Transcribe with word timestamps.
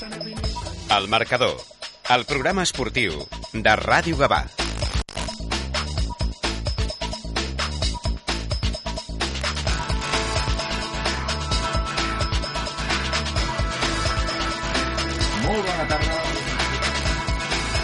El 0.00 1.08
marcador, 1.08 1.58
el 2.14 2.22
programa 2.24 2.62
esportiu 2.64 3.18
de 3.52 3.72
Ràdio 3.76 4.16
Gavà. 4.16 4.38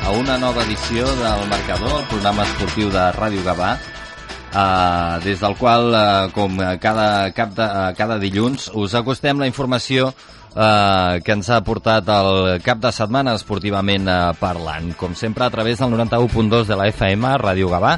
A 0.07 0.15
una 0.17 0.39
nova 0.41 0.65
edició 0.65 1.05
del 1.21 1.45
Marcador, 1.51 1.99
el 2.01 2.09
programa 2.15 2.47
esportiu 2.47 2.89
de 2.95 3.03
Ràdio 3.19 3.45
Gavà, 3.45 3.75
eh, 3.77 5.21
des 5.27 5.45
del 5.45 5.59
qual, 5.61 5.93
eh, 5.93 6.33
com 6.33 6.57
cada, 6.81 7.31
cap 7.37 7.53
de, 7.53 7.67
eh, 7.67 7.93
cada 8.01 8.19
dilluns, 8.19 8.71
us 8.73 8.95
acostem 8.95 9.39
la 9.39 9.51
informació 9.53 10.15
que 10.55 11.35
ens 11.35 11.49
ha 11.51 11.61
portat 11.65 12.09
el 12.13 12.61
cap 12.65 12.79
de 12.81 12.93
setmana 12.95 13.35
esportivament 13.37 14.09
eh, 14.09 14.21
parlant. 14.41 14.93
Com 14.97 15.17
sempre, 15.19 15.45
a 15.45 15.51
través 15.51 15.83
del 15.83 15.93
91.2 15.93 16.71
de 16.71 16.79
la 16.79 16.89
FM, 16.93 17.35
Ràdio 17.43 17.69
Gavà, 17.73 17.97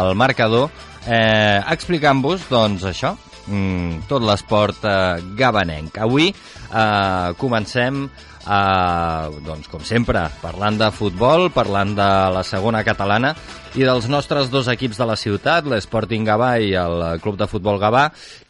el 0.00 0.14
marcador, 0.14 0.70
eh, 1.06 1.62
explicant-vos, 1.72 2.46
doncs, 2.50 2.84
això, 2.90 3.16
mm, 3.46 4.06
tot 4.08 4.22
l'esport 4.22 4.84
eh, 4.84 5.18
gabanenc. 5.38 5.98
Avui 5.98 6.30
eh, 6.30 7.34
comencem 7.38 8.06
Uh, 8.46 9.40
doncs, 9.42 9.66
com 9.66 9.82
sempre, 9.82 10.20
parlant 10.38 10.76
de 10.78 10.86
futbol, 10.94 11.48
parlant 11.50 11.96
de 11.98 12.06
la 12.30 12.44
segona 12.46 12.84
catalana 12.86 13.32
i 13.74 13.82
dels 13.82 14.06
nostres 14.06 14.52
dos 14.52 14.68
equips 14.70 15.00
de 15.02 15.08
la 15.10 15.16
ciutat, 15.18 15.66
l'Sporting 15.66 16.22
Gavà 16.28 16.52
i 16.62 16.70
el 16.78 17.02
Club 17.24 17.40
de 17.40 17.48
Futbol 17.50 17.80
Gavà, 17.82 18.04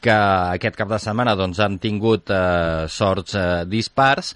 que 0.04 0.12
aquest 0.52 0.76
cap 0.76 0.92
de 0.92 1.00
setmana 1.00 1.32
doncs, 1.38 1.62
han 1.64 1.80
tingut 1.80 2.28
uh, 2.28 2.84
sorts 2.92 3.38
uh, 3.40 3.64
dispars, 3.64 4.34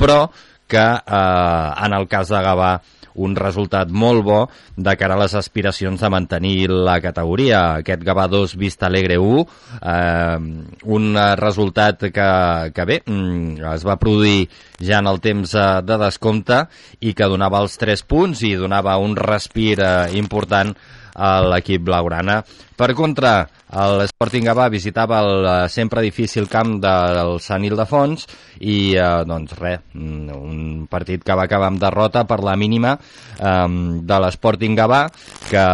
però 0.00 0.24
que 0.64 0.80
uh, 0.80 1.84
en 1.84 1.98
el 2.00 2.08
cas 2.08 2.32
de 2.32 2.40
Gavà 2.48 2.72
un 3.14 3.36
resultat 3.36 3.90
molt 3.90 4.24
bo 4.24 4.38
de 4.76 4.94
cara 4.96 5.16
a 5.16 5.22
les 5.22 5.34
aspiracions 5.38 6.00
de 6.00 6.10
mantenir 6.12 6.70
la 6.70 6.98
categoria. 7.04 7.62
Aquest 7.82 8.04
Gavà 8.06 8.28
2 8.30 8.56
Vista 8.60 8.86
Alegre 8.88 9.18
1, 9.18 9.44
eh, 9.80 10.38
un 10.84 11.20
resultat 11.36 12.08
que, 12.12 12.30
que 12.74 12.88
bé, 12.88 13.02
mm, 13.06 13.62
es 13.74 13.86
va 13.86 13.98
produir 14.00 14.48
ja 14.80 14.98
en 14.98 15.10
el 15.10 15.20
temps 15.20 15.54
eh, 15.54 15.68
de 15.84 15.98
descompte 16.00 16.64
i 17.00 17.14
que 17.14 17.30
donava 17.30 17.62
els 17.62 17.78
3 17.78 18.02
punts 18.08 18.42
i 18.46 18.54
donava 18.58 18.98
un 18.98 19.16
respir 19.16 19.76
eh, 19.80 20.10
important 20.18 20.74
a 21.14 21.40
l'equip 21.44 21.82
blaugrana. 21.86 22.40
Per 22.76 22.92
contra, 22.98 23.46
l'Sporting 23.72 24.44
Gavà 24.48 24.68
visitava 24.72 25.20
el 25.22 25.46
eh, 25.46 25.56
sempre 25.70 26.02
difícil 26.02 26.48
camp 26.50 26.78
del 26.82 27.36
Sant 27.40 27.64
Ildefons 27.64 28.26
i, 28.60 28.94
eh, 28.96 29.22
doncs, 29.28 29.54
res, 29.60 29.84
un 29.94 30.86
partit 30.90 31.22
que 31.22 31.36
va 31.38 31.46
acabar 31.46 31.70
amb 31.70 31.80
derrota 31.82 32.24
per 32.28 32.40
la 32.42 32.56
mínima 32.56 32.96
eh, 32.96 33.68
de 34.02 34.22
l'Sporting 34.24 34.78
Gavà, 34.78 35.04
que, 35.48 35.66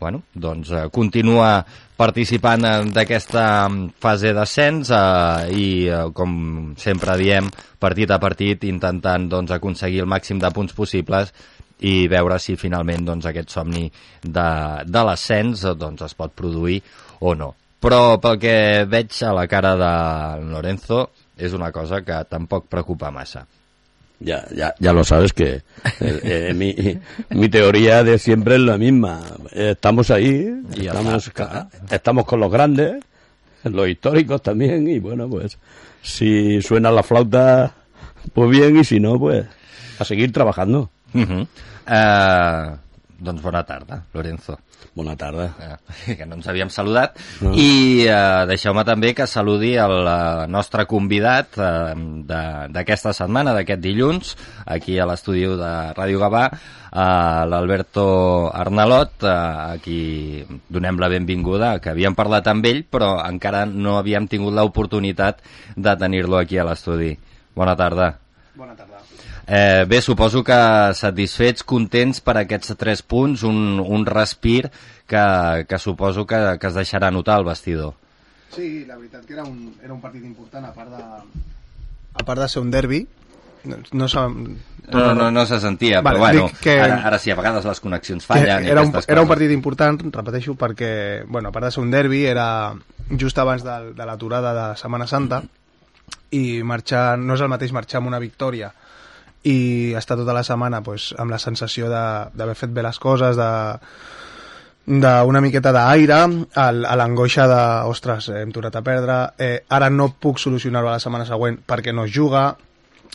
bueno, 0.00 0.24
doncs, 0.32 0.72
eh, 0.72 0.88
continua 0.90 1.52
participant 1.98 2.62
d'aquesta 2.94 3.44
fase 3.98 4.30
d'ascens 4.34 4.92
eh, 4.94 5.48
i, 5.50 5.68
eh, 5.90 6.04
com 6.14 6.74
sempre 6.78 7.16
diem, 7.18 7.48
partit 7.78 8.10
a 8.14 8.20
partit, 8.22 8.66
intentant 8.70 9.26
doncs, 9.30 9.54
aconseguir 9.54 10.04
el 10.04 10.10
màxim 10.10 10.38
de 10.42 10.50
punts 10.54 10.76
possibles 10.78 11.34
i 11.80 12.08
veure 12.10 12.38
si 12.42 12.56
finalment 12.58 13.06
doncs, 13.06 13.28
aquest 13.28 13.54
somni 13.54 13.86
de, 14.22 14.48
de 14.84 15.04
l'ascens 15.06 15.62
doncs, 15.78 16.02
es 16.08 16.16
pot 16.18 16.34
produir 16.34 16.80
o 17.20 17.34
no. 17.38 17.52
Però 17.78 18.18
pel 18.18 18.40
que 18.42 18.56
veig 18.90 19.14
a 19.22 19.34
la 19.36 19.46
cara 19.46 19.76
de 19.78 19.92
Lorenzo 20.50 21.04
és 21.38 21.54
una 21.54 21.70
cosa 21.70 22.02
que 22.02 22.18
tampoc 22.30 22.66
preocupa 22.66 23.12
massa. 23.14 23.46
Ya, 24.18 24.42
ya, 24.50 24.74
ya 24.80 24.92
lo 24.92 25.04
sabes 25.04 25.32
que 25.32 25.62
eh, 26.00 26.20
eh, 26.50 26.52
mi, 26.52 26.74
mi 27.30 27.48
teoría 27.48 28.02
de 28.02 28.18
siempre 28.18 28.56
es 28.56 28.62
la 28.62 28.76
misma. 28.76 29.20
Estamos 29.52 30.10
ahí, 30.10 30.60
estamos, 30.76 31.30
estamos 31.88 32.24
con 32.24 32.40
los 32.40 32.50
grandes, 32.50 32.96
los 33.62 33.88
históricos 33.88 34.42
también, 34.42 34.88
y 34.88 34.98
bueno, 34.98 35.28
pues 35.28 35.56
si 36.02 36.60
suena 36.62 36.90
la 36.90 37.04
flauta, 37.04 37.74
pues 38.32 38.50
bien, 38.50 38.78
y 38.78 38.84
si 38.84 38.98
no, 38.98 39.20
pues 39.20 39.46
a 40.00 40.04
seguir 40.04 40.32
trabajando. 40.32 40.90
Uh 41.14 41.20
-huh. 41.22 41.46
uh, 41.88 42.76
doncs 43.18 43.42
bona 43.42 43.62
tarda, 43.64 44.02
Lorenzo. 44.14 44.58
Bona 44.94 45.16
tarda. 45.16 45.54
Eh, 46.06 46.16
que 46.16 46.26
no 46.26 46.34
ens 46.36 46.46
havíem 46.46 46.70
saludat. 46.70 47.16
No. 47.40 47.52
I 47.54 48.06
eh, 48.06 48.44
deixeu-me 48.46 48.84
també 48.84 49.12
que 49.14 49.26
saludi 49.26 49.74
el 49.76 50.06
eh, 50.06 50.46
nostre 50.48 50.86
convidat 50.86 51.48
eh, 51.58 51.94
de- 52.26 52.68
d'aquesta 52.74 53.12
setmana, 53.12 53.52
d'aquest 53.54 53.80
dilluns, 53.82 54.36
aquí 54.66 54.98
a 54.98 55.06
l'estudi 55.06 55.42
de 55.46 55.72
Ràdio 55.94 56.18
Gavà, 56.18 56.44
eh, 56.92 57.46
l'Alberto 57.50 58.50
Arnalot, 58.54 59.22
eh, 59.22 59.28
a 59.28 59.76
qui 59.82 60.44
donem 60.68 60.98
la 60.98 61.08
benvinguda, 61.08 61.78
que 61.80 61.90
havíem 61.90 62.14
parlat 62.14 62.46
amb 62.46 62.64
ell, 62.66 62.84
però 62.90 63.18
encara 63.28 63.66
no 63.66 63.98
havíem 63.98 64.26
tingut 64.28 64.54
l'oportunitat 64.54 65.42
de 65.76 65.96
tenir-lo 65.96 66.38
aquí 66.38 66.58
a 66.58 66.64
l'estudi. 66.64 67.16
Bona 67.54 67.74
tarda. 67.76 68.18
Bona 68.54 68.74
tarda. 68.74 68.97
Eh, 69.48 69.86
bé, 69.88 70.02
suposo 70.04 70.42
que 70.44 70.56
satisfets, 70.92 71.64
contents 71.64 72.20
per 72.20 72.34
aquests 72.36 72.74
tres 72.76 73.00
punts, 73.00 73.42
un, 73.48 73.78
un 73.80 74.04
respir 74.04 74.66
que, 75.08 75.64
que 75.64 75.78
suposo 75.80 76.26
que, 76.28 76.36
que 76.60 76.68
es 76.68 76.74
deixarà 76.76 77.08
notar 77.10 77.38
al 77.40 77.46
vestidor. 77.48 77.94
Sí, 78.52 78.84
la 78.84 78.96
veritat 78.96 79.24
que 79.24 79.32
era 79.32 79.44
un, 79.48 79.72
era 79.82 79.94
un 79.94 80.02
partit 80.02 80.24
important, 80.28 80.66
a 80.68 80.74
part 80.76 80.92
de, 80.92 81.00
a 82.20 82.24
part 82.28 82.42
de 82.44 82.48
ser 82.48 82.60
un 82.60 82.70
derbi. 82.70 83.06
No, 83.64 83.78
no 83.92 84.08
sabem... 84.08 84.58
No, 84.88 85.14
no, 85.14 85.30
no 85.30 85.44
se 85.44 85.58
sentia, 85.60 86.00
Vale, 86.00 86.16
però 86.16 86.26
bueno, 86.26 86.50
que- 86.60 86.78
ara, 86.80 87.02
ara 87.08 87.18
sí, 87.18 87.30
a 87.30 87.36
vegades 87.36 87.64
les 87.68 87.80
connexions 87.80 88.24
fallen 88.24 88.64
era, 88.64 88.80
un, 88.84 88.92
era 89.04 89.20
un 89.20 89.28
partit 89.28 89.50
important, 89.52 89.98
repeteixo, 90.14 90.54
perquè, 90.56 91.24
bueno, 91.26 91.50
a 91.50 91.52
part 91.52 91.66
de 91.66 91.72
ser 91.74 91.82
un 91.82 91.90
derbi, 91.92 92.22
era 92.24 92.72
just 93.20 93.36
abans 93.40 93.64
de, 93.64 93.74
de 93.96 94.06
l'aturada 94.08 94.52
de 94.54 94.68
Setmana 94.80 95.06
Santa 95.10 95.42
i 96.32 96.62
marxar, 96.64 97.18
no 97.20 97.36
és 97.36 97.44
el 97.44 97.50
mateix 97.52 97.72
marxar 97.76 98.00
amb 98.00 98.08
una 98.12 98.20
victòria 98.22 98.70
i 99.44 99.92
estar 99.94 100.16
tota 100.18 100.32
la 100.34 100.42
setmana 100.44 100.82
pues, 100.82 101.14
amb 101.18 101.30
la 101.30 101.38
sensació 101.38 101.88
de- 101.88 102.28
d'haver 102.34 102.54
fet 102.56 102.70
bé 102.74 102.82
les 102.82 102.98
coses, 102.98 103.36
de 103.36 103.50
d'una 104.88 105.40
miqueta 105.44 105.68
d'aire 105.72 106.16
a 106.56 106.70
l'angoixa 106.96 107.44
de, 107.46 107.58
ostres, 107.90 108.30
eh, 108.32 108.38
hem 108.40 108.52
tornat 108.56 108.76
a 108.76 108.82
perdre, 108.82 109.16
eh, 109.36 109.58
ara 109.68 109.90
no 109.90 110.08
puc 110.16 110.38
solucionar-ho 110.40 110.88
a 110.88 110.94
la 110.96 111.02
setmana 111.02 111.26
següent 111.28 111.58
perquè 111.68 111.92
no 111.92 112.04
es 112.08 112.12
juga, 112.14 112.56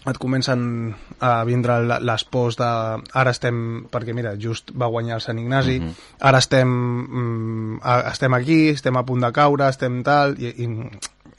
et 0.05 0.17
comencen 0.19 0.93
a 1.23 1.43
vindre 1.47 1.79
les 2.03 2.23
pors 2.25 2.57
de... 2.59 2.67
Ara 3.13 3.31
estem... 3.31 3.85
Perquè, 3.89 4.13
mira, 4.13 4.35
just 4.37 4.69
va 4.77 4.85
guanyar 4.91 5.15
el 5.15 5.21
Sant 5.21 5.39
Ignasi, 5.39 5.79
Mhm. 5.79 5.93
ara 6.19 6.37
estem, 6.43 6.67
mm, 6.67 7.79
a, 7.81 7.99
estem 8.11 8.33
aquí, 8.33 8.69
estem 8.69 8.97
a 8.97 9.03
punt 9.05 9.21
de 9.23 9.31
caure, 9.31 9.67
estem 9.69 10.03
tal... 10.03 10.35
I, 10.37 10.53
i 10.65 10.69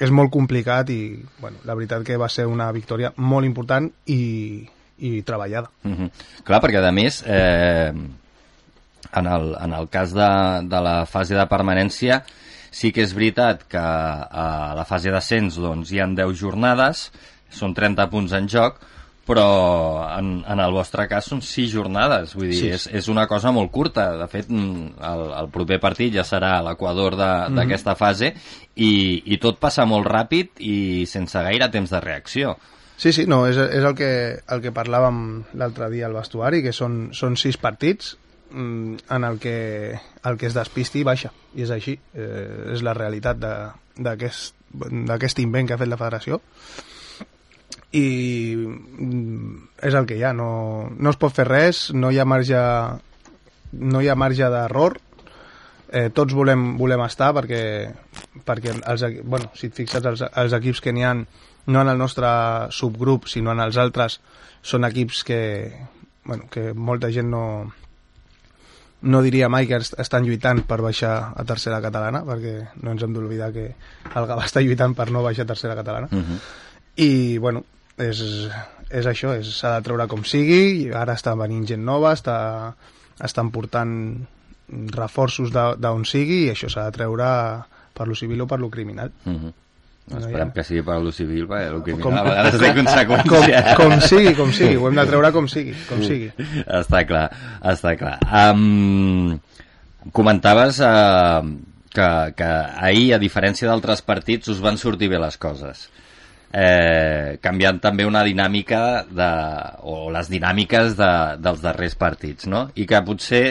és 0.01 0.11
molt 0.11 0.33
complicat 0.35 0.89
i, 0.91 1.23
bueno, 1.39 1.59
la 1.65 1.75
veritat 1.79 2.03
que 2.03 2.17
va 2.19 2.27
ser 2.29 2.49
una 2.51 2.73
victòria 2.73 3.13
molt 3.17 3.47
important 3.47 3.87
i, 4.11 4.67
i 4.99 5.23
treballada. 5.23 5.71
Uh 5.85 5.91
-huh. 5.93 6.11
Clar, 6.45 6.61
perquè 6.63 6.85
a 6.87 6.93
més, 6.93 7.23
eh, 7.27 7.93
en, 9.13 9.27
el, 9.27 9.57
en 9.61 9.73
el 9.73 9.89
cas 9.89 10.13
de, 10.13 10.29
de 10.69 10.81
la 10.81 11.07
fase 11.07 11.35
de 11.35 11.47
permanència, 11.47 12.23
sí 12.71 12.91
que 12.93 13.03
és 13.03 13.15
veritat 13.15 13.65
que 13.71 13.79
a 13.79 14.75
la 14.75 14.85
fase 14.85 15.11
d'ascens 15.11 15.57
doncs, 15.57 15.93
hi 15.93 16.01
han 16.01 16.15
10 16.15 16.35
jornades, 16.41 17.13
són 17.51 17.75
30 17.75 18.09
punts 18.11 18.33
en 18.33 18.49
joc, 18.49 18.81
però 19.25 20.05
en, 20.19 20.43
en 20.47 20.61
el 20.61 20.73
vostre 20.73 21.07
cas 21.09 21.25
són 21.25 21.41
6 21.41 21.71
jornades, 21.73 22.35
vull 22.35 22.51
dir, 22.51 22.59
Sí. 22.59 22.69
és, 22.69 22.87
és 22.93 23.09
una 23.09 23.27
cosa 23.27 23.51
molt 23.53 23.71
curta. 23.73 24.11
De 24.19 24.27
fet, 24.29 24.51
mm, 24.51 24.99
el, 25.01 25.23
el 25.41 25.49
proper 25.55 25.79
partit 25.81 26.13
ja 26.13 26.25
serà 26.29 26.59
l'equador 26.63 27.17
de- 27.17 27.55
d'aquesta 27.55 27.93
mm 27.93 27.95
-hmm. 27.95 27.99
fase 27.99 28.35
i, 28.77 29.23
i 29.25 29.39
tot 29.39 29.59
passa 29.59 29.87
molt 29.87 30.07
ràpid 30.07 30.49
i 30.59 31.07
sense 31.07 31.39
gaire 31.43 31.69
temps 31.71 31.91
de 31.91 32.01
reacció. 32.01 32.57
Sí, 32.97 33.13
sí, 33.13 33.27
no, 33.27 33.43
és, 33.51 33.59
és 33.59 33.83
el, 33.83 33.95
que, 33.99 34.11
el 34.55 34.63
que 34.63 34.73
parlàvem 34.75 35.17
l'altre 35.59 35.91
dia 35.91 36.07
al 36.07 36.15
vestuari, 36.15 36.63
que 36.63 36.73
són, 36.73 37.09
són 37.17 37.35
sis 37.41 37.59
partits 37.59 38.15
mm, 38.53 39.07
en 39.17 39.27
el 39.27 39.41
que 39.43 39.57
el 40.25 40.39
que 40.39 40.47
es 40.47 40.55
despisti 40.57 41.03
baixa, 41.07 41.33
i 41.59 41.67
és 41.67 41.75
així. 41.75 41.99
Eh, 42.15 42.75
és 42.77 42.85
la 42.87 42.95
realitat 42.95 43.41
d'aquest 43.99 45.43
invent 45.43 45.69
que 45.69 45.75
ha 45.75 45.81
fet 45.81 45.91
la 45.91 46.01
federació 46.01 46.41
i 47.95 48.55
mm, 48.59 49.57
és 49.87 49.95
el 49.95 50.07
que 50.07 50.19
hi 50.19 50.25
ha, 50.27 50.33
no, 50.35 50.91
no 50.95 51.11
es 51.11 51.19
pot 51.21 51.35
fer 51.35 51.47
res, 51.49 51.89
no 51.95 52.11
hi 52.11 52.19
ha 52.19 52.27
marge 52.27 52.61
no 53.75 54.03
hi 54.03 54.11
ha 54.11 54.19
marge 54.19 54.49
d'error 54.51 54.99
eh, 55.95 56.09
tots 56.15 56.35
volem, 56.35 56.75
volem 56.79 57.05
estar 57.07 57.31
perquè, 57.37 57.63
perquè 58.47 58.75
els, 58.75 59.07
bueno, 59.23 59.51
si 59.55 59.71
et 59.71 59.79
fixes 59.79 60.07
els, 60.11 60.25
els 60.27 60.57
equips 60.59 60.83
que 60.83 60.95
n'hi 60.95 61.07
han 61.07 61.25
no 61.67 61.81
en 61.83 61.89
el 61.89 61.99
nostre 61.99 62.27
subgrup 62.71 63.27
sinó 63.27 63.53
en 63.53 63.61
els 63.61 63.77
altres 63.77 64.21
són 64.63 64.85
equips 64.85 65.25
que, 65.25 65.41
bueno, 66.25 66.45
que 66.51 66.73
molta 66.75 67.11
gent 67.13 67.31
no 67.31 67.73
no 69.05 69.21
diria 69.21 69.49
mai 69.53 69.67
que 69.69 69.77
est- 69.77 69.99
estan 70.01 70.25
lluitant 70.25 70.63
per 70.67 70.81
baixar 70.81 71.33
a 71.37 71.45
tercera 71.45 71.81
catalana 71.85 72.23
perquè 72.25 72.69
no 72.83 72.93
ens 72.95 73.03
hem 73.05 73.13
d'oblidar 73.13 73.53
que 73.53 73.67
el 74.15 74.27
Gavà 74.31 74.45
està 74.47 74.63
lluitant 74.65 74.95
per 74.97 75.11
no 75.11 75.23
baixar 75.23 75.45
a 75.45 75.47
tercera 75.53 75.75
catalana 75.77 76.09
Uh 76.11 76.19
-huh. 76.23 76.39
i 76.97 77.39
bueno, 77.39 77.65
és, 77.99 78.49
és 78.91 79.07
això, 79.07 79.35
s'ha 79.43 79.75
de 79.77 79.83
treure 79.83 80.07
com 80.09 80.25
sigui, 80.25 80.87
i 80.87 80.91
ara 80.93 81.13
està 81.15 81.37
venint 81.37 81.67
gent 81.67 81.85
nova, 81.85 82.13
està, 82.15 82.75
estan 83.21 83.51
portant 83.51 84.27
reforços 84.69 85.51
d'on 85.53 86.05
sigui, 86.05 86.47
i 86.47 86.51
això 86.51 86.69
s'ha 86.71 86.85
de 86.87 86.93
treure 86.93 87.65
per 87.93 88.09
lo 88.09 88.15
civil 88.15 88.41
o 88.41 88.47
per 88.47 88.59
lo 88.61 88.71
criminal. 88.71 89.13
Uh 89.27 89.33
-huh. 89.33 89.53
Bueno, 90.07 90.27
Esperem 90.27 90.49
ja. 90.51 90.53
que 90.59 90.65
sigui 90.69 90.83
per 90.85 90.99
lo 91.01 91.11
civil, 91.17 91.47
perquè 91.49 91.71
el 91.73 91.83
criminal 91.83 92.05
Com- 92.05 92.19
a 92.19 92.25
vegades 92.27 92.59
té 92.61 92.73
Com, 92.75 92.81
conseqüències. 92.85 93.77
com 93.79 93.95
sigui, 94.05 94.35
com 94.37 94.51
sigui, 94.53 94.77
ho 94.77 94.89
hem 94.91 94.99
de 95.01 95.07
treure 95.09 95.31
com 95.33 95.47
sigui, 95.49 95.73
com 95.89 96.03
sigui. 96.05 96.29
Està 96.67 97.01
clar, 97.09 97.23
està 97.73 97.95
clar. 97.97 98.19
Um, 98.29 99.39
comentaves 100.13 100.81
uh, 100.85 101.41
que, 101.95 102.09
que 102.37 102.51
ahir, 102.85 103.15
a 103.17 103.19
diferència 103.23 103.69
d'altres 103.71 104.03
partits, 104.05 104.53
us 104.53 104.61
van 104.61 104.77
sortir 104.77 105.09
bé 105.09 105.19
les 105.23 105.39
coses. 105.41 105.87
Eh, 106.55 107.39
canviant 107.43 107.81
també 107.83 108.05
una 108.07 108.21
dinàmica 108.23 109.07
de, 109.11 109.31
o 109.91 110.11
les 110.15 110.29
dinàmiques 110.31 110.93
de, 111.01 111.09
dels 111.43 111.65
darrers 111.65 111.97
partits, 111.99 112.47
no? 112.47 112.69
I 112.79 112.85
que 112.87 113.01
potser 113.03 113.43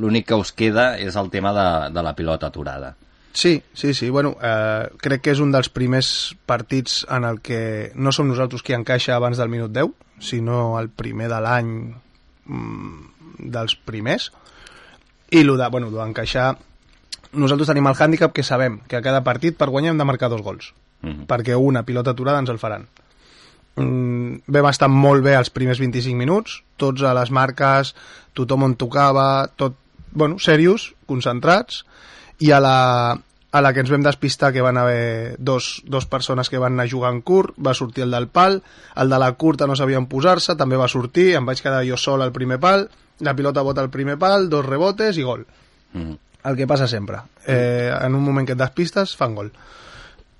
l'únic 0.00 0.26
que 0.32 0.34
us 0.40 0.50
queda 0.56 0.96
és 0.98 1.14
el 1.20 1.28
tema 1.30 1.52
de, 1.54 1.68
de 1.94 2.02
la 2.02 2.16
pilota 2.18 2.48
aturada. 2.50 2.96
Sí, 3.32 3.62
sí, 3.72 3.94
sí. 3.94 4.10
Bueno, 4.10 4.36
eh, 4.42 4.88
crec 4.98 5.22
que 5.22 5.30
és 5.30 5.40
un 5.40 5.52
dels 5.54 5.68
primers 5.70 6.34
partits 6.50 7.04
en 7.08 7.24
el 7.24 7.38
que 7.40 7.92
no 7.94 8.10
som 8.12 8.26
nosaltres 8.28 8.64
qui 8.66 8.74
encaixa 8.74 9.14
abans 9.14 9.38
del 9.38 9.48
minut 9.52 9.70
10, 9.70 9.92
sinó 10.18 10.78
el 10.80 10.88
primer 10.90 11.28
de 11.30 11.38
l'any 11.40 11.70
mm, 12.44 13.44
dels 13.54 13.76
primers. 13.76 14.32
I 15.30 15.44
el 15.44 15.56
de, 15.56 15.68
bueno, 15.70 15.90
d'encaixar... 15.94 16.56
Nosaltres 17.30 17.68
tenim 17.70 17.86
el 17.86 17.94
hàndicap 17.94 18.32
que 18.34 18.42
sabem 18.42 18.80
que 18.90 18.98
a 18.98 19.02
cada 19.04 19.22
partit 19.22 19.54
per 19.56 19.68
guanyar 19.70 19.92
hem 19.94 20.00
de 20.02 20.08
marcar 20.08 20.28
dos 20.32 20.42
gols, 20.42 20.72
Mhm. 21.02 21.28
perquè 21.30 21.54
una 21.56 21.84
pilota 21.84 22.10
aturada 22.10 22.40
ens 22.42 22.50
el 22.50 22.58
faran. 22.58 22.88
Mm, 23.76 24.42
vam 24.50 24.66
estar 24.68 24.88
molt 24.90 25.22
bé 25.22 25.36
els 25.38 25.48
primers 25.54 25.78
25 25.78 26.18
minuts, 26.18 26.64
tots 26.76 27.02
a 27.06 27.14
les 27.14 27.30
marques, 27.30 27.94
tothom 28.34 28.64
on 28.66 28.74
tocava, 28.74 29.46
tot, 29.56 29.76
bueno, 30.12 30.38
serios, 30.38 30.94
concentrats, 31.06 31.84
i 32.40 32.50
a 32.50 32.60
la, 32.60 32.76
a 33.52 33.60
la 33.60 33.72
que 33.74 33.82
ens 33.84 33.90
vam 33.92 34.04
despistar 34.04 34.52
que 34.54 34.62
van 34.64 34.78
haver 34.80 35.36
dos, 35.38 35.82
dos 35.84 36.06
persones 36.06 36.48
que 36.48 36.58
van 36.58 36.78
anar 36.78 36.88
jugant 36.90 37.20
curt, 37.26 37.52
va 37.60 37.74
sortir 37.74 38.06
el 38.06 38.16
del 38.16 38.28
pal, 38.28 38.62
el 38.96 39.12
de 39.12 39.18
la 39.20 39.30
curta 39.32 39.68
no 39.68 39.76
sabien 39.76 40.08
posar-se, 40.08 40.56
també 40.56 40.78
va 40.80 40.88
sortir, 40.88 41.34
em 41.36 41.46
vaig 41.46 41.62
quedar 41.62 41.84
jo 41.86 41.98
sol 42.00 42.22
al 42.24 42.32
primer 42.32 42.60
pal, 42.62 42.88
la 43.20 43.36
pilota 43.36 43.64
bota 43.66 43.84
al 43.84 43.90
primer 43.92 44.16
pal, 44.18 44.48
dos 44.48 44.64
rebotes 44.66 45.18
i 45.18 45.26
gol. 45.26 45.46
Mhm. 45.92 46.18
El 46.42 46.56
que 46.56 46.66
passa 46.66 46.88
sempre. 46.88 47.18
Eh, 47.46 47.92
en 47.92 48.14
un 48.14 48.24
moment 48.24 48.46
que 48.46 48.54
et 48.56 48.58
despistes, 48.58 49.12
fan 49.14 49.34
gol. 49.34 49.50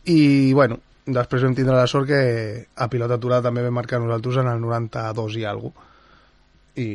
I, 0.08 0.54
bueno, 0.54 0.78
després 1.04 1.42
vam 1.44 1.54
tindre 1.54 1.76
la 1.76 1.86
sort 1.90 2.08
que 2.08 2.66
a 2.74 2.88
pilota 2.88 3.18
aturada 3.20 3.50
també 3.50 3.62
vam 3.66 3.76
marcar 3.76 4.00
nosaltres 4.00 4.40
en 4.40 4.48
el 4.48 4.62
92 4.62 5.36
i 5.36 5.44
alguna 5.44 5.74
cosa. 5.74 5.89
I 6.78 6.88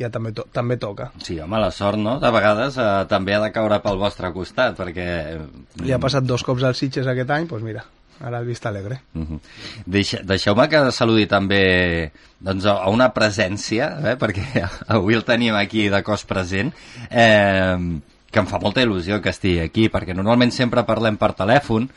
ja 0.00 0.08
també, 0.12 0.32
to 0.32 0.46
també 0.52 0.78
toca. 0.80 1.10
Sí, 1.20 1.38
home, 1.40 1.60
la 1.60 1.70
sort, 1.74 2.00
no? 2.00 2.16
De 2.22 2.30
vegades 2.32 2.78
eh, 2.80 2.90
també 3.10 3.36
ha 3.36 3.42
de 3.44 3.52
caure 3.52 3.80
pel 3.84 4.00
vostre 4.00 4.32
costat, 4.32 4.76
perquè... 4.78 5.06
Li 5.84 5.92
ha 5.92 6.00
passat 6.00 6.24
dos 6.24 6.44
cops 6.46 6.64
als 6.64 6.80
Sitges 6.80 7.10
aquest 7.10 7.30
any, 7.36 7.48
doncs 7.50 7.66
mira, 7.66 7.84
ara 8.20 8.40
el 8.40 8.48
vist 8.48 8.66
alegre. 8.66 9.00
Mhm. 9.12 9.40
Deixe, 9.86 10.22
Deixeu-me 10.24 10.68
que 10.72 10.82
saludi 10.96 11.26
també 11.28 11.62
doncs, 12.40 12.64
a 12.64 12.78
a 12.84 12.90
una 12.92 13.10
presència, 13.16 13.92
eh, 14.04 14.16
perquè 14.20 14.64
avui 14.96 15.18
el 15.18 15.26
tenim 15.28 15.56
aquí 15.56 15.88
de 15.92 16.02
cos 16.06 16.24
present, 16.24 16.72
eh, 17.10 17.76
que 18.30 18.38
em 18.38 18.46
fa 18.46 18.60
molta 18.62 18.82
il·lusió 18.84 19.18
que 19.22 19.32
estigui 19.34 19.58
aquí, 19.64 19.88
perquè 19.90 20.14
normalment 20.14 20.52
sempre 20.54 20.86
parlem 20.86 21.18
per 21.18 21.32
telèfon 21.38 21.88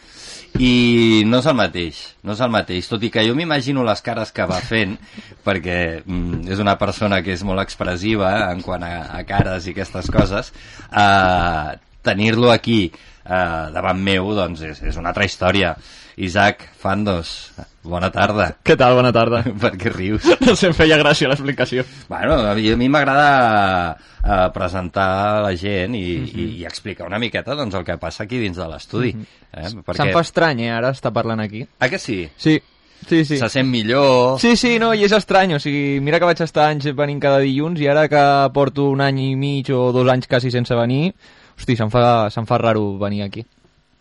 i 0.61 1.23
no 1.29 1.39
és 1.41 1.47
el 1.49 1.57
mateix, 1.57 2.01
no 2.25 2.33
és 2.33 2.41
el 2.45 2.51
mateix, 2.53 2.89
tot 2.89 3.05
i 3.05 3.09
que 3.13 3.23
jo 3.25 3.35
m'imagino 3.37 3.85
les 3.85 4.01
cares 4.05 4.33
que 4.33 4.45
va 4.49 4.59
fent, 4.61 4.97
perquè 5.47 5.77
mm, 6.01 6.43
és 6.53 6.61
una 6.61 6.75
persona 6.81 7.21
que 7.25 7.33
és 7.37 7.45
molt 7.45 7.63
expressiva 7.63 8.33
en 8.51 8.61
quant 8.65 8.85
a, 8.85 8.93
a 9.17 9.23
cares 9.29 9.67
i 9.67 9.73
aquestes 9.73 10.09
coses, 10.13 10.53
eh, 10.89 11.73
tenir-lo 12.03 12.51
aquí 12.51 12.85
eh, 12.89 13.65
davant 13.73 14.01
meu 14.03 14.33
doncs 14.37 14.65
és, 14.67 14.81
és 14.89 14.97
una 14.99 15.13
altra 15.13 15.25
història. 15.29 15.75
Isaac 16.17 16.69
Fandos, 16.77 17.53
bona 17.83 18.09
tarda. 18.13 18.51
Què 18.63 18.75
tal? 18.77 18.95
Bona 18.97 19.11
tarda. 19.15 19.41
per 19.63 19.73
què 19.79 19.91
rius? 19.93 20.27
No 20.43 20.55
sé, 20.55 20.69
em 20.69 20.75
feia 20.77 20.97
gràcia 21.01 21.29
l'explicació. 21.29 21.85
Bueno, 22.09 22.37
a 22.45 22.53
mi, 22.57 22.67
mi 22.79 22.89
m'agrada 22.91 23.95
eh, 24.23 24.49
presentar 24.55 25.41
la 25.45 25.53
gent 25.59 25.97
i, 25.97 26.03
i, 26.03 26.45
i 26.59 26.67
explicar 26.69 27.07
una 27.09 27.19
miqueta 27.21 27.57
doncs, 27.57 27.75
el 27.79 27.87
que 27.87 27.97
passa 28.01 28.27
aquí 28.27 28.41
dins 28.41 28.59
de 28.59 28.67
l'estudi. 28.69 29.13
Eh? 29.51 29.65
Se'm 29.69 29.83
fa 29.83 30.21
estrany, 30.21 30.67
eh, 30.67 30.75
ara 30.75 30.93
estar 30.93 31.13
parlant 31.15 31.43
aquí. 31.43 31.65
Ah, 31.79 31.89
que 31.89 31.99
sí? 31.99 32.21
Sí, 32.37 32.59
sí, 33.07 33.23
sí. 33.25 33.39
Se 33.41 33.49
sent 33.49 33.69
millor... 33.69 34.39
Sí, 34.43 34.55
sí, 34.59 34.77
no, 34.81 34.93
i 34.93 35.07
és 35.07 35.15
estrany, 35.17 35.57
o 35.57 35.61
sigui, 35.63 35.99
mira 36.03 36.21
que 36.21 36.29
vaig 36.29 36.45
estar 36.45 36.69
anys 36.71 36.91
venint 36.97 37.21
cada 37.23 37.41
dilluns 37.43 37.81
i 37.81 37.89
ara 37.89 38.05
que 38.11 38.23
porto 38.53 38.91
un 38.93 39.01
any 39.03 39.25
i 39.31 39.33
mig 39.39 39.73
o 39.73 39.89
dos 39.95 40.13
anys 40.13 40.29
quasi 40.29 40.53
sense 40.53 40.77
venir, 40.77 41.15
hosti, 41.57 41.77
se'm 41.79 41.91
fa, 41.93 42.29
se'm 42.33 42.47
fa 42.49 42.61
raro 42.61 42.93
venir 43.01 43.25
aquí. 43.25 43.45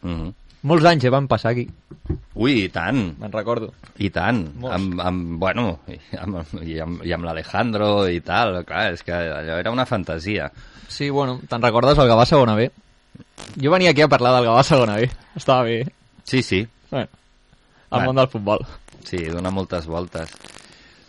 Mm 0.02 0.14
-hmm. 0.14 0.32
Molts 0.62 0.84
anys 0.86 1.04
eh, 1.08 1.10
van 1.10 1.26
passar 1.30 1.50
aquí, 1.52 1.64
Ui, 2.38 2.52
i 2.64 2.68
tant, 2.72 2.98
me'n 3.18 3.32
recordo. 3.32 3.72
i 3.98 4.08
tant. 4.14 4.42
Molts. 4.62 4.74
Amb, 4.76 5.00
amb, 5.02 5.38
bueno, 5.42 5.64
i 5.90 5.98
amb, 6.18 6.38
i 6.62 6.76
amb, 6.82 7.02
i 7.06 7.12
amb 7.14 7.24
l'Alejandro 7.26 7.88
i 8.10 8.20
tal, 8.24 8.60
clar, 8.68 8.92
és 8.94 9.02
que 9.06 9.12
allò 9.14 9.58
era 9.58 9.72
una 9.74 9.86
fantasia. 9.86 10.50
Sí, 10.88 11.10
bueno, 11.10 11.40
te'n 11.48 11.62
recordes 11.62 11.98
el 11.98 12.08
Gavà 12.10 12.24
segona 12.28 12.54
B? 12.58 12.68
Jo 13.60 13.70
venia 13.74 13.90
aquí 13.90 14.02
a 14.04 14.08
parlar 14.12 14.34
del 14.36 14.46
Gavà 14.50 14.62
segona 14.66 14.96
B, 15.00 15.10
estava 15.36 15.62
bé. 15.66 15.82
Sí, 16.24 16.42
sí, 16.42 16.66
Bueno, 16.90 17.08
el 17.08 17.90
Bueno. 17.90 18.06
món 18.06 18.16
del 18.16 18.28
futbol. 18.28 18.66
Sí, 19.04 19.18
dona 19.26 19.50
moltes 19.50 19.86
voltes. 19.86 20.30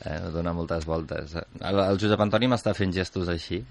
Eh, 0.03 0.17
dona 0.33 0.51
moltes 0.51 0.83
voltes. 0.83 1.31
El, 1.37 1.77
el 1.79 1.99
Josep 2.01 2.19
Antoni 2.19 2.49
m'està 2.51 2.73
fent 2.75 2.91
gestos 2.91 3.29
així. 3.31 3.61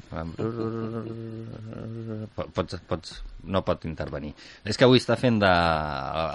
Pots, 2.56 2.78
pots, 2.88 3.18
no 3.52 3.60
pot 3.66 3.84
intervenir. 3.84 4.30
És 4.64 4.80
que 4.80 4.86
avui 4.86 5.02
està 5.02 5.18
fent 5.20 5.36
de... 5.42 5.50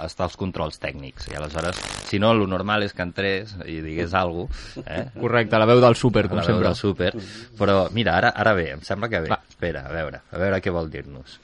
està 0.06 0.28
als 0.28 0.36
controls 0.38 0.78
tècnics 0.78 1.26
i 1.32 1.34
aleshores, 1.38 1.80
si 2.06 2.20
no, 2.22 2.30
lo 2.36 2.46
normal 2.46 2.86
és 2.86 2.94
que 2.94 3.02
entrés 3.02 3.56
i 3.66 3.80
digués 3.82 4.14
alguna 4.14 4.46
cosa, 4.52 4.84
eh? 4.86 5.02
Correcte, 5.18 5.58
la 5.58 5.66
veu 5.72 5.82
del 5.82 5.98
súper, 5.98 6.28
com 6.28 6.38
a 6.38 6.44
la 6.44 6.46
veu 6.46 6.54
sempre. 6.54 6.68
del 6.68 6.78
súper. 6.78 7.10
Però 7.58 7.80
mira, 7.94 8.14
ara, 8.20 8.30
ara 8.44 8.54
bé, 8.54 8.68
em 8.76 8.86
sembla 8.86 9.10
que 9.10 9.24
bé. 9.26 9.32
Va. 9.34 9.40
Espera, 9.50 9.82
a 9.88 9.96
veure, 9.96 10.22
a 10.30 10.44
veure 10.44 10.62
què 10.62 10.74
vol 10.78 10.92
dir-nos. 10.94 11.40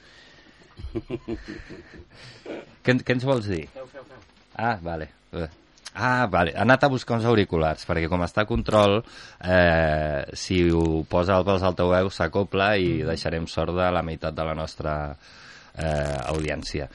què, 2.85 2.95
què 3.03 3.19
ens 3.19 3.27
vols 3.27 3.51
dir? 3.51 3.65
Ah, 4.55 4.77
vale. 4.79 5.11
Ah, 5.95 6.27
vale. 6.27 6.51
Ha 6.51 6.65
anat 6.65 6.83
a 6.83 6.89
buscar 6.91 7.15
uns 7.15 7.25
auriculars, 7.29 7.85
perquè 7.87 8.09
com 8.11 8.23
està 8.25 8.43
a 8.43 8.49
control, 8.49 8.97
eh, 9.39 10.25
si 10.35 10.59
ho 10.67 11.05
posa 11.07 11.37
al 11.37 11.45
pels 11.47 11.63
altaveu 11.63 12.11
s'acopla 12.11 12.73
i 12.75 12.99
deixarem 13.07 13.47
sorda 13.47 13.87
la 13.95 14.03
meitat 14.03 14.35
de 14.35 14.43
la 14.43 14.55
nostra 14.57 14.95
eh, 15.15 16.17
audiència. 16.33 16.89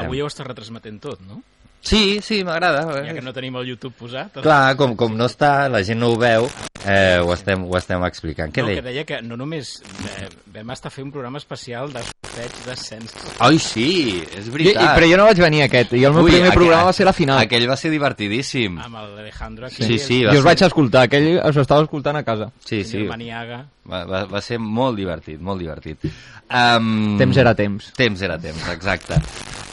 Avui 0.00 0.22
ho 0.24 0.30
està 0.30 0.48
retransmetent 0.48 1.02
tot, 1.04 1.20
no? 1.28 1.42
Sí, 1.86 2.18
sí, 2.20 2.40
m'agrada. 2.42 2.80
Ja 3.06 3.12
que 3.14 3.22
no 3.22 3.32
tenim 3.32 3.54
el 3.60 3.68
YouTube 3.68 3.94
posat. 3.94 4.32
doncs- 4.34 4.42
Clar, 4.42 4.74
com, 4.76 4.96
com 4.98 5.12
no 5.16 5.28
està, 5.30 5.68
la 5.70 5.84
gent 5.86 6.00
no 6.02 6.08
ho 6.10 6.16
veu, 6.18 6.48
eh, 6.84 7.20
ho, 7.22 7.28
estem, 7.32 7.62
ho 7.62 7.76
estem 7.78 8.02
explicant. 8.08 8.50
Què 8.52 8.64
no, 8.64 8.66
deia? 8.72 8.80
que 8.82 8.88
deia 8.88 9.04
que 9.06 9.20
no 9.22 9.36
només 9.38 9.76
eh, 10.18 10.26
vam 10.56 10.72
estar 10.74 10.90
fent 10.90 11.06
un 11.06 11.12
programa 11.14 11.38
especial 11.38 11.92
de 11.94 12.02
sorteig 12.02 12.58
d'ascens. 12.66 13.14
Ai, 13.38 13.60
sí, 13.62 13.86
és 14.34 14.48
I, 14.48 14.48
i, 14.48 14.52
veritat. 14.56 14.96
però 14.98 15.10
jo 15.12 15.20
no 15.22 15.28
vaig 15.28 15.38
venir 15.44 15.62
aquest, 15.68 15.94
i 15.94 16.02
el 16.10 16.12
meu 16.18 16.24
Ui, 16.26 16.32
primer 16.32 16.48
aquell- 16.50 16.58
programa 16.58 16.90
va 16.90 16.92
ser 16.98 17.06
la 17.06 17.14
final. 17.14 17.38
Aquell 17.46 17.68
va 17.70 17.76
ser 17.78 17.92
divertidíssim. 17.94 18.80
amb 18.82 18.98
l'Alejandro 18.98 19.66
aquí. 19.70 19.84
Sí, 19.86 19.98
sí, 20.02 20.20
va 20.24 20.32
us 20.34 20.40
ser, 20.42 20.44
vaig 20.50 20.66
escoltar, 20.66 21.06
aquell 21.06 21.30
us 21.38 21.56
estava 21.62 21.82
escoltant 21.86 22.16
a 22.16 22.24
casa. 22.24 22.50
sí, 22.64 22.80
El 22.80 22.84
sí, 22.84 23.04
Maniaga. 23.04 23.62
va, 23.88 24.04
va, 24.04 24.24
va 24.26 24.40
ser 24.42 24.58
molt 24.58 24.98
divertit, 24.98 25.38
molt 25.40 25.60
divertit. 25.62 26.02
Um, 26.50 27.16
Temps 27.18 27.36
era 27.36 27.54
temps. 27.54 27.92
Temps 27.94 28.22
era 28.22 28.38
temps, 28.38 28.68
exacte. 28.74 29.14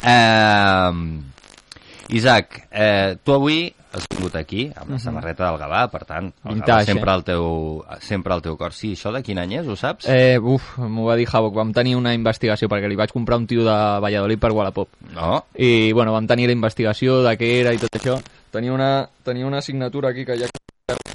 Um, 0.05 1.23
Isaac, 2.09 2.67
eh, 2.71 3.15
tu 3.23 3.33
avui 3.33 3.73
has 3.93 4.07
vingut 4.09 4.33
aquí 4.35 4.63
amb 4.73 4.95
la 4.95 4.97
samarreta 4.99 5.45
del 5.45 5.59
Gavà, 5.61 5.83
per 5.93 6.01
tant, 6.09 6.31
el 6.31 6.41
Gavà 6.41 6.53
Vintage, 6.55 6.87
sempre, 6.89 7.11
eh? 7.11 7.13
al 7.13 7.23
teu, 7.27 7.43
sempre 8.01 8.33
al 8.33 8.41
teu 8.41 8.57
cor. 8.57 8.73
Sí, 8.73 8.93
això 8.97 9.13
de 9.13 9.21
quin 9.25 9.37
any 9.41 9.59
és, 9.59 9.69
ho 9.69 9.77
saps? 9.77 10.07
Eh, 10.09 10.39
uf, 10.41 10.73
m'ho 10.81 11.05
va 11.05 11.17
dir 11.19 11.27
Havoc, 11.29 11.53
vam 11.59 11.73
tenir 11.75 11.93
una 11.99 12.15
investigació 12.17 12.69
perquè 12.71 12.89
li 12.89 12.97
vaig 12.99 13.13
comprar 13.13 13.37
un 13.37 13.45
tio 13.47 13.67
de 13.67 13.77
Valladolid 14.03 14.41
per 14.41 14.51
Wallapop. 14.51 14.89
No? 15.13 15.43
I, 15.53 15.91
bueno, 15.93 16.15
vam 16.17 16.27
tenir 16.29 16.49
la 16.49 16.57
investigació 16.57 17.21
de 17.25 17.37
què 17.37 17.53
era 17.61 17.75
i 17.75 17.81
tot 17.81 18.01
això. 18.01 18.17
Tenia 18.53 18.73
una, 18.73 18.91
tenia 19.25 19.45
una 19.45 19.61
signatura 19.61 20.09
aquí 20.09 20.25
que 20.25 20.41
ja 20.41 20.49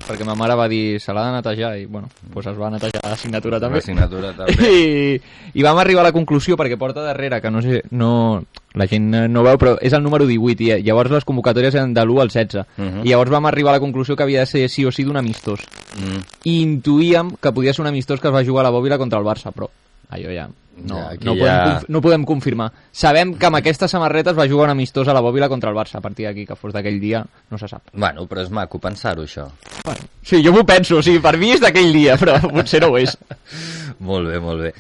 perquè 0.09 0.25
ma 0.25 0.33
mare 0.39 0.55
va 0.57 0.65
dir 0.71 0.97
se 1.03 1.13
l'ha 1.13 1.27
de 1.27 1.33
netejar 1.35 1.75
i, 1.77 1.85
bueno, 1.85 2.09
doncs 2.33 2.47
es 2.49 2.57
va 2.57 2.71
netejar 2.73 3.03
la 3.05 3.19
signatura 3.21 3.59
també. 3.61 3.83
La 3.83 3.85
signatura 3.85 4.31
també. 4.39 4.71
I, 4.79 5.19
I 5.53 5.67
vam 5.67 5.81
arribar 5.83 6.07
a 6.07 6.09
la 6.09 6.15
conclusió, 6.17 6.57
perquè 6.57 6.79
porta 6.81 7.05
darrere, 7.05 7.43
que 7.45 7.53
no 7.53 7.61
sé, 7.65 7.83
no, 7.91 8.41
la 8.79 8.87
gent 8.87 9.11
no 9.29 9.43
veu, 9.47 9.59
però 9.59 9.75
és 9.83 9.97
el 9.97 10.05
número 10.05 10.27
18, 10.29 10.65
i 10.65 10.71
eh, 10.77 10.79
llavors 10.87 11.13
les 11.13 11.27
convocatòries 11.29 11.75
eren 11.75 11.95
de 11.97 12.05
l'1 12.05 12.23
al 12.23 12.31
16. 12.33 12.65
Mhm. 12.77 13.05
I 13.05 13.13
llavors 13.13 13.35
vam 13.35 13.51
arribar 13.51 13.75
a 13.75 13.79
la 13.79 13.85
conclusió 13.85 14.17
que 14.17 14.23
havia 14.23 14.47
de 14.47 14.47
ser 14.47 14.69
sí 14.69 14.85
o 14.85 14.93
sí 14.93 15.05
d'un 15.05 15.19
amistós. 15.19 15.67
Mm, 15.99 16.23
I 16.45 16.61
intuïem 16.63 17.35
que 17.41 17.53
podia 17.53 17.75
ser 17.75 17.83
un 17.83 17.91
amistós 17.91 18.21
que 18.21 18.29
es 18.29 18.35
va 18.35 18.45
jugar 18.45 18.65
a 18.65 18.71
la 18.71 18.75
Bòbila 18.75 18.99
contra 18.99 19.19
el 19.19 19.27
Barça, 19.27 19.53
però 19.53 19.69
allò 20.09 20.33
ja 20.35 20.49
no, 20.79 20.95
Ja, 20.95 21.17
no, 21.27 21.33
ja- 21.35 21.43
podem, 21.43 21.59
conf- 21.73 21.89
no 21.91 22.01
podem 22.01 22.25
confirmar. 22.25 22.69
Sabem 22.93 23.33
que 23.35 23.47
amb 23.49 23.57
aquestes 23.59 23.91
samarretes 23.91 24.37
va 24.39 24.47
jugar 24.47 24.69
un 24.69 24.77
amistós 24.77 25.09
a 25.11 25.15
la 25.17 25.21
Bòbila 25.21 25.49
contra 25.51 25.71
el 25.73 25.77
Barça. 25.77 25.97
A 25.99 26.01
partir 26.01 26.27
d'aquí, 26.29 26.45
que 26.47 26.55
fos 26.55 26.73
d'aquell 26.73 27.01
dia, 27.03 27.25
no 27.51 27.59
se 27.59 27.67
sap. 27.67 27.83
Bueno, 27.93 28.29
però 28.31 28.45
és 28.45 28.51
maco 28.55 28.79
pensar-ho, 28.79 29.25
això. 29.27 29.49
Bueno, 29.85 30.07
sí, 30.23 30.39
jo 30.45 30.53
m'ho 30.55 30.63
penso, 30.65 31.03
sí, 31.03 31.19
per 31.19 31.37
mi 31.37 31.51
és 31.57 31.61
d'aquell 31.61 31.91
dia, 31.93 32.15
però 32.17 32.39
potser 32.55 32.81
no 32.85 32.93
ho 32.93 32.99
és. 33.03 33.17
molt 33.99 34.29
bé, 34.31 34.39
molt 34.39 34.63
bé. 34.69 34.73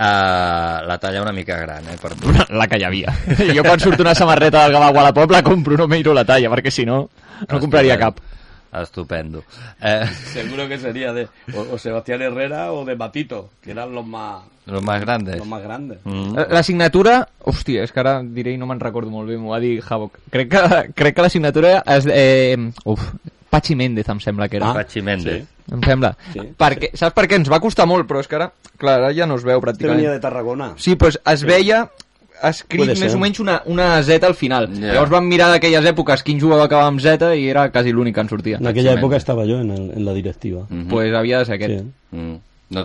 Uh, 0.00 0.86
la 0.86 0.96
talla 1.02 1.20
una 1.20 1.32
mica 1.34 1.58
gran, 1.58 1.84
eh, 1.90 1.98
per 2.00 2.14
tu. 2.14 2.30
La 2.54 2.68
que 2.70 2.78
hi 2.78 2.84
havia. 2.86 3.12
Jo 3.56 3.64
quan 3.66 3.80
surt 3.82 4.00
una 4.00 4.14
samarreta 4.14 4.62
del 4.62 4.72
Gavà 4.78 4.92
Wallapop 4.94 5.34
la 5.34 5.42
compro, 5.42 5.76
no 5.76 5.88
miro 5.90 6.14
la 6.14 6.24
talla, 6.24 6.48
perquè 6.54 6.70
si 6.70 6.86
no, 6.86 7.08
no 7.50 7.58
compraria 7.60 7.98
cap. 7.98 8.20
Estupendo. 8.72 9.42
Eh, 9.82 10.06
Seguro 10.32 10.68
que 10.68 10.78
sería 10.78 11.12
de 11.12 11.28
o, 11.54 11.74
o 11.74 11.78
Sebastián 11.78 12.22
Herrera 12.22 12.72
o 12.72 12.84
de 12.84 12.94
Matito, 12.96 13.50
que 13.60 13.72
eran 13.72 13.92
los 13.92 14.06
más, 14.06 14.42
los 14.66 14.82
más 14.82 15.00
grandes. 15.00 15.38
los 15.38 15.46
más 15.46 15.62
grandes. 15.62 15.98
Mm. 16.04 16.36
La, 16.50 16.62
signatura, 16.62 17.28
hòstia, 17.42 17.82
és 17.82 17.90
que 17.90 18.00
ara 18.00 18.20
diré 18.22 18.54
i 18.54 18.60
no 18.60 18.68
me'n 18.70 18.80
recordo 18.80 19.10
molt 19.10 19.26
bé, 19.28 19.38
m'ho 19.40 19.50
va 19.50 19.58
dir 19.62 19.80
Havok. 19.82 20.20
Crec 20.30 20.50
que, 20.52 20.82
crec 20.94 21.16
que 21.16 21.22
la 21.26 21.32
signatura 21.32 21.80
és... 21.86 22.06
Eh, 22.06 22.56
uf, 22.84 23.10
Pachi 23.50 23.74
Méndez, 23.74 24.06
em 24.08 24.20
sembla 24.22 24.46
que 24.48 24.60
era. 24.60 24.70
Ah, 24.70 24.76
Pachi 24.78 25.02
Méndez. 25.02 25.48
Em 25.70 25.80
sembla. 25.82 26.12
Sí. 26.32 26.44
Perquè, 26.58 26.92
saps 26.94 27.14
per 27.16 27.24
què? 27.26 27.40
Ens 27.40 27.50
va 27.50 27.58
costar 27.62 27.86
molt, 27.90 28.06
però 28.06 28.22
és 28.22 28.30
que 28.30 28.38
ara, 28.38 28.52
clar, 28.78 29.00
ara 29.00 29.10
ja 29.14 29.26
no 29.26 29.34
es 29.40 29.46
veu 29.46 29.58
pràcticament. 29.62 30.06
de 30.14 30.22
Tarragona. 30.22 30.70
Sí, 30.78 30.94
doncs 30.94 31.18
es 31.26 31.42
veia 31.46 31.88
escrit 32.48 32.86
més 33.00 33.14
o 33.14 33.18
menys 33.18 33.40
una, 33.40 33.62
una 33.66 34.02
Z 34.02 34.24
al 34.26 34.34
final. 34.34 34.68
Ja. 34.74 34.94
Llavors 34.94 35.10
vam 35.10 35.26
mirar 35.28 35.50
d'aquelles 35.50 35.84
èpoques 35.84 36.22
quin 36.22 36.40
jugador 36.40 36.64
acabava 36.66 36.88
amb 36.88 37.00
Z 37.00 37.34
i 37.36 37.48
era 37.48 37.70
quasi 37.70 37.92
l'únic 37.92 38.14
que 38.14 38.20
en 38.20 38.28
sortia. 38.28 38.56
En 38.58 38.66
aquella 38.66 38.90
Méndez. 38.90 39.02
época 39.04 39.16
estaba 39.16 39.44
yo 39.44 39.60
en, 39.60 39.70
el- 39.70 39.90
en 39.96 40.04
la 40.04 40.12
directiva. 40.14 40.66
Mhm. 40.68 40.88
pues 40.88 41.14
havia 41.14 41.38
de 41.40 41.44
ser 41.44 41.54
aquest. 41.54 41.80
Sí. 41.84 42.16
Mm. 42.16 42.36
No 42.70 42.84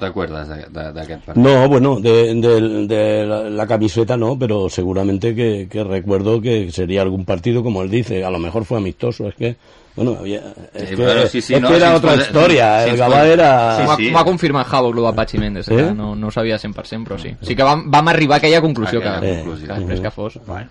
de- 0.72 0.92
d'aquest 0.94 1.26
partit? 1.26 1.44
No, 1.44 1.70
bueno, 1.70 2.00
de, 2.00 2.34
de- 2.34 2.88
de 2.88 3.26
la, 3.28 3.44
la 3.52 3.68
camiseta 3.68 4.18
no, 4.18 4.38
pero 4.40 4.68
seguramente 4.68 5.36
que, 5.36 5.68
que 5.70 5.84
recuerdo 5.84 6.42
que 6.42 6.72
sería 6.72 7.04
algún 7.04 7.24
partido, 7.24 7.62
como 7.62 7.84
él 7.84 7.92
dice, 7.92 8.26
a 8.26 8.32
lo 8.32 8.40
mejor 8.40 8.66
fue 8.66 8.80
amistoso, 8.80 9.28
es 9.28 9.36
que, 9.36 9.56
bueno, 9.96 10.18
había, 10.20 10.40
es 10.74 10.90
Sí, 10.90 10.96
que, 10.96 11.04
bueno, 11.04 11.28
sí, 11.28 11.42
sí, 11.42 11.54
es 11.56 11.62
no, 11.62 11.70
que 11.70 11.78
era 11.78 11.90
sí, 11.92 11.96
otra 11.96 12.12
fue- 12.14 12.22
historia, 12.24 12.84
sí, 12.84 12.90
el 12.90 12.98
fue- 12.98 13.00
Gabá 13.00 13.26
era... 13.26 13.78
Sí, 13.78 13.84
sí. 13.98 14.08
ha- 14.10 14.12
m'ho 14.12 14.20
ha 14.20 14.26
confirmat 14.26 14.68
Havok, 14.74 14.98
el 14.98 15.04
de 15.06 15.14
Pachi 15.14 15.38
Méndez, 15.38 15.66
Sí? 15.66 15.74
eh? 15.74 15.92
no, 15.96 16.16
no 16.16 16.28
ho 16.28 16.32
sabia 16.32 16.58
100%, 16.58 17.04
però 17.08 17.18
sí. 17.18 17.36
Sí 17.42 17.56
que 17.56 17.64
vam, 17.64 17.90
vam 17.90 18.08
arribar 18.10 18.36
a 18.36 18.38
aquella 18.40 18.60
conclusió 18.62 19.00
Aquella 19.00 19.20
que, 19.22 19.36
conclusió. 19.38 19.68
que 19.68 19.74
després 19.80 20.02
que 20.02 20.12
fos. 20.12 20.40
Bueno. 20.46 20.70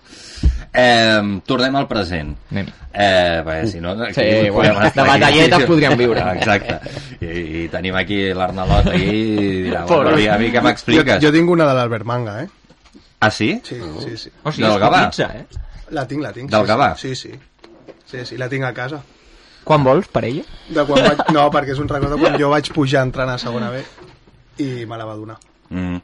Eh, 0.77 1.39
tornem 1.45 1.75
al 1.75 1.87
present. 1.87 2.35
Anem. 2.51 2.67
Eh, 2.93 3.41
perquè 3.45 3.67
si 3.67 3.79
no... 3.79 3.91
aquí 4.03 4.13
Sí, 4.13 4.21
podem 4.21 4.53
bueno, 4.53 4.79
de 4.81 4.87
aquí. 4.87 4.99
batalletes 4.99 5.63
podríem 5.65 5.97
viure. 5.97 6.21
Exacte. 6.35 6.79
I, 7.21 7.63
i 7.63 7.67
tenim 7.69 7.95
aquí 7.95 8.33
l'Arnalot 8.33 8.87
aquí 8.91 9.03
i 9.05 9.63
dirà, 9.69 9.85
bueno, 9.87 10.09
a 10.11 10.37
mi 10.37 10.51
què 10.51 10.59
Jo, 10.59 10.63
m'expliques? 10.67 11.21
jo 11.23 11.31
tinc 11.31 11.49
una 11.49 11.65
de 11.65 11.73
l'Albert 11.73 12.05
Manga, 12.05 12.41
eh? 12.43 12.47
Ah, 13.21 13.31
sí? 13.31 13.59
Sí, 13.63 13.79
sí, 14.03 14.17
sí. 14.17 14.29
O 14.43 14.51
sigui, 14.51 14.67
Del 14.67 14.75
es 14.75 14.81
Gavà. 14.83 14.99
cotitza, 15.05 15.31
eh? 15.33 15.45
La 15.91 16.05
tinc, 16.05 16.21
la 16.21 16.31
tinc. 16.33 16.51
Del 16.51 16.61
sí, 16.61 16.67
Gavà? 16.67 16.95
Sí, 16.97 17.15
sí. 17.15 17.31
Sí, 18.05 18.25
sí, 18.25 18.37
la 18.37 18.49
tinc 18.49 18.63
a 18.65 18.73
casa. 18.73 19.01
Quan 19.65 19.85
vols, 19.85 20.07
per 20.13 20.23
ella? 20.27 20.43
De 20.69 20.83
quan 20.85 21.01
vaig... 21.07 21.23
No, 21.33 21.47
perquè 21.53 21.73
és 21.73 21.81
un 21.81 21.89
record 21.89 22.13
de 22.13 22.19
quan 22.21 22.37
jo 22.41 22.51
vaig 22.53 22.69
pujar 22.75 23.01
entrant 23.07 23.31
a 23.33 23.39
segona 23.41 23.71
B 23.73 23.81
i 24.61 24.85
me 24.87 24.99
la 24.99 25.07
va 25.09 25.15
donar. 25.17 25.39
Mm. 25.73 26.01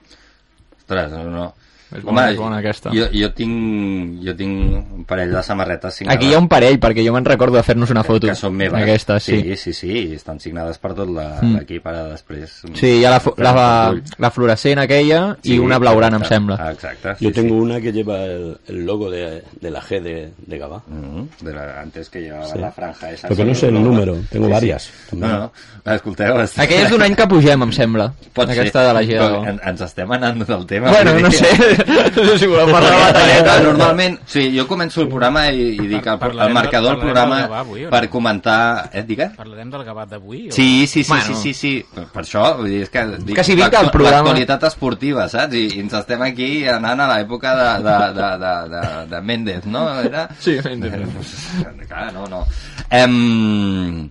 Ostres, 0.79 1.13
no, 1.13 1.23
no. 1.29 1.45
És 1.91 2.03
bona, 2.03 2.29
és 2.31 2.37
bona 2.37 2.57
aquesta. 2.61 2.89
Jo, 2.95 3.05
jo, 3.11 3.29
tinc, 3.35 4.21
jo 4.23 4.35
tinc 4.35 4.93
un 4.95 5.03
parell 5.05 5.31
de 5.33 5.41
samarretes 5.43 5.93
signades. 5.99 6.17
Aquí 6.17 6.29
hi 6.31 6.35
ha 6.35 6.39
un 6.39 6.47
parell, 6.47 6.79
perquè 6.79 7.03
jo 7.05 7.11
me'n 7.13 7.25
recordo 7.25 7.57
de 7.57 7.63
fer-nos 7.63 7.89
una 7.91 8.03
foto. 8.03 8.27
que 8.27 8.35
són 8.35 8.53
meves. 8.55 8.81
Aquestes, 8.81 9.23
sí. 9.23 9.41
Sí, 9.41 9.55
sí, 9.57 9.73
sí, 9.73 9.91
i 10.11 10.15
estan 10.15 10.39
signades 10.39 10.77
per 10.77 10.93
tot 10.93 11.09
la- 11.09 11.39
Mm. 11.41 11.55
l'equip 11.57 11.85
ara 11.87 12.03
després. 12.07 12.61
Sí, 12.73 12.87
hi 12.99 13.05
ha 13.05 13.09
la, 13.11 13.21
la, 13.37 13.51
la, 13.53 14.01
la 14.17 14.31
fluorescent 14.31 14.79
aquella 14.79 15.37
Sí, 15.41 15.55
i 15.55 15.59
una 15.59 15.77
blaurana, 15.79 16.15
em 16.17 16.21
exacte. 16.21 16.35
sembla. 16.35 16.57
Ah, 16.59 16.71
exacte. 16.71 17.09
Yo 17.19 17.29
sí, 17.29 17.33
tengo 17.35 17.55
sí. 17.55 17.61
una 17.61 17.81
que 17.81 17.91
lleva 17.91 18.23
el, 18.23 18.57
el 18.67 18.85
logo 18.85 19.09
de, 19.09 19.43
de 19.59 19.71
la 19.71 19.81
G 19.81 20.01
de, 20.01 20.31
de 20.37 20.57
Gabá. 20.57 20.81
Mm, 20.87 21.43
de 21.45 21.53
la, 21.53 21.81
antes 21.81 22.09
que 22.09 22.21
llevaba 22.21 22.45
Sí. 22.47 22.57
la 22.59 22.71
franja 22.71 23.11
esa. 23.11 23.27
Lo 23.29 23.35
que 23.35 23.43
no 23.45 23.53
sí, 23.53 23.61
sé 23.61 23.67
el 23.67 23.73
no, 23.75 23.79
número, 23.81 24.15
no. 24.15 24.21
tengo 24.29 24.47
varias 24.49 24.89
No, 25.11 25.19
también. 25.27 25.51
no, 25.85 25.93
escolteu... 25.93 26.39
est- 26.41 26.59
Aquella 26.59 26.83
és 26.83 26.89
d'un 26.91 27.01
any 27.01 27.15
que 27.15 27.27
pugem, 27.27 27.61
em 27.63 27.71
sembla. 27.71 28.13
Pot 28.33 28.49
Aquesta 28.49 28.79
ser. 28.79 28.87
de 28.87 28.93
la 28.93 29.01
Però 29.01 29.41
G2. 29.41 29.49
en, 29.49 29.59
ens 29.69 29.81
estem 29.81 30.11
anant 30.11 30.43
del 30.47 30.65
tema. 30.65 30.89
Bueno, 30.91 31.19
no 31.19 31.31
sé. 31.31 31.47
No 31.87 32.23
sé 32.29 32.37
si 32.39 32.47
voleu 32.47 32.67
parlar 32.71 32.91
de 32.91 32.99
batalleta. 33.05 33.53
Normalment, 33.65 34.17
sí, 34.29 34.43
jo 34.57 34.65
començo 34.69 35.01
el 35.03 35.07
programa 35.09 35.45
i, 35.51 35.69
i 35.75 35.87
dic 35.89 36.07
el, 36.11 36.19
el 36.45 36.53
marcador 36.53 36.95
del 36.95 37.01
programa 37.03 37.35
del 37.41 37.47
Gavà 37.49 37.59
avui, 37.65 37.83
no? 37.85 37.89
per 37.93 38.01
comentar... 38.13 38.57
Eh, 38.93 39.03
digues? 39.07 39.31
Parlarem 39.37 39.69
del 39.73 39.83
Gavat 39.87 40.09
d'avui? 40.15 40.41
o- 40.49 40.55
Sí, 40.55 40.85
sí, 40.87 41.03
sí, 41.03 41.09
Bueno. 41.09 41.25
sí, 41.25 41.35
sí, 41.41 41.53
sí. 41.53 41.73
Per, 41.95 42.05
per 42.13 42.23
això, 42.23 42.45
vull 42.59 42.69
dir, 42.69 42.81
és 42.85 42.89
que... 42.93 43.05
Dic, 43.21 43.35
Que 43.39 43.43
si 43.47 43.55
vinc 43.55 43.67
al 43.73 43.85
l'actu- 43.87 43.95
programa- 43.97 44.21
L'actualitat 44.21 44.63
esportiva, 44.71 45.27
saps? 45.31 45.53
I, 45.57 45.65
I 45.77 45.83
ens 45.85 45.93
estem 46.01 46.21
aquí 46.27 46.49
anant 46.67 46.99
a 47.05 47.09
l'època 47.15 47.55
de, 47.59 47.69
de, 47.87 47.97
de, 48.19 48.31
de, 48.45 48.53
de, 48.75 48.81
de 49.15 49.21
Méndez, 49.21 49.65
no? 49.65 49.85
Era... 50.01 50.27
Sí, 50.39 50.57
Méndez. 50.63 50.93
Eh, 51.01 51.85
Clar, 51.87 52.11
no, 52.13 52.27
no. 52.31 52.45
Em... 52.89 54.09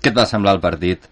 Què 0.00 0.08
et 0.12 0.16
va 0.16 0.24
semblar 0.28 0.54
el 0.56 0.60
partit? 0.62 1.02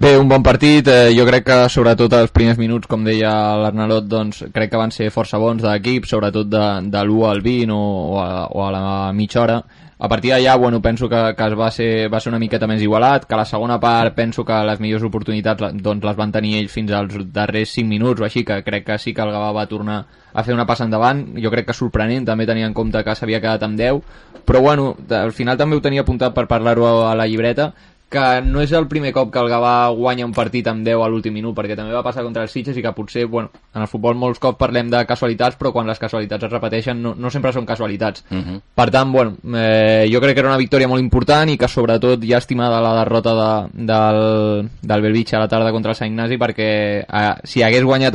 Bé, 0.00 0.16
un 0.16 0.30
bon 0.30 0.40
partit, 0.40 0.86
eh, 0.88 1.10
jo 1.12 1.26
crec 1.28 1.44
que 1.44 1.56
sobretot 1.68 2.14
els 2.16 2.30
primers 2.32 2.56
minuts, 2.56 2.88
com 2.88 3.02
deia 3.04 3.32
l'Arnalot, 3.60 4.06
doncs 4.08 4.38
crec 4.54 4.70
que 4.72 4.80
van 4.80 4.94
ser 4.96 5.10
força 5.12 5.36
bons 5.36 5.60
de 5.60 5.68
l'equip, 5.68 6.06
sobretot 6.08 6.48
de, 6.48 6.62
de 6.88 7.02
l'1 7.04 7.26
al 7.28 7.42
20 7.44 7.74
o, 7.76 7.80
o, 8.14 8.16
a, 8.22 8.46
o 8.48 8.64
a 8.64 8.70
la 8.72 8.82
mitja 9.12 9.42
hora. 9.42 9.58
A 10.00 10.08
partir 10.08 10.30
d'allà, 10.32 10.54
bueno, 10.56 10.80
penso 10.80 11.10
que, 11.10 11.34
que 11.36 11.46
es 11.50 11.58
va, 11.58 11.68
ser, 11.70 12.08
va 12.08 12.22
ser 12.24 12.30
una 12.32 12.38
miqueta 12.40 12.64
més 12.64 12.80
igualat, 12.80 13.26
que 13.28 13.36
la 13.36 13.44
segona 13.44 13.76
part 13.82 14.16
penso 14.16 14.46
que 14.48 14.62
les 14.64 14.80
millors 14.80 15.04
oportunitats 15.04 15.76
doncs, 15.84 16.06
les 16.08 16.16
van 16.16 16.32
tenir 16.32 16.54
ells 16.62 16.72
fins 16.72 16.96
als 16.96 17.20
darrers 17.34 17.76
5 17.76 17.92
minuts 17.92 18.24
o 18.24 18.24
així, 18.24 18.40
que 18.48 18.62
crec 18.64 18.86
que 18.86 18.96
sí 18.96 19.12
que 19.12 19.20
el 19.20 19.34
Gavà 19.36 19.52
va 19.52 19.66
tornar 19.68 19.98
a 20.32 20.46
fer 20.46 20.56
una 20.56 20.64
passa 20.64 20.86
endavant, 20.88 21.20
jo 21.36 21.52
crec 21.52 21.68
que 21.68 21.76
sorprenent, 21.76 22.24
també 22.24 22.48
tenia 22.48 22.64
en 22.70 22.72
compte 22.72 23.04
que 23.04 23.18
s'havia 23.18 23.42
quedat 23.44 23.68
amb 23.68 23.76
10, 23.76 24.00
però 24.48 24.64
bueno, 24.64 24.94
al 25.20 25.36
final 25.36 25.60
també 25.60 25.76
ho 25.76 25.84
tenia 25.84 26.08
apuntat 26.08 26.32
per 26.32 26.48
parlar-ho 26.48 26.88
a 27.04 27.14
la 27.14 27.28
llibreta, 27.28 27.74
que 28.10 28.42
no 28.42 28.60
és 28.60 28.72
el 28.74 28.88
primer 28.90 29.12
cop 29.14 29.30
que 29.32 29.38
el 29.38 29.48
Gavà 29.48 29.74
guanya 29.94 30.26
un 30.26 30.34
partit 30.34 30.66
amb 30.66 30.82
10 30.86 30.98
a 30.98 31.08
l'últim 31.08 31.34
minut, 31.36 31.54
perquè 31.54 31.76
també 31.78 31.94
va 31.94 32.02
passar 32.02 32.24
contra 32.26 32.42
els 32.42 32.50
Sitges 32.50 32.76
i 32.76 32.82
que 32.82 32.92
potser, 32.96 33.26
bueno, 33.30 33.52
en 33.74 33.84
el 33.84 33.88
futbol 33.88 34.18
molts 34.18 34.42
cops 34.42 34.58
parlem 34.58 34.90
de 34.90 35.04
casualitats, 35.06 35.56
però 35.60 35.70
quan 35.72 35.86
les 35.86 36.02
casualitats 36.02 36.48
es 36.48 36.52
repeteixen 36.52 36.98
no, 37.00 37.14
no 37.14 37.30
sempre 37.30 37.52
són 37.54 37.68
casualitats. 37.68 38.24
Uh 38.30 38.38
-huh. 38.38 38.60
Per 38.74 38.88
tant, 38.90 39.12
bueno, 39.12 39.36
eh, 39.54 40.10
jo 40.12 40.20
crec 40.20 40.34
que 40.34 40.40
era 40.40 40.48
una 40.48 40.58
victòria 40.58 40.88
molt 40.88 41.00
important 41.00 41.50
i 41.50 41.56
que 41.56 41.68
sobretot 41.68 42.20
llàstima 42.20 42.68
de 42.68 42.80
la 42.82 42.94
derrota 43.04 43.34
de, 43.34 43.84
del, 43.86 44.70
del 44.82 45.02
Belvitge 45.02 45.36
a 45.36 45.40
la 45.40 45.48
tarda 45.48 45.70
contra 45.70 45.92
el 45.92 45.96
Sant 45.96 46.10
Ignasi 46.10 46.36
perquè 46.36 47.04
eh, 47.06 47.34
si 47.44 47.62
hagués 47.62 47.84
guanyat 47.84 48.14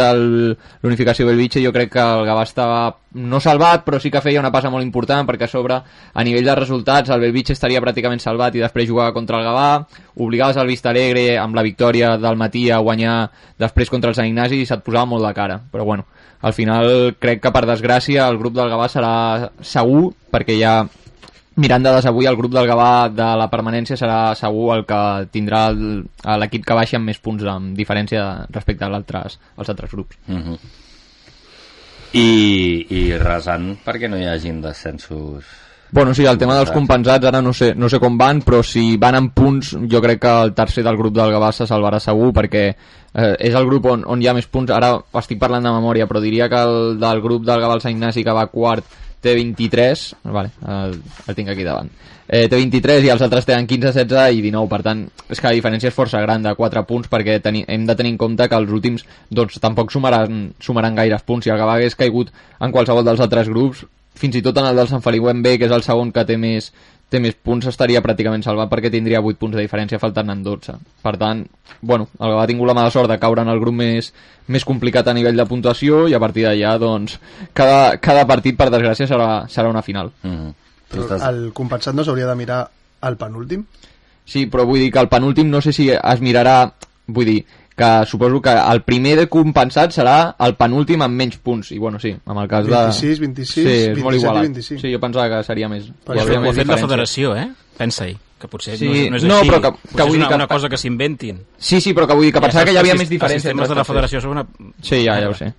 l'unificació 0.81 1.25
Belvitge 1.25 1.63
jo 1.63 1.71
crec 1.71 1.91
que 1.93 1.99
el 1.99 2.25
Gavà 2.25 2.43
estava 2.43 2.95
no 3.15 3.39
salvat 3.39 3.85
però 3.85 3.99
sí 4.01 4.11
que 4.11 4.21
feia 4.21 4.41
una 4.41 4.51
passa 4.51 4.69
molt 4.71 4.83
important 4.83 5.27
perquè 5.27 5.47
a 5.47 5.51
sobre 5.51 5.77
a 5.79 6.23
nivell 6.27 6.45
de 6.45 6.55
resultats 6.59 7.13
el 7.13 7.23
Belvitge 7.23 7.55
estaria 7.55 7.81
pràcticament 7.83 8.19
salvat 8.19 8.55
i 8.55 8.63
després 8.63 8.89
jugava 8.89 9.13
contra 9.15 9.39
el 9.39 9.47
Gavà. 9.47 9.69
Obligaves 10.15 10.59
el 10.59 10.67
Vista 10.67 10.91
Alegre 10.91 11.37
amb 11.39 11.55
la 11.55 11.63
victòria 11.63 12.15
del 12.17 12.35
matí 12.35 12.69
a 12.71 12.81
guanyar 12.83 13.15
després 13.57 13.89
contra 13.89 14.11
el 14.11 14.19
Sant 14.19 14.27
Ignasi 14.27 14.61
i 14.61 14.67
se't 14.67 14.83
posava 14.83 15.07
molt 15.07 15.25
de 15.25 15.33
cara. 15.33 15.59
Però 15.71 15.87
bueno, 15.87 16.05
al 16.41 16.53
final 16.53 17.15
crec 17.19 17.41
que 17.41 17.51
per 17.55 17.65
desgràcia 17.65 18.27
el 18.27 18.37
grup 18.37 18.53
del 18.53 18.69
Gavà 18.69 18.91
serà 18.91 19.15
segur 19.63 20.11
perquè 20.31 20.59
ja 20.59 20.77
mirant 21.55 21.83
dades 21.83 22.05
avui 22.05 22.27
el 22.27 22.35
grup 22.35 22.51
del 22.51 22.67
Gavà 22.67 23.07
de 23.07 23.27
la 23.39 23.47
permanència 23.51 23.95
serà 23.95 24.35
segur 24.35 24.73
el 24.75 24.83
que 24.89 25.01
tindrà 25.31 25.69
l'equip 25.71 26.65
que 26.67 26.75
baixi 26.75 26.99
amb 26.99 27.07
més 27.07 27.21
punts 27.23 27.47
amb 27.47 27.77
diferència 27.77 28.25
respecte 28.51 28.83
als 28.83 28.99
altres, 28.99 29.39
als 29.55 29.71
altres 29.71 29.95
grups. 29.95 30.19
Uh 30.27 30.35
-huh. 30.35 30.59
I, 32.15 32.87
i 32.95 33.05
resant 33.19 33.73
perquè 33.83 34.07
no 34.07 34.19
hi 34.19 34.27
hagin 34.31 34.61
descensos. 34.63 35.45
Bueno, 35.95 36.13
sí, 36.13 36.25
el 36.25 36.37
tema 36.37 36.57
dels 36.57 36.71
compensats. 36.75 37.25
ara 37.25 37.41
no 37.41 37.53
sé, 37.53 37.73
no 37.75 37.87
sé 37.89 37.99
com 37.99 38.17
van, 38.17 38.41
però 38.41 38.61
si 38.63 38.97
van 38.97 39.15
en 39.15 39.29
punts 39.31 39.75
jo 39.91 40.01
crec 40.01 40.19
que 40.21 40.33
el 40.43 40.53
tercer 40.53 40.83
del 40.83 40.97
grup 40.97 41.13
del 41.15 41.31
Gavà 41.31 41.51
se 41.53 41.67
salvarà 41.69 42.01
segur 42.03 42.33
perquè 42.33 42.63
eh, 42.67 43.35
és 43.39 43.55
el 43.55 43.67
grup 43.69 43.85
on, 43.93 44.03
on 44.03 44.21
hi 44.21 44.27
ha 44.27 44.33
més 44.35 44.47
punts, 44.47 44.73
ara 44.75 44.95
estic 45.21 45.39
parlant 45.39 45.63
de 45.63 45.71
memòria 45.71 46.07
però 46.07 46.19
diria 46.19 46.49
que 46.49 46.61
el 46.67 46.99
del 46.99 47.21
grup 47.21 47.45
del 47.45 47.61
Gavà 47.61 47.77
el 47.77 47.83
Sant 47.85 47.95
Ignasi 47.95 48.25
que 48.25 48.35
va 48.35 48.47
quart 48.51 48.83
té 49.25 49.33
23 49.37 50.03
vale, 50.35 50.51
el, 50.71 50.99
el 51.25 51.37
tinc 51.37 51.49
aquí 51.51 51.65
davant. 51.65 51.89
Eh, 52.25 52.45
té 52.49 52.57
23 52.57 53.05
i 53.05 53.11
els 53.13 53.21
altres 53.21 53.45
tenen 53.45 53.67
15, 53.69 53.91
16 53.93 54.37
i 54.39 54.41
19, 54.45 54.69
per 54.69 54.81
tant, 54.85 55.03
és 55.29 55.41
que 55.41 55.49
la 55.49 55.57
diferència 55.57 55.91
és 55.91 55.97
força 55.97 56.21
gran 56.23 56.45
de 56.45 56.55
4 56.57 56.85
punts 56.89 57.11
perquè 57.11 57.37
teni, 57.43 57.65
hem 57.69 57.85
de 57.85 57.97
tenir 57.97 58.15
en 58.15 58.21
compte 58.21 58.47
que 58.49 58.61
els 58.61 58.71
últims 58.73 59.05
doncs 59.29 59.61
tampoc 59.61 59.93
sumaran, 59.93 60.47
sumaran 60.61 60.97
gaires 60.97 61.25
punts 61.25 61.45
si 61.45 61.53
el 61.53 61.61
Gavà 61.61 61.77
hagués 61.77 61.97
caigut 61.99 62.33
en 62.61 62.73
qualsevol 62.73 63.05
dels 63.05 63.21
altres 63.21 63.51
grups 63.51 63.85
fins 64.15 64.37
i 64.39 64.41
tot 64.41 64.57
en 64.57 64.69
el 64.69 64.79
del 64.79 64.89
Sant 64.89 65.03
Feliu 65.03 65.27
en 65.29 65.41
B, 65.43 65.57
que 65.59 65.67
és 65.67 65.75
el 65.75 65.83
segon 65.83 66.13
que 66.15 66.23
té 66.25 66.37
més, 66.39 66.71
té 67.15 67.21
més 67.23 67.37
punts, 67.39 67.67
estaria 67.71 68.01
pràcticament 68.03 68.43
salvat 68.43 68.69
perquè 68.71 68.91
tindria 68.91 69.23
8 69.23 69.39
punts 69.39 69.55
de 69.55 69.63
diferència 69.63 69.99
faltant 70.01 70.29
en 70.33 70.43
12. 70.43 70.75
Per 71.05 71.15
tant, 71.21 71.45
bueno, 71.81 72.09
el 72.19 72.33
Gavà 72.33 72.43
ha 72.43 72.49
tingut 72.51 72.69
la 72.69 72.75
mala 72.77 72.91
sort 72.93 73.11
de 73.11 73.19
caure 73.21 73.45
en 73.45 73.51
el 73.53 73.61
grup 73.63 73.77
més, 73.79 74.11
més 74.51 74.67
complicat 74.67 75.07
a 75.07 75.15
nivell 75.15 75.39
de 75.39 75.47
puntuació 75.49 76.05
i 76.11 76.15
a 76.17 76.21
partir 76.21 76.45
d'allà, 76.47 76.75
doncs, 76.81 77.17
cada, 77.57 77.97
cada 78.03 78.27
partit, 78.29 78.57
per 78.59 78.69
desgràcia, 78.73 79.07
serà, 79.09 79.29
serà 79.51 79.71
una 79.71 79.85
final. 79.85 80.11
uh 80.23 80.29
-huh. 80.29 80.53
Però 80.91 81.17
el 81.29 81.51
compensat 81.53 81.95
no 81.95 82.03
s'hauria 82.03 82.27
de 82.27 82.35
mirar 82.35 82.69
al 83.01 83.17
penúltim? 83.17 83.65
Sí, 84.25 84.47
però 84.47 84.65
vull 84.65 84.79
dir 84.79 84.91
que 84.91 84.99
el 84.99 85.09
penúltim 85.09 85.49
no 85.49 85.61
sé 85.61 85.73
si 85.73 85.89
es 85.89 86.21
mirarà... 86.21 86.73
Vull 87.07 87.25
dir, 87.25 87.45
que 87.75 88.05
suposo 88.07 88.41
que 88.41 88.53
el 88.55 88.81
primer 88.87 89.17
de 89.19 89.27
compensat 89.27 89.91
serà 89.91 90.35
el 90.45 90.53
penúltim 90.55 91.01
amb 91.03 91.13
menys 91.19 91.35
punts, 91.43 91.71
i 91.75 91.77
bueno, 91.77 91.99
sí, 91.99 92.13
amb 92.25 92.39
el 92.39 92.47
cas 92.47 92.65
de... 92.65 92.71
26, 92.71 93.19
26, 93.19 93.51
sí, 93.51 93.65
és 93.91 93.97
molt 93.99 94.15
27 94.15 94.15
i 94.15 94.21
igualat. 94.21 94.43
25. 94.47 94.81
Sí, 94.85 94.93
jo 94.93 94.99
pensava 95.03 95.27
que 95.33 95.43
seria 95.43 95.67
més... 95.67 95.89
Per 96.05 96.15
hi 96.15 96.21
hauria 96.23 96.39
Ho 96.39 96.41
ha 96.41 96.45
més 96.45 96.55
fet 96.55 96.61
la 96.61 96.63
diferència. 96.63 96.87
federació, 96.87 97.35
eh? 97.35 97.49
Pensa-hi, 97.75 98.15
que 98.39 98.47
potser 98.47 98.77
Sí, 98.79 98.87
no, 98.87 98.95
és, 98.95 99.09
no 99.11 99.17
és 99.17 99.23
no, 99.27 99.39
així. 99.41 99.49
però 99.51 99.59
que- 99.65 99.89
que 99.91 100.03
vull 100.03 100.07
és 100.07 100.13
dir 100.13 100.19
una, 100.21 100.29
que- 100.29 100.35
una 100.39 100.47
cosa 100.47 100.69
que 100.71 100.77
s'inventin. 100.79 101.41
Sí, 101.57 101.81
sí, 101.81 101.93
però 101.93 102.07
que 102.07 102.15
vull 102.15 102.29
dir 102.29 102.33
que 102.37 102.41
pensava 102.47 102.63
que 102.63 102.71
hi 102.71 102.77
havia 102.79 102.95
més 102.95 103.09
diferència. 103.11 103.35
Els 103.35 103.43
sistemes 103.43 103.67
de 103.69 103.75
la 103.75 103.83
federació 103.83 104.21
són 104.23 104.31
una... 104.37 104.45
Sí, 104.81 105.03
ja, 105.03 105.19
ja 105.19 105.29
ho 105.29 105.33
sé. 105.35 105.51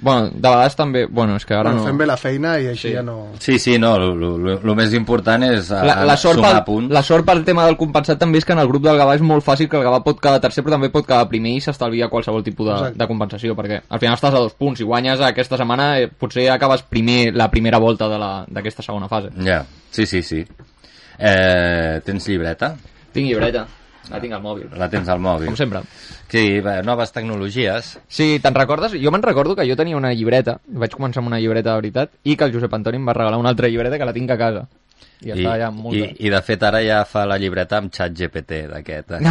Bueno, 0.00 0.28
de 0.30 0.40
vegades 0.48 0.76
també... 0.78 1.06
Bueno, 1.10 1.34
és 1.36 1.44
que 1.44 1.54
ara 1.54 1.70
Bueno, 1.72 1.80
no... 1.82 1.86
fem 1.88 1.96
bé 1.98 2.06
la 2.06 2.16
feina 2.16 2.52
i 2.62 2.68
així 2.70 2.88
Sí. 2.88 2.92
ja 2.94 3.02
no... 3.02 3.32
Sí, 3.42 3.58
sí, 3.58 3.78
no, 3.82 3.96
el 3.96 4.74
més 4.78 4.92
important 4.94 5.42
és 5.42 5.72
a, 5.74 5.80
la, 5.84 5.96
la, 6.06 6.16
sort 6.16 6.36
sumar 6.38 6.52
pel, 6.54 6.64
punts. 6.68 6.92
la 6.94 7.02
sort 7.02 7.26
pel 7.26 7.42
tema 7.44 7.64
del 7.66 7.76
compensat 7.76 8.18
també 8.20 8.38
és 8.38 8.44
que 8.46 8.52
en 8.54 8.60
el 8.62 8.68
grup 8.70 8.84
del 8.84 8.96
Gavà 9.00 9.16
és 9.18 9.24
molt 9.26 9.42
fàcil 9.44 9.66
que 9.68 9.76
el 9.76 9.82
Gavà 9.82 9.98
pot 10.06 10.20
quedar 10.22 10.38
tercer 10.40 10.62
però 10.62 10.76
també 10.76 10.90
pot 10.94 11.06
quedar 11.06 11.26
primer 11.28 11.56
i 11.56 11.60
s'estalvia 11.64 12.08
qualsevol 12.08 12.44
tipus 12.46 12.68
de, 12.68 12.76
Exacte. 12.76 12.98
de 13.02 13.08
compensació 13.10 13.56
perquè 13.58 13.80
al 13.88 13.98
final 13.98 14.14
estàs 14.14 14.34
a 14.38 14.44
dos 14.46 14.54
punts 14.54 14.80
i 14.80 14.86
guanyes 14.86 15.20
aquesta 15.20 15.58
setmana 15.58 15.88
eh, 15.98 16.06
potser 16.08 16.46
acabes 16.54 16.82
primer 16.86 17.34
la 17.34 17.50
primera 17.50 17.78
volta 17.82 18.08
de 18.08 18.18
la- 18.22 18.44
d'aquesta 18.46 18.82
segona 18.86 19.08
fase 19.08 19.30
Ja, 19.42 19.64
sí, 19.90 20.06
sí, 20.06 20.22
sí. 20.22 20.44
Eh, 21.18 22.00
tens 22.04 22.28
llibreta? 22.28 22.76
tinc 23.12 23.26
llibreta, 23.26 23.66
la 24.10 24.20
tinc 24.20 24.32
al 24.34 24.42
mòbil 24.42 24.68
La 24.78 24.88
tens 24.88 25.08
al 25.08 25.20
mòbil? 25.20 25.46
com 25.46 25.56
sempre 25.56 25.82
Sí, 26.28 26.60
bé, 26.60 26.82
noves 26.84 27.10
tecnologies. 27.12 27.94
Sí, 28.06 28.38
te'n 28.42 28.54
recordes? 28.54 28.92
Jo 29.00 29.10
me'n 29.10 29.22
recordo 29.22 29.56
que 29.56 29.64
jo 29.68 29.76
tenia 29.76 29.96
una 29.96 30.12
llibreta, 30.12 30.58
vaig 30.68 30.92
començar 30.92 31.22
amb 31.22 31.30
una 31.30 31.38
llibreta 31.40 31.70
de 31.70 31.76
veritat, 31.80 32.10
i 32.24 32.36
que 32.36 32.44
el 32.44 32.52
Josep 32.52 32.74
Antoni 32.74 32.98
em 33.00 33.08
va 33.08 33.14
regalar 33.16 33.38
una 33.40 33.48
altra 33.48 33.68
llibreta 33.68 33.96
que 33.96 34.04
la 34.04 34.12
tinc 34.12 34.30
a 34.30 34.36
casa. 34.36 34.66
I, 35.20 35.28
I, 35.28 35.32
està 35.34 35.56
ja 35.58 35.68
molt 35.74 35.96
i, 35.98 36.04
I 36.26 36.30
de 36.30 36.38
fet 36.46 36.62
ara 36.62 36.78
ja 36.84 37.00
fa 37.04 37.24
la 37.26 37.34
llibreta 37.42 37.80
amb 37.80 37.90
xat 37.90 38.12
GPT 38.14 38.60
d'aquest. 38.70 39.16
Eh? 39.16 39.22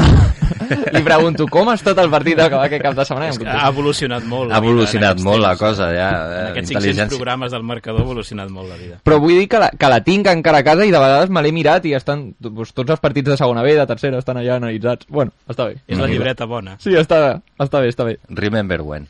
Li 0.98 1.02
pregunto, 1.06 1.46
com 1.48 1.70
ha 1.72 1.76
estat 1.78 1.98
el 2.04 2.10
partit 2.12 2.36
del 2.36 2.50
Gavà 2.52 2.66
aquest 2.68 2.84
cap 2.84 2.96
de 2.98 3.06
setmana? 3.08 3.30
I 3.32 3.38
em 3.38 3.48
Ha 3.56 3.70
evolucionat 3.72 4.26
molt. 4.28 4.50
la 4.50 4.56
Ha 4.56 4.60
en 4.60 4.66
evolucionat 4.66 5.22
molt 5.24 5.40
la 5.42 5.54
temps. 5.54 5.62
cosa, 5.62 5.88
ja. 5.96 6.10
En 6.10 6.34
Eh? 6.42 6.50
aquests 6.52 6.74
500 6.76 7.16
programes 7.16 7.52
del 7.56 7.64
marcador 7.64 8.02
ha 8.02 8.04
evolucionat 8.04 8.50
molt 8.52 8.68
la 8.70 8.76
vida. 8.82 9.00
Però 9.08 9.20
vull 9.24 9.38
dir 9.40 9.48
que 9.48 9.60
la, 9.64 9.70
que 9.72 9.90
la 9.94 10.02
tinc 10.04 10.28
encara 10.28 10.60
a 10.60 10.68
casa 10.68 10.86
i 10.86 10.92
de 10.92 11.00
vegades 11.00 11.30
me 11.30 11.42
l'he 11.46 11.54
mirat 11.56 11.86
i 11.88 11.94
estan 11.96 12.34
doncs, 12.38 12.74
tots 12.76 12.92
els 12.98 13.00
partits 13.00 13.30
de 13.32 13.38
segona 13.40 13.64
B, 13.64 13.78
de 13.80 13.88
tercera, 13.88 14.20
estan 14.20 14.38
allà 14.44 14.58
analitzats. 14.60 15.08
Bueno, 15.08 15.32
està 15.48 15.70
bé. 15.72 15.80
És 15.88 15.98
la 15.98 16.08
llibreta 16.12 16.46
bona. 16.46 16.76
Sí, 16.84 16.92
està, 17.00 17.40
està 17.64 17.80
bé, 17.80 17.88
està 17.96 18.04
bé. 18.04 18.18
Remember 18.30 18.82
when. 18.84 19.08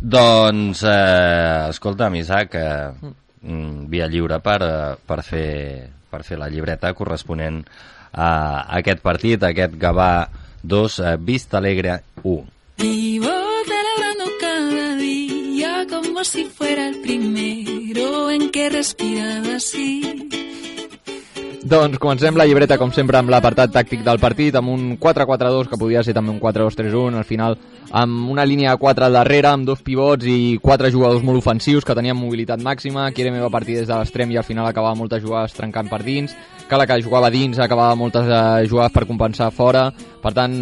Doncs, 0.00 0.82
eh, 0.84 1.66
escolta'm, 1.70 2.14
Isaac, 2.22 2.54
eh, 2.54 2.90
mm, 3.02 3.12
via 3.44 4.08
lliure 4.08 4.40
per, 4.40 4.60
eh, 4.62 4.96
per, 5.06 5.22
fer, 5.22 5.90
per 6.10 6.22
fer 6.24 6.38
la 6.40 6.48
llibreta 6.48 6.92
corresponent 6.94 7.62
a 8.12 8.66
aquest 8.78 9.02
partit, 9.02 9.42
a 9.42 9.52
aquest 9.52 9.76
Gavà 9.80 10.28
2, 10.62 10.98
eh, 11.00 11.16
Vista 11.18 11.58
Alegre 11.58 12.02
1. 12.22 12.44
Vivo 12.78 13.34
celebrando 13.66 14.24
cada 14.40 14.96
día 14.96 15.86
como 15.88 16.24
si 16.24 16.44
fuera 16.46 16.88
el 16.88 17.00
primero 17.00 18.30
en 18.30 18.50
que 18.50 18.66
he 18.66 18.70
respirado 18.70 19.56
así. 19.56 20.30
Doncs 21.64 21.96
comencem 21.96 22.36
la 22.36 22.44
llibreta, 22.44 22.76
com 22.76 22.90
sempre, 22.92 23.16
amb 23.16 23.30
l'apartat 23.32 23.70
tàctic 23.72 24.02
del 24.04 24.18
partit, 24.20 24.52
amb 24.58 24.68
un 24.68 24.98
4-4-2, 25.00 25.70
que 25.70 25.78
podia 25.80 26.02
ser 26.04 26.12
també 26.12 26.28
un 26.34 26.40
4-2-3-1, 26.42 27.16
al 27.16 27.24
final 27.24 27.56
amb 27.94 28.30
una 28.30 28.44
línia 28.44 28.72
de 28.72 28.80
4 28.82 29.06
al 29.06 29.14
darrere, 29.14 29.52
amb 29.52 29.68
dos 29.68 29.82
pivots 29.86 30.26
i 30.26 30.58
quatre 30.62 30.90
jugadors 30.90 31.22
molt 31.22 31.38
ofensius 31.38 31.86
que 31.86 31.94
tenien 31.94 32.18
mobilitat 32.18 32.58
màxima, 32.58 33.06
Kiereme 33.14 33.38
va 33.44 33.52
partir 33.54 33.76
des 33.78 33.86
de 33.86 33.94
l'extrem 33.94 34.32
i 34.34 34.38
al 34.40 34.46
final 34.48 34.66
acabava 34.66 34.98
moltes 34.98 35.22
jugades 35.22 35.54
trencant 35.54 35.92
per 35.92 36.02
dins, 36.02 36.34
Cala 36.64 36.86
que 36.88 36.96
jugava 37.04 37.28
dins 37.28 37.58
acabava 37.60 37.92
moltes 37.94 38.24
jugades 38.70 38.92
per 38.94 39.04
compensar 39.04 39.50
fora, 39.52 39.90
per 40.22 40.32
tant, 40.32 40.54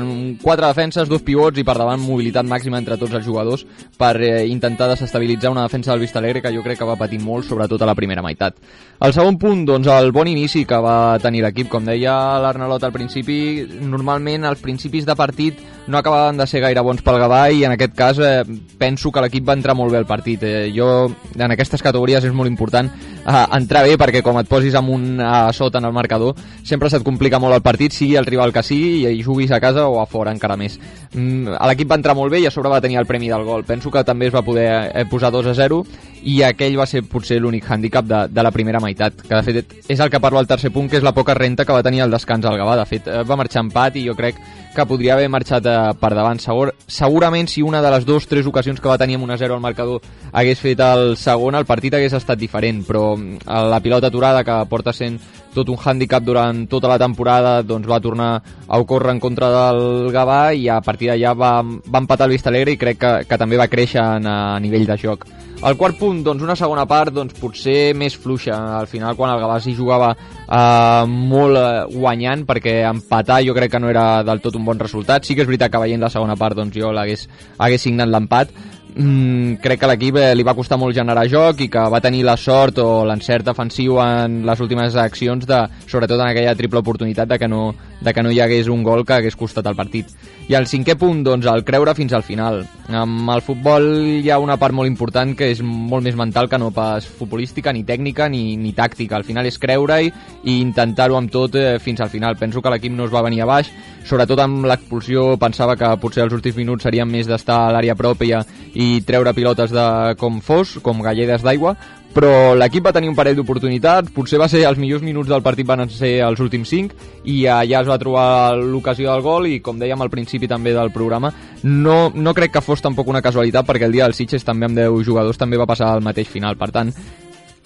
quatre 0.43 0.67
defenses, 0.67 1.07
dos 1.07 1.23
pivots 1.23 1.61
i 1.61 1.63
per 1.63 1.77
davant 1.79 2.01
mobilitat 2.03 2.49
màxima 2.51 2.81
entre 2.81 2.97
tots 2.99 3.15
els 3.15 3.23
jugadors 3.23 3.63
per 3.99 4.17
eh, 4.19 4.43
intentar 4.51 4.89
desestabilitzar 4.91 5.53
una 5.53 5.63
defensa 5.63 5.93
del 5.93 6.03
Vista 6.03 6.19
Alegre 6.19 6.43
que 6.43 6.51
jo 6.51 6.65
crec 6.65 6.81
que 6.81 6.89
va 6.89 6.99
patir 6.99 7.21
molt, 7.23 7.47
sobretot 7.47 7.85
a 7.85 7.87
la 7.87 7.95
primera 7.95 8.25
meitat. 8.27 8.59
El 8.99 9.15
segon 9.15 9.39
punt, 9.39 9.63
doncs, 9.69 9.87
el 9.95 10.11
bon 10.11 10.27
inici 10.27 10.65
que 10.67 10.81
va 10.83 11.21
tenir 11.23 11.45
l'equip. 11.47 11.71
Com 11.71 11.87
deia 11.87 12.17
l'Arnalot 12.43 12.83
al 12.83 12.95
principi, 12.95 13.39
normalment 13.87 14.49
als 14.51 14.61
principis 14.63 15.07
de 15.07 15.15
partit 15.15 15.63
no 15.87 15.99
acabaven 15.99 16.43
de 16.43 16.49
ser 16.51 16.65
gaire 16.67 16.83
bons 16.83 17.03
pel 17.07 17.22
Gavà 17.23 17.43
i 17.55 17.65
en 17.65 17.77
aquest 17.77 17.95
cas 17.97 18.19
eh, 18.19 18.43
penso 18.79 19.13
que 19.13 19.23
l'equip 19.25 19.47
va 19.49 19.57
entrar 19.59 19.77
molt 19.79 19.95
bé 19.95 20.01
al 20.01 20.09
partit. 20.09 20.43
Eh, 20.43 20.71
jo, 20.75 21.07
en 21.39 21.55
aquestes 21.55 21.83
categories 21.83 22.25
és 22.27 22.35
molt 22.35 22.51
important 22.51 22.91
eh, 22.91 23.45
entrar 23.59 23.85
bé 23.87 23.97
perquè 24.01 24.23
com 24.25 24.39
et 24.41 24.51
posis 24.51 24.75
amb 24.79 24.93
un 24.93 25.21
a 25.23 25.53
sota 25.55 25.79
en 25.79 25.89
el 25.89 25.95
marcador 25.95 26.37
sempre 26.65 26.91
se't 26.91 27.07
complica 27.07 27.41
molt 27.43 27.57
el 27.57 27.65
partit, 27.65 27.95
sigui 27.95 28.17
el 28.17 28.27
rival 28.27 28.53
que 28.53 28.65
sigui 28.67 29.07
i 29.09 29.23
juguis 29.23 29.53
a 29.53 29.61
casa 29.61 29.87
o 29.89 30.01
a 30.01 30.07
fora 30.07 30.33
encara 30.35 30.57
més. 30.57 30.79
Mm, 31.13 31.59
L'equip 31.71 31.91
va 31.91 31.99
entrar 32.01 32.17
molt 32.19 32.33
bé 32.33 32.41
i 32.43 32.47
a 32.47 32.55
sobre 32.55 32.71
va 32.73 32.81
tenir 32.81 32.99
el 33.01 33.07
premi 33.07 33.29
del 33.31 33.45
gol. 33.45 33.65
Penso 33.69 33.91
que 33.91 34.05
també 34.05 34.29
es 34.29 34.35
va 34.35 34.45
poder 34.45 34.69
eh, 34.93 35.05
posar 35.11 35.33
2 35.33 35.53
a 35.53 35.55
0 35.55 35.83
i 36.23 36.41
aquell 36.47 36.79
va 36.79 36.87
ser 36.87 37.03
potser 37.09 37.41
l'únic 37.43 37.67
hàndicap 37.67 38.07
de, 38.07 38.21
de 38.31 38.43
la 38.47 38.53
primera 38.55 38.81
meitat, 38.81 39.25
que 39.27 39.35
de 39.35 39.43
fet 39.43 39.75
és 39.91 40.01
el 40.01 40.11
que 40.11 40.21
parlo 40.23 40.39
al 40.39 40.47
tercer 40.47 40.71
punt, 40.73 40.89
que 40.91 41.01
és 41.01 41.07
la 41.07 41.15
poca 41.15 41.35
renta 41.35 41.67
que 41.67 41.75
va 41.75 41.83
tenir 41.83 42.05
el 42.05 42.15
descans 42.15 42.47
al 42.47 42.59
Gavà. 42.61 42.77
De 42.79 42.87
fet, 42.89 43.09
eh, 43.09 43.23
va 43.29 43.39
marxar 43.39 43.65
empat 43.67 43.99
i 43.99 44.07
jo 44.07 44.17
crec 44.19 44.39
que 44.73 44.87
podria 44.89 45.15
haver 45.15 45.29
marxat 45.29 45.67
eh, 45.67 45.79
per 46.01 46.13
davant. 46.17 46.41
Segur, 46.43 46.73
segurament 47.13 47.49
si 47.49 47.61
una 47.61 47.83
de 47.85 47.91
les 47.93 48.07
dues 48.09 48.25
tres 48.27 48.47
ocasions 48.49 48.81
que 48.81 48.89
va 48.89 48.97
tenir 48.97 49.19
amb 49.19 49.27
1 49.27 49.35
a 49.35 49.41
0 49.45 49.59
al 49.59 49.61
marcador 49.61 50.01
hagués 50.33 50.61
fet 50.65 50.81
el 50.81 51.19
segon, 51.21 51.59
el 51.59 51.69
partit 51.69 51.93
hagués 51.93 52.15
estat 52.17 52.41
diferent, 52.41 52.81
però 52.89 53.13
mm, 53.19 53.45
la 53.69 53.81
pilota 53.85 54.09
aturada 54.09 54.41
que 54.47 54.57
porta 54.71 54.95
sent 54.97 55.19
tot 55.55 55.69
un 55.69 55.79
hàndicap 55.79 56.25
durant 56.25 56.65
tota 56.71 56.91
la 56.91 56.99
temporada 57.01 57.61
doncs 57.63 57.89
va 57.89 58.01
tornar 58.01 58.33
a 58.67 58.81
ocórrer 58.81 59.15
en 59.15 59.21
contra 59.21 59.51
del 59.53 60.11
Gavà 60.15 60.43
i 60.57 60.69
a 60.73 60.81
partir 60.85 61.13
d'allà 61.13 61.35
va, 61.37 61.53
va 61.63 62.03
empatar 62.03 62.29
el 62.29 62.37
Vista 62.37 62.51
Alegre 62.51 62.75
i 62.75 62.81
crec 62.81 62.99
que, 62.99 63.15
que 63.29 63.41
també 63.41 63.61
va 63.61 63.71
créixer 63.71 64.03
en, 64.03 64.27
a 64.27 64.59
nivell 64.61 64.89
de 64.89 64.99
joc. 65.01 65.27
El 65.63 65.77
quart 65.79 65.95
punt, 65.95 66.25
doncs 66.27 66.43
una 66.43 66.57
segona 66.59 66.89
part 66.91 67.15
doncs 67.15 67.37
potser 67.39 67.93
més 67.95 68.17
fluixa. 68.19 68.57
Al 68.81 68.89
final 68.91 69.15
quan 69.15 69.31
el 69.31 69.39
Gavà 69.39 69.61
s'hi 69.63 69.77
jugava 69.79 70.09
eh, 70.11 71.05
molt 71.07 71.61
eh, 71.61 71.85
guanyant 71.93 72.43
perquè 72.49 72.81
empatar 72.89 73.39
jo 73.47 73.55
crec 73.55 73.71
que 73.71 73.81
no 73.83 73.93
era 73.93 74.25
del 74.27 74.43
tot 74.43 74.59
un 74.59 74.67
bon 74.67 74.81
resultat. 74.83 75.23
Sí 75.23 75.37
que 75.39 75.45
és 75.47 75.51
veritat 75.51 75.71
que 75.71 75.83
veient 75.85 76.03
la 76.03 76.11
segona 76.11 76.35
part 76.41 76.59
doncs 76.59 76.75
jo 76.75 76.91
l'hagués 76.91 77.29
hagués 77.63 77.87
signat 77.87 78.11
l'empat, 78.11 78.51
mm, 78.95 79.61
crec 79.63 79.81
que 79.81 79.91
l'equip 79.91 80.19
eh, 80.21 80.33
li 80.35 80.45
va 80.47 80.57
costar 80.59 80.79
molt 80.81 80.97
generar 80.97 81.25
joc 81.31 81.61
i 81.65 81.69
que 81.73 81.85
va 81.93 82.01
tenir 82.05 82.25
la 82.27 82.37
sort 82.37 82.79
o 82.83 83.05
l'encert 83.09 83.47
defensiu 83.47 83.99
en 84.03 84.43
les 84.47 84.61
últimes 84.61 84.97
accions, 84.97 85.47
de, 85.49 85.61
sobretot 85.87 86.21
en 86.21 86.29
aquella 86.29 86.55
triple 86.59 86.83
oportunitat 86.85 87.29
de 87.29 87.39
que, 87.39 87.49
no, 87.49 87.73
de 88.03 88.13
que 88.13 88.23
no 88.23 88.31
hi 88.33 88.41
hagués 88.43 88.69
un 88.69 88.83
gol 88.83 89.05
que 89.07 89.15
hagués 89.15 89.37
costat 89.39 89.67
el 89.71 89.79
partit. 89.79 90.11
I 90.51 90.57
el 90.59 90.67
cinquè 90.67 90.97
punt, 90.99 91.23
doncs, 91.25 91.47
el 91.47 91.63
creure 91.65 91.95
fins 91.95 92.13
al 92.13 92.25
final. 92.27 92.63
Amb 92.91 93.31
el 93.31 93.43
futbol 93.47 93.87
hi 94.19 94.31
ha 94.31 94.41
una 94.43 94.59
part 94.61 94.75
molt 94.75 94.91
important 94.91 95.37
que 95.39 95.53
és 95.53 95.63
molt 95.63 96.05
més 96.05 96.19
mental 96.19 96.49
que 96.51 96.59
no 96.59 96.73
pas 96.75 97.07
futbolística, 97.07 97.73
ni 97.73 97.85
tècnica, 97.89 98.29
ni, 98.29 98.57
ni 98.59 98.75
tàctica. 98.77 99.17
Al 99.17 99.27
final 99.29 99.47
és 99.47 99.59
creure-hi 99.63 100.11
i 100.43 100.59
intentar-ho 100.59 101.17
amb 101.17 101.31
tot 101.33 101.57
eh, 101.57 101.79
fins 101.81 102.03
al 102.03 102.11
final. 102.11 102.37
Penso 102.41 102.61
que 102.61 102.75
l'equip 102.75 102.93
no 102.93 103.07
es 103.07 103.15
va 103.15 103.25
venir 103.25 103.45
a 103.45 103.49
baix, 103.49 103.71
sobretot 104.09 104.43
amb 104.43 104.67
l'expulsió 104.67 105.37
pensava 105.41 105.79
que 105.79 105.95
potser 106.03 106.27
els 106.27 106.35
últims 106.35 106.59
minuts 106.59 106.85
serien 106.89 107.09
més 107.09 107.31
d'estar 107.31 107.61
a 107.63 107.73
l'àrea 107.73 107.97
pròpia 107.99 108.43
i 108.75 109.01
treure 109.07 109.35
pilotes 109.37 109.73
de 109.73 109.87
com 110.19 110.41
fos, 110.43 110.79
com 110.83 111.03
galledes 111.05 111.47
d'aigua, 111.47 111.77
però 112.13 112.55
l'equip 112.59 112.85
va 112.87 112.93
tenir 112.95 113.11
un 113.11 113.17
parell 113.17 113.37
d'oportunitats, 113.39 114.13
potser 114.15 114.41
va 114.41 114.49
ser 114.51 114.63
els 114.69 114.79
millors 114.81 115.05
minuts 115.05 115.31
del 115.31 115.43
partit 115.43 115.67
van 115.67 115.85
ser 115.91 116.15
els 116.27 116.41
últims 116.45 116.69
5 116.69 117.11
i 117.33 117.43
allà 117.47 117.83
es 117.83 117.89
va 117.89 117.99
trobar 118.01 118.57
l'ocasió 118.59 119.11
del 119.11 119.25
gol 119.25 119.49
i 119.51 119.61
com 119.65 119.81
dèiem 119.81 120.01
al 120.03 120.13
principi 120.13 120.51
també 120.51 120.75
del 120.77 120.93
programa 120.93 121.33
no, 121.65 122.13
no 122.15 122.35
crec 122.35 122.57
que 122.57 122.65
fos 122.65 122.85
tampoc 122.85 123.09
una 123.09 123.23
casualitat 123.25 123.67
perquè 123.67 123.89
el 123.89 123.97
dia 123.97 124.07
del 124.07 124.17
Sitges 124.19 124.45
també 124.45 124.69
amb 124.69 124.79
10 124.79 125.05
jugadors 125.07 125.41
també 125.41 125.61
va 125.61 125.69
passar 125.69 125.93
al 125.93 126.05
mateix 126.05 126.29
final, 126.29 126.57
per 126.61 126.71
tant 126.75 126.93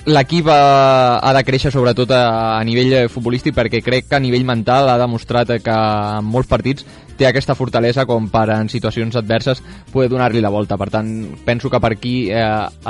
l'equip 0.07 0.47
ha, 0.47 1.19
ha 1.19 1.33
de 1.35 1.43
créixer 1.43 1.73
sobretot 1.75 2.13
a, 2.15 2.59
a 2.59 2.63
nivell 2.65 2.93
eh, 2.95 3.09
futbolístic 3.11 3.57
perquè 3.57 3.83
crec 3.83 4.07
que 4.11 4.19
a 4.19 4.23
nivell 4.23 4.47
mental 4.47 4.89
ha 4.93 5.01
demostrat 5.01 5.57
que 5.65 5.75
en 5.75 6.31
molts 6.31 6.51
partits 6.51 6.87
té 7.17 7.27
aquesta 7.29 7.57
fortalesa 7.59 8.07
com 8.07 8.29
per 8.33 8.47
en 8.55 8.71
situacions 8.73 9.17
adverses 9.17 9.63
poder 9.93 10.09
donar-li 10.13 10.43
la 10.45 10.53
volta. 10.53 10.79
Per 10.79 10.89
tant, 10.93 11.11
penso 11.47 11.71
que 11.73 11.81
per 11.83 11.93
aquí 11.97 12.15
eh, 12.31 12.45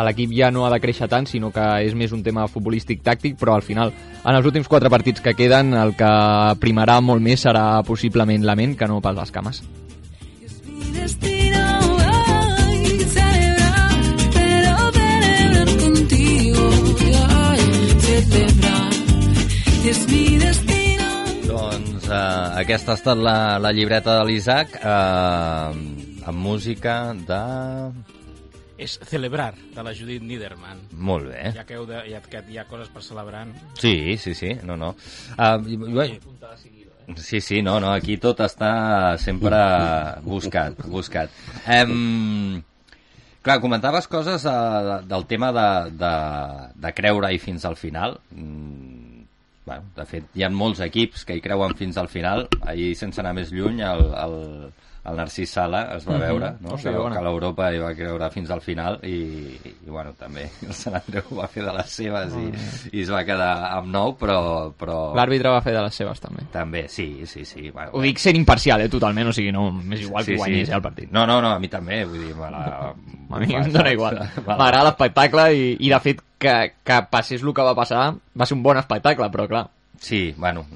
l'equip 0.08 0.34
ja 0.36 0.50
no 0.50 0.66
ha 0.66 0.72
de 0.74 0.80
créixer 0.82 1.08
tant, 1.12 1.28
sinó 1.30 1.52
que 1.54 1.64
és 1.86 1.94
més 1.94 2.12
un 2.12 2.22
tema 2.26 2.48
futbolístic 2.50 3.02
tàctic, 3.06 3.38
però 3.40 3.56
al 3.56 3.66
final, 3.66 3.94
en 4.24 4.34
els 4.34 4.46
últims 4.46 4.68
quatre 4.68 4.90
partits 4.92 5.22
que 5.24 5.36
queden, 5.38 5.74
el 5.74 5.96
que 5.98 6.12
primarà 6.62 7.00
molt 7.00 7.22
més 7.22 7.46
serà 7.46 7.82
possiblement 7.86 8.44
la 8.44 8.58
ment 8.58 8.76
que 8.76 8.90
no 8.90 9.00
pas 9.00 9.16
les 9.16 9.34
cames. 9.34 9.62
Es. 19.86 20.35
Doncs 22.06 22.14
eh, 22.14 22.60
aquesta 22.62 22.92
ha 22.92 22.98
estat 23.00 23.18
la, 23.18 23.58
la 23.58 23.72
llibreta 23.74 24.12
de 24.20 24.26
l'Isaac 24.28 24.76
eh, 24.78 26.28
amb 26.30 26.38
música 26.38 26.92
de... 27.26 27.38
És 28.78 28.94
celebrar, 29.08 29.56
de 29.74 29.82
la 29.82 29.94
Judith 29.96 30.22
Niederman. 30.22 30.84
Molt 30.92 31.26
bé. 31.32 31.50
Ja 31.56 31.64
que, 31.66 31.74
heu 31.80 31.86
de, 31.88 32.04
ja 32.12 32.20
que 32.22 32.44
hi 32.52 32.60
ha 32.60 32.66
coses 32.70 32.92
per 32.94 33.02
celebrar... 33.02 33.42
Sí, 33.80 34.14
sí, 34.22 34.36
sí, 34.38 34.52
no, 34.62 34.76
no. 34.78 34.92
Uh, 35.34 35.58
bé, 35.96 36.06
Sí, 37.16 37.40
sí, 37.40 37.60
no, 37.62 37.78
no, 37.82 37.90
aquí 37.94 38.16
tot 38.22 38.40
està 38.44 38.70
sempre 39.22 39.58
buscat, 40.26 40.78
buscat. 40.90 41.34
Em, 41.70 42.60
clar, 43.46 43.60
comentaves 43.62 44.06
coses 44.10 44.46
de, 44.46 45.00
del 45.06 45.26
tema 45.30 45.50
de, 45.54 45.68
de, 46.02 46.14
de 46.86 46.94
creure-hi 46.98 47.38
fins 47.42 47.66
al 47.66 47.78
final. 47.78 48.18
Mm, 48.34 48.95
bueno, 49.66 49.90
de 49.96 50.06
fet, 50.06 50.28
hi 50.38 50.44
ha 50.46 50.50
molts 50.54 50.80
equips 50.84 51.26
que 51.26 51.36
hi 51.36 51.42
creuen 51.44 51.74
fins 51.78 51.98
al 51.98 52.08
final. 52.08 52.46
Ahir, 52.62 52.92
sense 52.98 53.20
anar 53.22 53.34
més 53.36 53.50
lluny, 53.52 53.82
el, 53.82 54.04
el, 54.22 54.36
el 55.06 55.16
Narcís 55.20 55.50
Sala 55.54 55.82
es 55.94 56.06
va 56.08 56.16
veure, 56.18 56.50
no? 56.60 56.72
Hòstia, 56.74 56.90
que, 56.90 56.98
bona. 56.98 57.16
que 57.16 57.22
l'Europa 57.22 57.68
hi 57.70 57.78
va 57.82 57.92
creure 57.94 58.28
fins 58.34 58.50
al 58.50 58.62
final 58.64 58.98
i, 59.06 59.18
i, 59.54 59.74
bueno, 59.86 60.12
també 60.18 60.48
el 60.66 60.74
Sant 60.74 60.96
Andreu 60.98 61.36
va 61.38 61.46
fer 61.52 61.62
de 61.66 61.74
les 61.76 61.92
seves 62.00 62.34
i, 62.40 62.46
i 62.92 63.04
es 63.04 63.12
va 63.12 63.22
quedar 63.28 63.52
amb 63.76 63.92
nou, 63.94 64.16
però... 64.18 64.38
però... 64.78 64.98
L'àrbitre 65.18 65.52
va 65.54 65.62
fer 65.64 65.76
de 65.76 65.84
les 65.86 66.00
seves, 66.02 66.22
també. 66.22 66.46
També, 66.54 66.86
sí, 66.92 67.08
sí, 67.30 67.44
sí. 67.46 67.70
Bueno, 67.70 67.92
Ho 67.94 68.02
dic 68.02 68.18
sent 68.22 68.38
imparcial, 68.40 68.82
eh, 68.82 68.90
totalment, 68.92 69.30
o 69.30 69.36
sigui, 69.36 69.54
no, 69.54 69.68
m'és 69.76 70.02
igual 70.08 70.26
Sí, 70.26 70.32
que 70.32 70.38
sí. 70.38 70.42
guanyés 70.42 70.72
eh, 70.72 70.76
el 70.80 70.84
partit. 70.88 71.12
No, 71.14 71.26
no, 71.30 71.38
no, 71.44 71.54
a 71.54 71.62
mi 71.62 71.70
també, 71.70 72.02
vull 72.08 72.26
dir, 72.26 72.34
me 72.36 72.50
la... 72.50 72.64
A 73.26 73.40
mi 73.42 73.54
em 73.58 73.70
dóna 73.74 73.94
igual. 73.94 74.20
M'agrada 74.48 74.84
l'espectacle 74.90 75.48
i, 75.54 75.72
i 75.86 75.90
de 75.92 76.02
fet 76.02 76.22
que, 76.42 76.56
que 76.86 77.00
passés 77.10 77.42
el 77.42 77.54
que 77.54 77.64
va 77.66 77.74
passar 77.78 78.08
va 78.14 78.46
ser 78.46 78.58
un 78.58 78.62
bon 78.66 78.78
espectacle, 78.82 79.30
però 79.32 79.46
clar. 79.50 79.66
Sí, 80.02 80.28
bueno, 80.36 80.66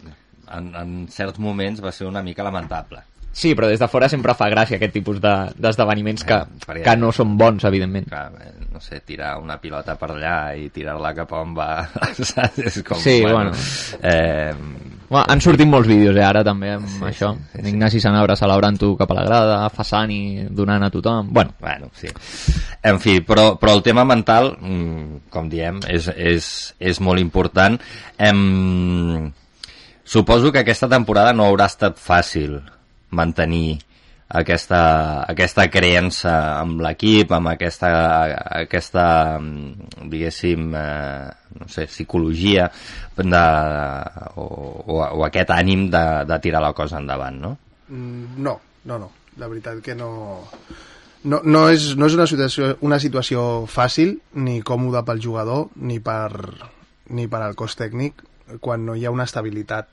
en, 0.55 0.75
en 0.75 0.99
certs 1.13 1.39
moments 1.39 1.83
va 1.85 1.93
ser 1.93 2.09
una 2.09 2.23
mica 2.23 2.47
lamentable. 2.47 3.03
Sí, 3.33 3.55
però 3.55 3.69
des 3.71 3.79
de 3.79 3.87
fora 3.89 4.09
sempre 4.11 4.35
fa 4.35 4.49
gràcia 4.51 4.77
aquest 4.77 4.93
tipus 4.93 5.21
de- 5.23 5.53
d'esdeveniments 5.57 6.25
que, 6.27 6.39
perquè- 6.67 6.83
que 6.83 6.97
no 6.99 7.13
són 7.13 7.37
bons, 7.39 7.63
evidentment. 7.65 8.09
Clar, 8.09 8.33
eh, 8.43 8.53
no 8.73 8.81
sé, 8.81 9.01
tirar 9.07 9.37
una 9.39 9.57
pilota 9.61 9.95
per 9.97 10.11
allà 10.11 10.55
i 10.59 10.69
tirar-la 10.71 11.15
cap 11.15 11.31
on 11.39 11.55
va, 11.55 11.87
saps? 12.19 12.59
És 12.59 12.83
com, 12.83 12.99
Sí, 12.99 13.21
bueno. 13.23 13.53
Eh, 14.03 14.55
Bueno, 15.11 15.27
han 15.29 15.41
sortit 15.43 15.67
molts 15.67 15.89
vídeos, 15.91 16.15
eh, 16.15 16.23
ara, 16.23 16.45
també, 16.47 16.69
amb 16.71 16.87
Sí, 16.87 17.01
això. 17.03 17.33
sí, 17.35 17.43
sí, 17.57 17.63
sí. 17.65 17.69
Ignasi 17.73 17.99
Sanabra 18.01 18.37
celebrant-ho 18.39 18.93
cap 18.97 19.11
a 19.11 19.15
la 19.15 19.25
grada, 19.25 19.57
Fasani 19.75 20.47
donant 20.55 20.85
a 20.87 20.91
tothom... 20.91 21.33
Bueno, 21.35 21.51
Bueno, 21.59 21.89
sí. 21.99 22.07
En 22.81 23.01
fi, 23.03 23.17
però, 23.27 23.57
però 23.59 23.75
el 23.75 23.83
tema 23.83 24.05
mental, 24.05 24.53
mm, 24.61 25.27
com 25.29 25.49
diem, 25.51 25.81
és, 25.89 26.07
és, 26.15 26.47
és 26.79 27.01
molt 27.01 27.19
important. 27.19 27.75
Em, 28.19 29.33
suposo 30.05 30.53
que 30.53 30.61
aquesta 30.63 30.89
temporada 30.89 31.33
no 31.33 31.45
haurà 31.49 31.67
estat 31.67 31.99
fàcil 31.99 32.61
mantenir 33.11 33.79
aquesta, 34.31 34.81
aquesta 35.27 35.67
creença 35.73 36.35
amb 36.61 36.83
l'equip, 36.85 37.33
amb 37.35 37.51
aquesta, 37.51 37.91
aquesta 38.61 39.07
mm, 39.41 40.07
diguéssim, 40.13 40.69
eh, 40.79 41.31
no 41.59 41.67
sé, 41.71 41.89
psicologia 41.91 42.69
de, 43.19 43.47
o, 44.39 44.45
o, 44.87 45.01
o 45.03 45.25
aquest 45.27 45.51
ànim 45.55 45.89
de, 45.91 46.05
de 46.31 46.39
tirar 46.43 46.63
la 46.63 46.73
cosa 46.79 47.03
endavant, 47.03 47.41
no? 47.43 47.57
Mm, 47.89 48.39
No, 48.39 48.61
no, 48.85 48.99
no. 48.99 49.11
La 49.39 49.49
veritat 49.51 49.83
que 49.83 49.95
no... 49.95 50.11
No, 51.21 51.43
no 51.45 51.67
és, 51.69 51.91
no 52.01 52.07
és 52.09 52.15
una, 52.17 52.25
situació, 52.25 52.71
una 52.81 52.97
situació 53.03 53.67
fàcil 53.69 54.15
ni 54.41 54.63
còmoda 54.65 55.03
pel 55.05 55.19
jugador 55.21 55.67
ni 55.77 55.99
per, 56.01 56.31
ni 57.13 57.27
per 57.29 57.43
al 57.45 57.59
cos 57.59 57.77
tècnic 57.77 58.23
quan 58.65 58.87
no 58.87 58.95
hi 58.97 59.05
ha 59.05 59.13
una 59.13 59.27
estabilitat. 59.29 59.91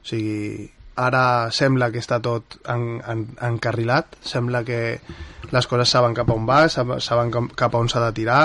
O 0.00 0.08
sigui, 0.08 0.70
ara 0.96 1.50
sembla 1.50 1.90
que 1.90 1.98
està 2.02 2.20
tot 2.22 2.58
en, 2.70 3.00
en, 3.06 3.24
encarrilat, 3.42 4.16
sembla 4.22 4.62
que 4.64 5.00
les 5.50 5.66
coses 5.66 5.90
saben 5.90 6.14
cap 6.14 6.30
a 6.30 6.34
on 6.36 6.46
va, 6.46 6.64
sab- 6.68 7.00
saben 7.02 7.32
cap 7.54 7.74
a 7.74 7.78
on 7.82 7.88
s'ha 7.90 8.02
de 8.06 8.12
tirar, 8.16 8.42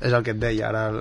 és 0.00 0.12
el 0.12 0.22
que 0.26 0.34
et 0.34 0.40
deia, 0.42 0.68
ara 0.68 1.00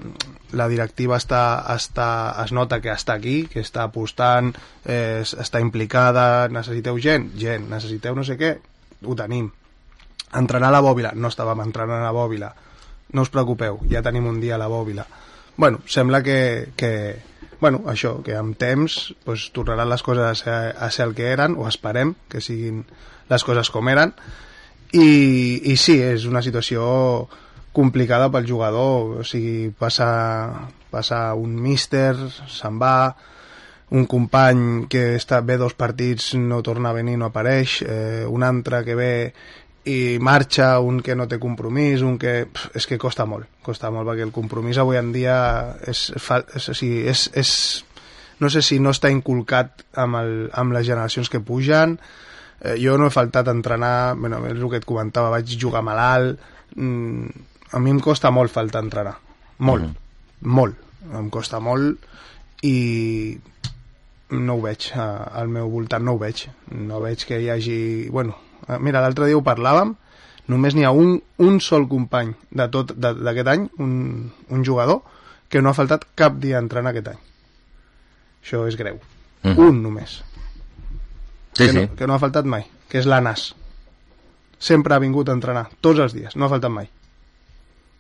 la 0.56 0.68
directiva 0.72 1.18
està, 1.20 1.42
està, 1.76 2.08
es 2.46 2.54
nota 2.56 2.80
que 2.82 2.94
està 2.94 3.18
aquí, 3.18 3.44
que 3.52 3.60
està 3.60 3.84
apostant, 3.90 4.54
eh, 4.86 5.20
es- 5.22 5.34
està 5.36 5.60
implicada, 5.60 6.48
necessiteu 6.48 6.98
gent, 7.00 7.32
gent, 7.38 7.68
necessiteu 7.70 8.16
no 8.16 8.24
sé 8.24 8.38
què, 8.40 8.54
ho 9.04 9.16
tenim. 9.16 9.50
Entrenar 10.34 10.70
a 10.70 10.78
la 10.78 10.82
bòbila, 10.82 11.12
no 11.16 11.28
estàvem 11.28 11.62
entrenant 11.66 12.02
a 12.02 12.08
la 12.08 12.16
bòbila, 12.16 12.54
no 13.14 13.22
us 13.22 13.30
preocupeu, 13.30 13.82
ja 13.92 14.02
tenim 14.02 14.26
un 14.28 14.40
dia 14.42 14.56
a 14.56 14.58
la 14.62 14.68
bòbila. 14.68 15.06
Bueno, 15.58 15.80
sembla 15.88 16.22
que, 16.24 16.70
que 16.76 17.20
bueno, 17.62 17.84
això, 17.92 18.18
que 18.26 18.36
amb 18.38 18.58
temps 18.60 19.14
pues, 19.26 19.50
tornaran 19.56 19.90
les 19.90 20.04
coses 20.04 20.26
a 20.26 20.36
ser, 20.36 20.58
a 20.78 20.90
ser 20.92 21.08
el 21.10 21.16
que 21.18 21.30
eren, 21.32 21.58
o 21.58 21.70
esperem 21.70 22.16
que 22.30 22.42
siguin 22.42 22.84
les 23.30 23.44
coses 23.44 23.72
com 23.74 23.90
eren, 23.90 24.14
i, 24.94 25.72
i 25.72 25.76
sí, 25.80 25.98
és 26.02 26.28
una 26.30 26.44
situació 26.46 26.86
complicada 27.76 28.30
pel 28.32 28.48
jugador, 28.48 29.20
o 29.20 29.24
sigui, 29.28 29.72
passa, 29.76 30.08
passa 30.94 31.34
un 31.36 31.58
míster, 31.60 32.14
se'n 32.48 32.80
va, 32.80 32.96
un 33.96 34.08
company 34.10 34.86
que 34.90 35.16
està 35.20 35.42
bé 35.46 35.60
dos 35.62 35.76
partits 35.78 36.34
no 36.40 36.62
torna 36.66 36.90
a 36.90 36.98
venir, 36.98 37.18
no 37.20 37.30
apareix, 37.30 37.82
eh, 37.84 38.24
un 38.28 38.48
altre 38.48 38.82
que 38.88 38.96
ve 38.96 39.12
i 39.86 40.18
marxa, 40.20 40.80
un 40.82 41.00
que 41.06 41.16
no 41.16 41.28
té 41.30 41.38
compromís, 41.42 42.02
un 42.02 42.18
que... 42.22 42.46
Pff, 42.50 42.74
és 42.80 42.88
que 42.90 42.98
costa 43.02 43.28
molt, 43.30 43.48
costa 43.66 43.92
molt, 43.94 44.08
perquè 44.10 44.26
el 44.26 44.34
compromís 44.34 44.80
avui 44.82 44.98
en 44.98 45.12
dia 45.14 45.38
és, 45.86 46.08
és, 46.18 46.70
sigui, 46.74 47.04
és, 47.12 47.28
és 47.38 47.52
no 48.42 48.50
sé 48.50 48.64
si 48.66 48.80
no 48.82 48.92
està 48.96 49.12
inculcat 49.14 49.86
amb, 50.02 50.18
el, 50.20 50.34
amb 50.58 50.74
les 50.76 50.88
generacions 50.88 51.30
que 51.30 51.44
pugen, 51.44 52.00
eh, 52.62 52.76
jo 52.82 52.98
no 52.98 53.08
he 53.08 53.14
faltat 53.14 53.48
a 53.48 53.54
entrenar, 53.56 54.16
bueno, 54.18 54.42
és 54.50 54.58
el 54.58 54.72
que 54.74 54.82
et 54.82 54.88
comentava, 54.90 55.30
vaig 55.36 55.54
jugar 55.62 55.86
malalt, 55.86 56.42
mm, 56.76 57.46
a 57.78 57.82
mi 57.84 57.94
em 57.94 58.02
costa 58.02 58.34
molt 58.34 58.54
faltar 58.54 58.82
a 58.82 58.88
entrenar, 58.88 59.16
molt, 59.70 59.92
molt, 60.42 60.82
em 61.14 61.30
costa 61.30 61.62
molt 61.62 62.10
i 62.66 63.38
no 64.34 64.58
ho 64.58 64.66
veig, 64.66 64.90
eh, 64.96 65.06
al 65.42 65.54
meu 65.54 65.70
voltant 65.70 66.04
no 66.04 66.18
ho 66.18 66.22
veig, 66.26 66.48
no 66.74 67.04
veig 67.06 67.28
que 67.30 67.40
hi 67.40 67.52
hagi... 67.54 67.80
Bueno, 68.10 68.36
mira, 68.80 69.02
l'altre 69.02 69.28
dia 69.30 69.38
ho 69.38 69.44
parlàvem, 69.46 69.96
només 70.48 70.76
n'hi 70.76 70.86
ha 70.86 70.92
un, 70.92 71.18
un 71.42 71.60
sol 71.62 71.88
company 71.90 72.34
de 72.52 72.68
tot 72.74 72.94
d'aquest 72.98 73.48
any, 73.52 73.68
un, 73.80 74.32
un 74.50 74.66
jugador, 74.66 75.02
que 75.50 75.62
no 75.62 75.70
ha 75.70 75.78
faltat 75.78 76.06
cap 76.16 76.38
dia 76.42 76.58
a 76.58 76.64
entrenar 76.64 76.92
aquest 76.94 77.08
any. 77.14 77.20
Això 78.44 78.66
és 78.70 78.78
greu. 78.78 79.00
Mhm. 79.44 79.58
Un 79.62 79.82
només. 79.84 80.20
Sí, 81.56 81.66
que, 81.66 81.72
sí. 81.72 81.78
No, 81.86 81.96
que 81.96 82.08
no 82.08 82.14
ha 82.16 82.20
faltat 82.20 82.46
mai, 82.46 82.66
que 82.90 83.00
és 83.00 83.06
l'Anas. 83.10 83.54
Sempre 84.60 84.96
ha 84.96 85.00
vingut 85.00 85.30
a 85.30 85.36
entrenar, 85.36 85.68
tots 85.82 86.00
els 86.00 86.14
dies, 86.16 86.36
no 86.36 86.46
ha 86.46 86.50
faltat 86.52 86.72
mai. 86.72 86.90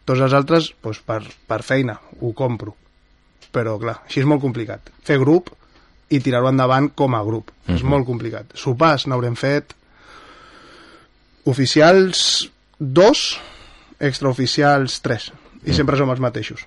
Tots 0.06 0.21
els 0.21 0.34
altres, 0.38 0.71
doncs, 0.84 0.99
per, 1.06 1.21
per 1.47 1.62
feina, 1.65 1.99
ho 2.21 2.32
compro. 2.38 2.75
Però, 3.56 3.78
clar, 3.82 4.01
així 4.06 4.19
és 4.21 4.28
molt 4.30 4.41
complicat. 4.43 4.91
Fer 5.06 5.17
grup 5.21 5.49
i 6.13 6.19
tirar-ho 6.21 6.49
endavant 6.51 6.91
com 6.93 7.15
a 7.17 7.23
grup. 7.25 7.49
És 7.67 7.82
Mhm. 7.82 7.89
molt 7.89 8.06
complicat. 8.06 8.54
Sopars 8.54 9.08
n'haurem 9.08 9.36
fet 9.36 9.73
oficials 11.46 12.50
dos, 12.80 13.40
extraoficials 14.00 15.00
tres. 15.02 15.32
I 15.66 15.74
sempre 15.74 15.98
som 15.98 16.10
els 16.14 16.20
mateixos. 16.22 16.66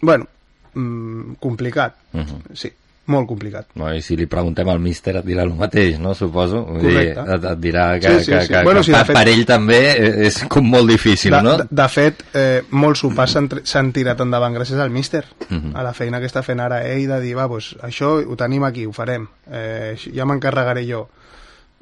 Bueno, 0.00 0.26
mm, 0.74 1.34
complicat. 1.42 1.96
Mhm. 2.12 2.54
Sí, 2.54 2.70
molt 3.12 3.26
complicat. 3.28 3.66
No, 3.74 3.90
I 3.92 4.00
si 4.00 4.16
li 4.16 4.26
preguntem 4.30 4.68
al 4.68 4.78
míster 4.80 5.16
et 5.18 5.24
dirà 5.26 5.42
el 5.44 5.52
mateix, 5.56 5.98
no? 5.98 6.14
Suposo. 6.14 6.62
Correcte. 6.64 7.20
Dir, 7.24 7.34
et, 7.34 7.44
et 7.50 7.58
dirà 7.60 7.84
que, 8.00 8.08
Sí, 8.20 8.24
sí, 8.24 8.30
que, 8.32 8.40
sí. 8.42 8.48
que, 8.54 8.62
Bueno, 8.64 8.80
que 8.80 8.84
sí, 8.86 8.92
per, 8.92 9.04
fet- 9.06 9.16
per 9.18 9.28
ell 9.28 9.44
també 9.48 9.80
és 10.28 10.38
com 10.48 10.64
molt 10.70 10.88
difícil, 10.88 11.32
de, 11.32 11.42
no? 11.42 11.56
de, 11.58 11.66
de 11.70 11.88
fet, 11.88 12.22
eh, 12.34 12.62
molts 12.70 13.00
sopars 13.04 13.36
s'han 13.64 13.92
tirat 13.92 14.20
endavant 14.20 14.54
gràcies 14.54 14.78
al 14.80 14.90
míster, 14.90 15.24
Mhm. 15.50 15.74
a 15.76 15.82
la 15.82 15.92
feina 15.94 16.20
que 16.20 16.26
està 16.26 16.42
fent 16.42 16.60
ara 16.60 16.82
ell 16.86 17.06
de 17.08 17.20
dir, 17.20 17.34
va, 17.36 17.48
doncs, 17.48 17.76
això 17.82 18.24
ho 18.24 18.36
tenim 18.36 18.64
aquí, 18.64 18.86
ho 18.86 18.92
farem, 18.92 19.26
eh, 19.50 19.96
ja 20.14 20.24
m'encarregaré 20.24 20.86
jo. 20.88 21.08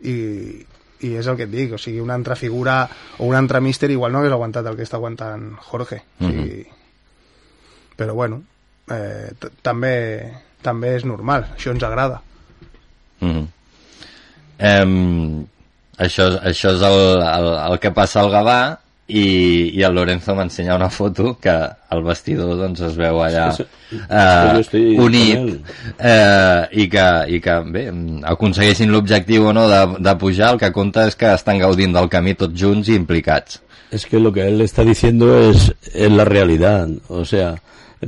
I, 0.02 0.64
I 1.04 1.14
és 1.20 1.26
el 1.28 1.36
que 1.36 1.44
et 1.44 1.50
dic, 1.52 1.72
o 1.74 1.78
sigui, 1.78 2.00
una 2.00 2.14
altra 2.14 2.36
figura 2.36 2.88
o 3.18 3.26
un 3.26 3.34
altre 3.36 3.60
míster 3.60 3.90
igual 3.90 4.12
no 4.12 4.18
hagués 4.22 4.32
aguantat 4.32 4.66
el 4.66 4.76
que 4.76 4.82
està 4.86 4.96
aguantant 4.96 5.50
Jorge. 5.68 6.02
O 6.20 6.26
sigui, 6.30 6.66
Però 7.96 8.12
bueno, 8.14 8.42
eh, 8.92 9.32
també, 9.62 10.32
també 10.62 10.94
és 10.96 11.04
normal, 11.04 11.46
això 11.56 11.70
ens 11.72 11.82
agrada. 11.82 12.20
Mhm. 13.20 13.46
Em, 14.58 15.46
això, 15.98 16.26
és- 16.32 16.40
això 16.52 16.72
és 16.74 16.82
el, 16.82 17.22
el, 17.22 17.48
el 17.72 17.78
que 17.80 17.90
passa 17.90 18.20
al 18.20 18.30
Gavà 18.30 18.78
i, 19.08 19.70
i 19.78 19.82
el 19.86 19.94
Lorenzo 19.94 20.34
m'ensenya 20.34 20.74
una 20.74 20.88
foto 20.90 21.36
que 21.38 21.50
al 21.52 22.02
vestidor 22.02 22.56
doncs, 22.58 22.80
es 22.88 22.96
veu 22.98 23.20
allà 23.22 23.52
eh, 23.54 24.96
unit 24.98 25.60
eh, 25.98 26.66
i, 26.72 26.88
que, 26.90 27.04
i 27.30 27.38
que 27.40 27.54
bé, 27.70 27.84
aconsegueixin 28.32 28.90
l'objectiu 28.90 29.46
o 29.46 29.52
no 29.54 29.68
de, 29.70 29.80
de 30.02 30.16
pujar 30.18 30.54
el 30.54 30.58
que 30.58 30.72
compta 30.74 31.06
és 31.06 31.14
que 31.16 31.30
estan 31.34 31.62
gaudint 31.62 31.94
del 31.94 32.08
camí 32.10 32.34
tots 32.34 32.58
junts 32.60 32.88
i 32.90 32.96
implicats. 32.98 33.60
Es 33.94 34.06
que 34.06 34.18
lo 34.18 34.32
que 34.32 34.48
él 34.48 34.60
está 34.60 34.82
diciendo 34.84 35.38
es, 35.48 35.72
es 35.94 36.10
la 36.10 36.24
realidad. 36.24 36.88
O 37.08 37.24
sea, 37.24 37.54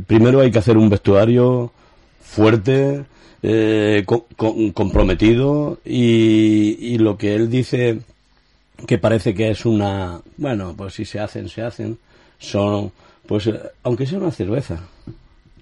primero 0.08 0.40
hay 0.40 0.50
que 0.50 0.58
hacer 0.58 0.76
un 0.76 0.90
vestuario 0.90 1.70
fuerte, 2.20 3.04
eh, 3.42 4.02
co- 4.04 4.26
comprometido 4.74 5.78
y, 5.84 6.76
y 6.80 6.98
lo 6.98 7.16
que 7.16 7.36
él 7.36 7.48
dice 7.48 8.00
que 8.86 8.98
parece 8.98 9.34
que 9.34 9.50
es 9.50 9.64
una... 9.64 10.20
Bueno, 10.36 10.74
pues 10.76 10.94
si 10.94 11.04
se 11.04 11.20
hacen, 11.20 11.48
se 11.48 11.62
hacen. 11.62 11.98
Son, 12.38 12.92
pues, 13.26 13.46
eh, 13.46 13.60
aunque 13.82 14.06
sea 14.06 14.18
una 14.18 14.30
cerveza. 14.30 14.78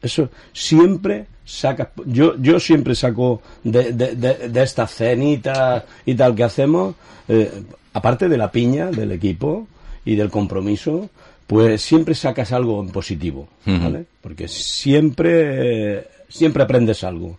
Eso 0.02 0.30
siempre 0.52 1.26
saca. 1.44 1.90
Yo, 2.04 2.36
yo 2.38 2.60
siempre 2.60 2.94
saco 2.94 3.40
de, 3.64 3.92
de, 3.92 4.14
de, 4.14 4.48
de 4.48 4.62
estas 4.62 4.94
cenitas 4.94 5.84
y 6.04 6.14
tal 6.14 6.34
que 6.34 6.44
hacemos, 6.44 6.94
eh, 7.28 7.50
aparte 7.92 8.28
de 8.28 8.36
la 8.36 8.52
piña 8.52 8.90
del 8.90 9.12
equipo 9.12 9.66
y 10.04 10.14
del 10.16 10.30
compromiso, 10.30 11.08
pues 11.46 11.80
siempre 11.82 12.14
sacas 12.14 12.52
algo 12.52 12.82
en 12.82 12.90
positivo, 12.90 13.48
¿vale? 13.64 14.04
Porque 14.20 14.48
siempre, 14.48 16.06
siempre 16.28 16.62
aprendes 16.62 17.04
algo. 17.04 17.38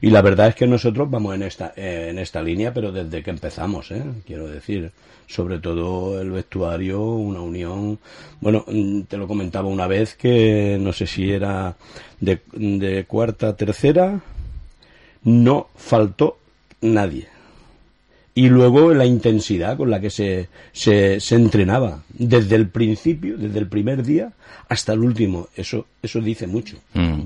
Y 0.00 0.10
la 0.10 0.22
verdad 0.22 0.48
es 0.48 0.54
que 0.54 0.66
nosotros 0.66 1.10
vamos 1.10 1.34
en 1.34 1.42
esta, 1.42 1.72
eh, 1.76 2.08
en 2.10 2.18
esta 2.18 2.42
línea, 2.42 2.72
pero 2.72 2.90
desde 2.90 3.22
que 3.22 3.30
empezamos, 3.30 3.90
¿eh? 3.90 4.02
quiero 4.26 4.48
decir, 4.48 4.90
sobre 5.26 5.58
todo 5.58 6.20
el 6.20 6.30
vestuario, 6.30 7.02
una 7.02 7.40
unión. 7.40 7.98
Bueno, 8.40 8.64
mm, 8.66 9.02
te 9.02 9.18
lo 9.18 9.28
comentaba 9.28 9.68
una 9.68 9.86
vez 9.86 10.14
que 10.14 10.78
no 10.80 10.92
sé 10.92 11.06
si 11.06 11.30
era 11.30 11.76
de, 12.18 12.40
de 12.52 13.04
cuarta, 13.04 13.54
tercera, 13.56 14.20
no 15.24 15.68
faltó 15.76 16.38
nadie. 16.80 17.28
Y 18.34 18.48
luego 18.48 18.94
la 18.94 19.04
intensidad 19.04 19.76
con 19.76 19.90
la 19.90 20.00
que 20.00 20.08
se, 20.08 20.48
se, 20.72 21.20
se 21.20 21.34
entrenaba, 21.34 22.02
desde 22.08 22.56
el 22.56 22.68
principio, 22.68 23.36
desde 23.36 23.58
el 23.58 23.66
primer 23.66 24.02
día 24.02 24.32
hasta 24.68 24.92
el 24.92 25.00
último, 25.00 25.48
eso, 25.56 25.86
eso 26.02 26.20
dice 26.20 26.46
mucho, 26.46 26.76
Mm. 26.94 27.22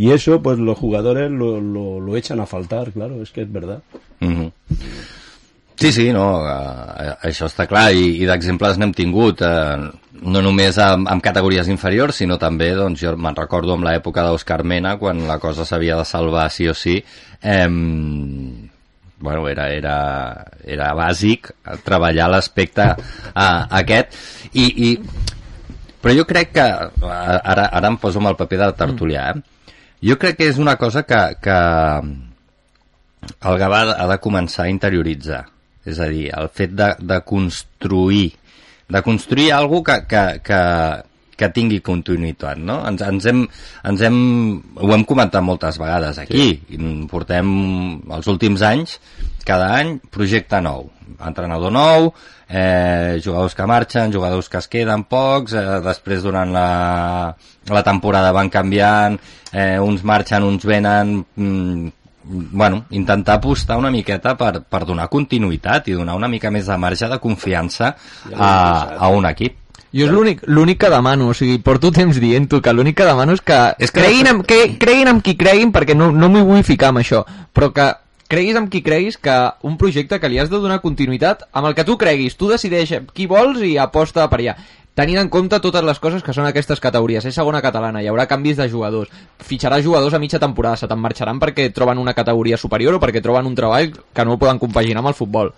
Y 0.00 0.12
eso, 0.12 0.40
pues 0.40 0.58
los 0.58 0.78
jugadores 0.78 1.30
lo, 1.30 1.60
lo, 1.60 2.00
lo 2.00 2.16
echan 2.16 2.40
a 2.40 2.46
faltar, 2.46 2.90
claro, 2.90 3.20
es 3.22 3.30
que 3.32 3.42
es 3.42 3.52
verdad. 3.52 3.82
Mhm. 4.20 4.50
Sí, 5.74 5.92
sí, 5.92 6.06
no, 6.10 6.40
uh, 6.40 7.10
això 7.20 7.44
està 7.44 7.66
clar, 7.68 7.90
i, 7.92 8.06
i 8.22 8.24
d'exemples 8.24 8.80
n'hem 8.80 8.94
tingut, 8.96 9.42
uh, 9.44 9.90
no 10.24 10.40
només 10.40 10.78
amb, 10.80 11.04
amb 11.04 11.20
categories 11.20 11.68
inferiors, 11.68 12.16
sinó 12.16 12.38
també, 12.40 12.70
doncs, 12.78 13.02
jo 13.04 13.12
me'n 13.12 13.36
recordo 13.36 13.76
amb 13.76 13.84
l'època 13.84 14.24
d'Òscar 14.24 14.62
Mena, 14.64 14.94
quan 14.96 15.20
la 15.28 15.36
cosa 15.36 15.68
s'havia 15.68 16.00
de 16.00 16.08
salvar 16.08 16.48
sí 16.48 16.70
o 16.72 16.72
sí, 16.72 16.96
eh, 17.42 17.68
bueno, 17.68 19.46
era, 19.52 19.68
era, 19.68 19.98
era 20.64 20.90
bàsic 20.96 21.52
treballar 21.84 22.32
l'aspecte 22.32 22.88
uh, 22.96 23.68
aquest, 23.84 24.16
i, 24.56 24.64
i, 24.64 24.96
però 26.00 26.16
jo 26.16 26.24
crec 26.24 26.56
que, 26.56 26.68
ara, 27.04 27.68
ara 27.68 27.92
em 27.92 28.00
poso 28.00 28.24
amb 28.24 28.32
el 28.32 28.40
paper 28.40 28.64
de 28.64 28.74
tertulià, 28.80 29.28
eh? 29.36 29.58
Jo 30.04 30.16
crec 30.20 30.40
que 30.40 30.50
és 30.50 30.58
una 30.62 30.76
cosa 30.80 31.04
que, 31.08 31.20
que 31.42 31.58
el 33.50 33.58
Gavà 33.60 33.82
ha 33.94 34.06
de 34.10 34.18
començar 34.22 34.66
a 34.66 34.72
interioritzar. 34.72 35.44
És 35.88 35.98
a 36.00 36.10
dir, 36.12 36.28
el 36.36 36.50
fet 36.52 36.74
de, 36.76 36.92
de 37.00 37.20
construir 37.24 38.30
de 38.90 39.02
construir 39.02 39.52
alguna 39.52 39.84
que, 39.84 40.06
que, 40.10 40.22
que, 40.44 40.60
que 41.38 41.48
tingui 41.54 41.80
continuïtat, 41.84 42.58
no? 42.58 42.80
Ens, 42.88 43.04
ens, 43.06 43.26
hem, 43.30 43.44
ens 43.86 44.04
hem, 44.04 44.18
ho 44.82 44.92
hem 44.96 45.04
comentat 45.08 45.44
moltes 45.46 45.78
vegades 45.80 46.18
aquí, 46.20 46.48
sí. 46.66 46.80
portem 47.10 47.52
els 48.10 48.30
últims 48.32 48.64
anys, 48.66 48.98
cada 49.44 49.74
any, 49.78 49.98
projecte 50.10 50.60
nou, 50.62 50.90
entrenador 51.26 51.72
nou, 51.72 52.12
eh, 52.48 53.20
jugadors 53.22 53.54
que 53.54 53.66
marxen, 53.66 54.12
jugadors 54.12 54.48
que 54.48 54.58
es 54.58 54.68
queden 54.68 55.04
pocs, 55.04 55.52
eh, 55.54 55.80
després 55.84 56.22
durant 56.22 56.50
la, 56.52 57.34
la 57.70 57.82
temporada 57.86 58.32
van 58.32 58.50
canviant, 58.50 59.18
eh, 59.52 59.78
uns 59.80 60.02
marxen, 60.04 60.42
uns 60.44 60.64
venen, 60.64 61.24
mm, 61.36 61.88
bueno, 62.52 62.84
intentar 62.90 63.36
apostar 63.38 63.78
una 63.78 63.90
miqueta 63.90 64.36
per, 64.36 64.62
per 64.62 64.84
donar 64.86 65.08
continuïtat 65.08 65.88
i 65.88 65.96
donar 65.96 66.14
una 66.14 66.28
mica 66.28 66.50
més 66.50 66.66
de 66.66 66.76
marge 66.78 67.08
de 67.08 67.18
confiança 67.18 67.94
a, 68.36 68.50
a 68.98 69.08
un 69.08 69.26
equip. 69.26 69.56
Jo 69.90 70.04
és 70.06 70.12
l'únic 70.12 70.44
l'únic 70.46 70.78
que 70.84 70.90
demano, 70.92 71.30
o 71.32 71.34
sigui, 71.34 71.56
porto 71.66 71.90
temps 71.90 72.20
dient-ho, 72.22 72.60
que 72.62 72.72
l'únic 72.72 72.94
que 73.00 73.06
demano 73.08 73.34
és 73.34 73.40
que, 73.42 73.56
És 73.78 73.90
que- 73.90 74.04
creguin, 74.04 74.28
amb, 74.30 74.44
que 74.46 74.76
creguin 74.78 75.08
amb 75.10 75.24
qui 75.24 75.34
creguin, 75.36 75.72
perquè 75.74 75.96
no, 75.96 76.12
no 76.12 76.28
m'hi 76.30 76.44
vull 76.46 76.62
ficar 76.62 76.92
amb 76.92 77.00
això, 77.02 77.24
però 77.52 77.72
que 77.74 77.88
creguis 78.30 78.56
amb 78.56 78.70
qui 78.70 78.84
creguis 78.86 79.18
que 79.18 79.36
un 79.66 79.76
projecte 79.76 80.20
que 80.22 80.28
li 80.30 80.38
has 80.38 80.50
de 80.50 80.60
donar 80.62 80.80
continuïtat 80.84 81.48
amb 81.50 81.66
el 81.66 81.74
que 81.74 81.84
tu 81.84 81.96
creguis, 81.98 82.36
tu 82.38 82.50
decideix 82.50 82.92
qui 83.12 83.26
vols 83.26 83.58
i 83.66 83.74
aposta 83.82 84.28
per 84.30 84.38
allà 84.38 84.54
tenint 85.00 85.20
en 85.20 85.30
compte 85.32 85.58
totes 85.64 85.84
les 85.86 85.98
coses 86.02 86.22
que 86.22 86.34
són 86.36 86.44
aquestes 86.44 86.80
categories. 86.82 87.24
És 87.24 87.36
segona 87.38 87.62
catalana, 87.64 88.02
hi 88.02 88.08
haurà 88.10 88.26
canvis 88.28 88.58
de 88.58 88.66
jugadors, 88.68 89.10
fitxaràs 89.46 89.84
jugadors 89.86 90.14
a 90.14 90.20
mitja 90.20 90.40
temporada, 90.42 90.76
se 90.76 90.88
te'n 90.90 91.00
marxaran 91.00 91.40
perquè 91.40 91.70
troben 91.72 91.98
una 92.02 92.14
categoria 92.14 92.58
superior 92.60 92.98
o 92.98 93.02
perquè 93.02 93.22
troben 93.24 93.48
un 93.48 93.56
treball 93.56 93.94
que 93.94 94.26
no 94.26 94.36
el 94.36 94.42
poden 94.42 94.60
compaginar 94.62 95.00
amb 95.00 95.12
el 95.14 95.18
futbol 95.18 95.54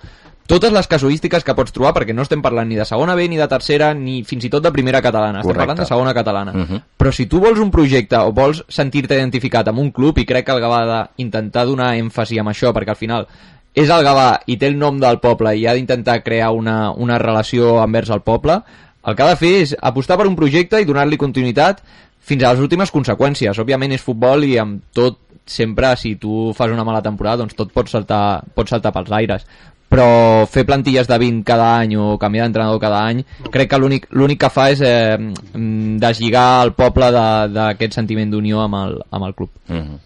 totes 0.47 0.73
les 0.73 0.89
casuístiques 0.89 1.45
que 1.45 1.55
pots 1.55 1.73
trobar, 1.73 1.93
perquè 1.97 2.15
no 2.15 2.25
estem 2.27 2.43
parlant 2.43 2.69
ni 2.69 2.77
de 2.77 2.85
segona 2.89 3.15
B, 3.15 3.29
ni 3.29 3.39
de 3.41 3.49
tercera, 3.49 3.93
ni 3.95 4.23
fins 4.29 4.45
i 4.45 4.51
tot 4.53 4.65
de 4.65 4.73
primera 4.75 5.01
catalana, 5.03 5.41
estem 5.41 5.49
Correcte. 5.53 5.63
parlant 5.67 5.81
de 5.81 5.87
segona 5.89 6.15
catalana. 6.15 6.53
Mhm. 6.53 6.83
Però 6.99 7.13
si 7.13 7.27
tu 7.27 7.41
vols 7.41 7.61
un 7.61 7.71
projecte 7.71 8.17
o 8.17 8.33
vols 8.33 8.65
sentir-te 8.69 9.15
identificat 9.15 9.69
amb 9.69 9.79
un 9.79 9.91
club, 9.91 10.19
i 10.19 10.27
crec 10.27 10.47
que 10.47 10.53
el 10.53 10.61
Gavà 10.61 10.83
ha 10.83 11.11
d'intentar 11.17 11.67
donar 11.67 11.95
èmfasi 11.97 12.39
amb 12.39 12.51
això, 12.51 12.73
perquè 12.73 12.91
al 12.91 12.97
final 12.97 13.27
és 13.75 13.89
el 13.89 14.05
Gavà 14.05 14.41
i 14.47 14.59
té 14.59 14.67
el 14.67 14.79
nom 14.79 15.01
del 15.01 15.19
poble 15.19 15.57
i 15.57 15.67
ha 15.67 15.75
d'intentar 15.75 16.23
crear 16.23 16.51
una, 16.53 16.91
una 16.93 17.19
relació 17.19 17.83
envers 17.83 18.11
el 18.11 18.21
poble, 18.21 18.61
el 19.07 19.17
que 19.17 19.23
ha 19.23 19.29
de 19.29 19.37
fer 19.37 19.53
és 19.63 19.77
apostar 19.81 20.19
per 20.19 20.29
un 20.29 20.37
projecte 20.37 20.81
i 20.81 20.85
donar-li 20.85 21.17
continuïtat 21.19 21.83
fins 22.23 22.45
a 22.45 22.53
les 22.53 22.61
últimes 22.61 22.93
conseqüències. 22.95 23.59
Òbviament 23.59 23.93
és 23.97 24.05
futbol 24.05 24.45
i 24.45 24.59
amb 24.59 24.83
tot 24.95 25.19
sempre, 25.45 25.97
si 25.97 26.15
tu 26.17 26.53
fas 26.55 26.71
una 26.71 26.85
mala 26.85 27.03
temporada, 27.03 27.43
doncs 27.43 27.57
tot 27.59 27.73
pot 27.75 27.89
saltar, 27.91 28.43
pot 28.55 28.69
saltar 28.71 28.93
pels 28.95 29.11
aires 29.11 29.47
però 29.93 30.09
fer 30.49 30.65
plantilles 30.69 31.09
de 31.11 31.19
20 31.21 31.45
cada 31.45 31.69
any 31.83 31.97
o 32.01 32.17
canviar 32.21 32.47
d'entrenador 32.49 32.81
cada 32.81 33.03
any 33.11 33.21
crec 33.53 33.69
que 33.71 33.81
l'únic 33.81 34.09
l'únic 34.17 34.41
que 34.41 34.51
fa 34.53 34.71
és 34.73 34.81
eh, 34.81 35.19
mm, 35.19 35.99
deslligar 36.01 36.65
el 36.65 36.73
poble 36.79 37.13
d'aquest 37.53 38.01
sentiment 38.01 38.33
d'unió 38.33 38.65
amb, 38.65 38.81
el, 38.85 38.99
amb 39.11 39.29
el 39.29 39.35
club 39.37 39.51
Mm 39.69 39.79
-hmm. 39.79 39.99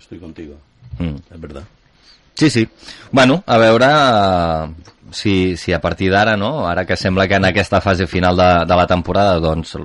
Estoy 0.00 0.18
contigo, 0.18 0.54
mm. 0.98 1.34
es 1.34 1.40
verdad. 1.40 1.62
Sí, 2.34 2.50
sí. 2.50 2.68
Bueno, 3.12 3.44
a 3.46 3.58
veure 3.58 3.86
eh, 3.86 4.68
si, 5.12 5.56
si 5.56 5.72
a 5.72 5.80
partir 5.80 6.10
d'ara, 6.10 6.36
no? 6.36 6.66
ara 6.66 6.84
que 6.86 6.96
sembla 6.96 7.28
que 7.28 7.34
en 7.34 7.44
aquesta 7.44 7.80
fase 7.80 8.06
final 8.06 8.36
de, 8.36 8.64
de 8.66 8.76
la 8.76 8.86
temporada 8.86 9.38
doncs, 9.38 9.76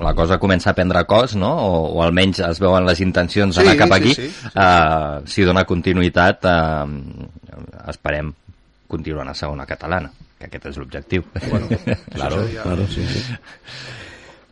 la 0.00 0.14
cosa 0.14 0.38
comença 0.38 0.70
a 0.70 0.74
prendre 0.74 1.04
cos, 1.06 1.36
no? 1.36 1.52
o, 1.54 1.86
o 1.94 2.02
almenys 2.02 2.40
es 2.40 2.60
veuen 2.60 2.84
les 2.84 3.00
intencions 3.00 3.54
Sí, 3.54 3.62
d'anar 3.62 3.76
cap 3.76 3.88
sí, 3.88 3.94
aquí, 3.94 4.14
sí, 4.14 4.28
sí. 4.28 4.50
eh, 4.54 5.20
si 5.24 5.44
dona 5.48 5.64
continuïtat, 5.64 6.44
eh, 6.44 7.88
esperem 7.88 8.32
continuar 8.90 9.28
a 9.30 9.34
segona 9.38 9.64
catalana, 9.66 10.10
que 10.38 10.50
aquest 10.50 10.66
és 10.74 10.76
l'objectiu. 10.82 11.22
Bueno, 11.48 11.68
claro. 12.12 12.42
Claro, 12.62 12.86
sí, 12.90 13.06
sí. 13.06 13.22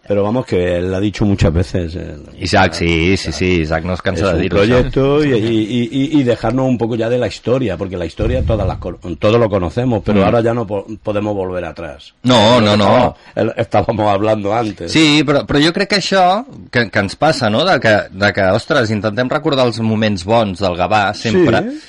Pero 0.09 0.23
vamos, 0.23 0.47
que 0.47 0.79
él 0.79 0.95
ha 0.95 1.01
dicho 1.01 1.27
muchas 1.27 1.53
veces. 1.53 1.95
eh, 1.95 2.17
Isaac, 2.41 2.73
sí, 2.73 3.15
sí, 3.19 3.31
sí, 3.31 3.45
Isaac 3.61 3.85
no 3.85 3.93
es 3.93 3.99
es 3.99 4.03
cansa 4.03 4.33
de 4.33 4.47
això. 4.47 4.49
proyecto 4.49 5.23
y, 5.23 5.33
y- 5.35 5.89
y- 5.93 6.21
y 6.21 6.23
dejarnos 6.23 6.65
un 6.67 6.79
poco 6.79 6.97
ya 6.97 7.11
de 7.11 7.19
la 7.19 7.27
historia, 7.27 7.77
porque 7.77 7.99
la 7.99 8.07
historia 8.07 8.43
todas 8.43 8.67
las, 8.67 8.79
todo 9.19 9.39
lo 9.39 9.51
conocemos, 9.51 10.01
pero 10.03 10.21
Mm. 10.21 10.25
ahora 10.25 10.41
ya 10.41 10.55
no 10.55 10.67
po- 10.67 10.87
podemos 11.03 11.35
volver 11.35 11.63
atrás. 11.67 12.15
No, 12.23 12.59
no, 12.59 12.75
no. 12.75 12.85
Estábamos- 12.87 13.15
el- 13.35 13.53
Estábamos 13.59 14.09
hablando 14.09 14.55
antes. 14.55 14.91
Sí, 14.91 15.23
però, 15.27 15.45
però 15.45 15.61
jo 15.63 15.75
crec 15.75 15.91
que 15.91 15.97
això 16.01 16.43
que, 16.71 16.89
que 16.91 16.99
ens 17.01 17.15
passa, 17.15 17.51
no?, 17.51 17.63
de 17.67 17.79
que, 17.79 17.95
de 18.11 18.33
que, 18.33 18.43
ostres, 18.57 18.91
intentem 18.91 19.29
recordar 19.29 19.67
els 19.67 19.79
moments 19.81 20.25
bons 20.25 20.59
del 20.59 20.73
Gavà 20.75 21.13
sempre. 21.13 21.61
Sí. 21.71 21.81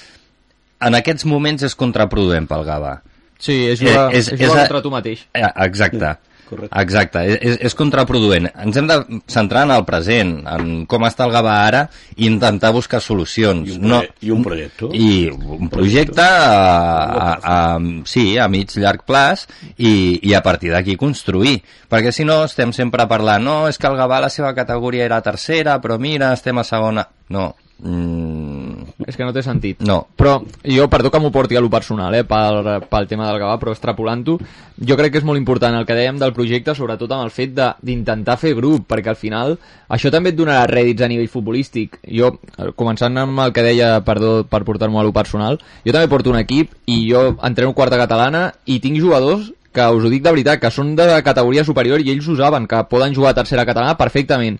En 0.81 0.95
aquests 0.95 1.25
moments 1.25 1.63
és 1.63 1.75
contraproduent 1.75 2.47
pel 2.47 2.63
Gavà. 2.65 3.01
sí, 3.39 3.67
és 3.67 3.81
Eh, 3.81 3.85
jugar, 3.87 4.13
és- 4.13 4.27
és, 4.27 4.33
és 4.33 4.39
jugar 4.39 4.57
a- 4.57 4.61
contra 4.67 4.81
tu 4.81 4.89
mateix 4.91 5.27
Eh, 5.33 5.47
Exacte. 5.65 6.17
correcte. 6.49 6.81
Exacte, 6.81 7.19
és, 7.47 7.57
és- 7.61 7.75
contraproduent. 7.75 8.49
Ens 8.57 8.75
hem 8.77 8.87
de 8.87 9.21
centrar 9.27 9.63
en 9.65 9.71
el 9.71 9.85
present, 9.85 10.45
en 10.47 10.85
com 10.87 11.03
està 11.03 11.25
el 11.25 11.31
Gavà 11.31 11.53
ara, 11.67 11.89
i 12.15 12.25
intentar 12.25 12.71
buscar 12.73 12.99
solucions. 13.01 13.69
I 13.69 13.71
un, 13.77 13.81
proye- 13.91 14.09
i 14.21 14.31
un 14.31 14.43
projecte. 14.43 14.85
I 14.93 15.29
un 15.29 15.69
projecte 15.69 16.21
a, 16.21 17.03
a, 17.03 17.39
a, 17.75 17.79
sí, 18.05 18.37
a 18.37 18.47
mig 18.47 18.71
llarg 18.75 19.03
plaç 19.05 19.45
i, 19.77 20.19
i 20.23 20.33
a 20.33 20.41
partir 20.41 20.71
d'aquí 20.71 20.95
construir. 20.97 21.61
Perquè 21.87 22.11
si 22.11 22.25
no 22.25 22.43
estem 22.45 22.73
sempre 22.73 23.05
parlant, 23.07 23.43
no, 23.43 23.67
és 23.67 23.77
que 23.77 23.87
el 23.87 23.95
Gavà 23.95 24.19
la 24.19 24.29
seva 24.29 24.53
categoria 24.55 25.05
era 25.05 25.21
tercera, 25.21 25.79
però 25.79 25.99
mira, 25.99 26.33
estem 26.33 26.57
a 26.57 26.63
segona. 26.63 27.07
No. 27.29 27.55
Mm, 27.81 28.58
és 29.07 29.15
que 29.15 29.23
no 29.23 29.31
té 29.31 29.41
sentit. 29.41 29.79
No. 29.87 30.07
però 30.17 30.41
jo, 30.63 30.87
perdó 30.91 31.09
que 31.11 31.19
m'ho 31.19 31.31
porti 31.31 31.55
a 31.55 31.61
lo 31.61 31.69
personal 31.69 32.13
eh, 32.15 32.23
pel, 32.27 32.65
pel 32.89 33.07
tema 33.07 33.27
del 33.29 33.39
Gavà, 33.39 33.57
però 33.59 33.71
extrapolant-ho 33.71 34.37
jo 34.85 34.97
crec 34.99 35.13
que 35.13 35.21
és 35.21 35.27
molt 35.27 35.39
important 35.39 35.75
el 35.75 35.85
que 35.87 35.95
dèiem 35.95 36.17
del 36.19 36.33
projecte 36.33 36.75
sobretot 36.75 37.11
amb 37.11 37.23
el 37.23 37.31
fet 37.31 37.53
de- 37.55 37.69
d'intentar 37.81 38.37
fer 38.37 38.53
grup 38.55 38.87
perquè 38.91 39.09
al 39.13 39.19
final 39.19 39.57
això 39.89 40.11
també 40.11 40.29
et 40.33 40.35
donarà 40.35 40.65
rèdits 40.67 41.01
a 41.01 41.07
nivell 41.07 41.29
futbolístic. 41.31 41.99
Jo, 42.03 42.33
eh, 42.57 42.71
començant 42.75 43.15
amb 43.17 43.39
el 43.39 43.53
que 43.53 43.63
deia 43.63 44.01
perdó 44.03 44.43
per 44.43 44.63
portar-m'ho 44.67 44.99
a 44.99 45.03
lo 45.07 45.13
personal 45.13 45.59
jo 45.85 45.91
també 45.93 46.07
porto 46.11 46.29
un 46.29 46.39
equip 46.39 46.73
i 46.87 47.05
jo 47.11 47.37
entreno 47.41 47.73
quarta 47.73 47.97
catalana 47.97 48.49
i 48.65 48.79
tinc 48.79 48.99
jugadors 48.99 49.53
que 49.71 49.85
us 49.85 50.03
ho 50.03 50.09
dic 50.09 50.23
de 50.23 50.31
veritat, 50.33 50.59
que 50.59 50.71
són 50.73 50.95
de 50.97 51.05
categoria 51.23 51.63
superior 51.63 52.01
i 52.01 52.09
ells 52.09 52.27
ho 52.27 52.35
saben, 52.35 52.65
que 52.67 52.83
poden 52.89 53.13
jugar 53.13 53.31
a 53.31 53.37
tercera 53.37 53.65
catalana 53.69 53.95
perfectament 53.95 54.57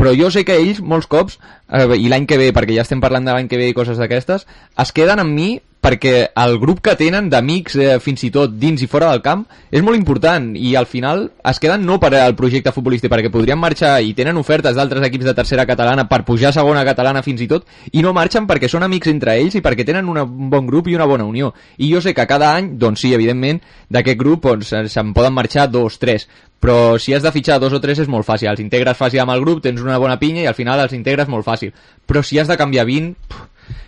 però 0.00 0.14
jo 0.16 0.30
sé 0.32 0.46
que 0.48 0.56
ells 0.56 0.80
molts 0.80 1.08
cops, 1.12 1.36
eh, 1.68 1.84
i 2.00 2.08
l'any 2.08 2.24
que 2.26 2.40
ve, 2.40 2.50
perquè 2.56 2.72
ja 2.78 2.86
estem 2.86 3.02
parlant 3.04 3.26
de 3.28 3.34
l'any 3.36 3.50
que 3.50 3.60
ve 3.60 3.68
i 3.68 3.76
coses 3.76 4.00
d'aquestes, 4.00 4.46
es 4.80 4.92
queden 4.96 5.20
amb 5.20 5.36
mi 5.36 5.50
perquè 5.80 6.14
el 6.36 6.58
grup 6.60 6.82
que 6.84 6.94
tenen 7.00 7.30
d'amics 7.32 7.76
eh, 7.80 7.98
fins 8.04 8.24
i 8.26 8.30
tot 8.34 8.52
dins 8.60 8.82
i 8.84 8.88
fora 8.90 9.10
del 9.10 9.22
camp 9.24 9.46
és 9.72 9.82
molt 9.84 9.96
important 9.96 10.50
i 10.56 10.74
al 10.76 10.86
final 10.86 11.30
es 11.50 11.60
queden 11.62 11.86
no 11.88 11.96
per 12.02 12.12
al 12.18 12.36
projecte 12.36 12.72
futbolístic 12.74 13.10
perquè 13.12 13.32
podrien 13.32 13.58
marxar 13.58 13.96
i 14.04 14.12
tenen 14.14 14.36
ofertes 14.36 14.76
d'altres 14.76 15.06
equips 15.08 15.30
de 15.30 15.36
tercera 15.38 15.66
catalana 15.66 16.06
per 16.10 16.22
pujar 16.28 16.50
a 16.50 16.58
segona 16.60 16.84
catalana 16.84 17.24
fins 17.24 17.40
i 17.40 17.48
tot 17.48 17.66
i 17.92 18.04
no 18.04 18.12
marxen 18.16 18.46
perquè 18.46 18.68
són 18.68 18.84
amics 18.84 19.10
entre 19.12 19.38
ells 19.40 19.56
i 19.56 19.64
perquè 19.64 19.86
tenen 19.88 20.08
una, 20.08 20.24
un 20.24 20.50
bon 20.52 20.68
grup 20.68 20.88
i 20.88 20.96
una 20.98 21.08
bona 21.08 21.24
unió. 21.24 21.52
I 21.78 21.90
jo 21.92 22.00
sé 22.04 22.14
que 22.14 22.26
cada 22.28 22.54
any, 22.56 22.74
doncs 22.78 23.04
sí, 23.04 23.14
evidentment 23.16 23.60
d'aquest 23.90 24.18
grup 24.20 24.46
doncs, 24.48 24.72
eh, 24.72 24.86
se'n 24.88 25.14
poden 25.16 25.34
marxar 25.36 25.68
dos, 25.70 25.98
tres. 25.98 26.28
Però 26.60 26.98
si 27.00 27.14
has 27.16 27.24
de 27.24 27.32
fitxar 27.32 27.56
dos 27.60 27.72
o 27.72 27.80
tres 27.80 28.02
és 28.02 28.08
molt 28.12 28.26
fàcil. 28.28 28.50
Els 28.50 28.60
integres 28.60 28.98
fàcil 28.98 29.22
amb 29.22 29.32
el 29.32 29.40
grup, 29.40 29.62
tens 29.64 29.80
una 29.80 29.98
bona 29.98 30.18
pinya 30.20 30.44
i 30.44 30.50
al 30.50 30.58
final 30.58 30.82
els 30.82 30.92
integres 30.92 31.30
molt 31.32 31.46
fàcil. 31.46 31.72
Però 32.06 32.22
si 32.22 32.38
has 32.38 32.50
de 32.52 32.58
canviar 32.60 32.84
20 32.84 33.14
pff, 33.16 33.46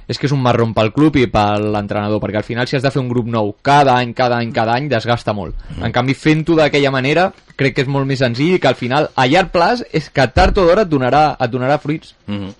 és 0.09 0.19
que 0.19 0.27
és 0.27 0.33
un 0.33 0.43
marrón 0.43 0.75
pel 0.75 0.93
club 0.93 1.17
i 1.17 1.27
per 1.27 1.61
l'entrenador, 1.61 2.21
perquè 2.21 2.37
al 2.43 2.47
final 2.47 2.67
si 2.69 2.77
has 2.77 2.83
de 2.83 2.91
fer 2.91 3.01
un 3.03 3.09
grup 3.09 3.27
nou 3.27 3.55
cada 3.63 3.95
any, 3.97 4.13
cada 4.15 4.37
any, 4.39 4.53
cada 4.53 4.75
any, 4.75 4.89
desgasta 4.89 5.33
molt. 5.33 5.55
Mm. 5.77 5.85
En 5.85 5.93
canvi, 5.93 6.15
fent-ho 6.15 6.57
d'aquella 6.59 6.91
manera, 6.91 7.33
crec 7.57 7.75
que 7.75 7.83
és 7.83 7.89
molt 7.89 8.07
més 8.07 8.19
senzill 8.19 8.55
i 8.57 8.59
que 8.61 8.69
al 8.69 8.75
final, 8.79 9.11
a 9.15 9.27
llarg 9.27 9.51
plaç, 9.55 9.85
és 9.93 10.11
que 10.11 10.27
tard 10.35 10.59
o 10.59 10.67
d'hora 10.67 10.83
et, 10.83 10.89
donarà, 10.89 11.37
et 11.41 11.51
donarà 11.51 11.79
fruits. 11.79 12.15
Mm 12.27 12.39
-hmm. 12.39 12.53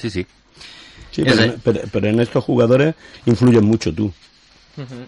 Sí, 0.00 0.10
sí. 0.10 0.26
Sí, 1.10 1.24
pero, 1.24 1.54
pero- 1.64 1.80
pero 1.92 2.06
en 2.08 2.20
estos 2.20 2.44
jugadores 2.44 2.94
influyen 3.26 3.64
mucho 3.64 3.92
tú. 3.92 4.12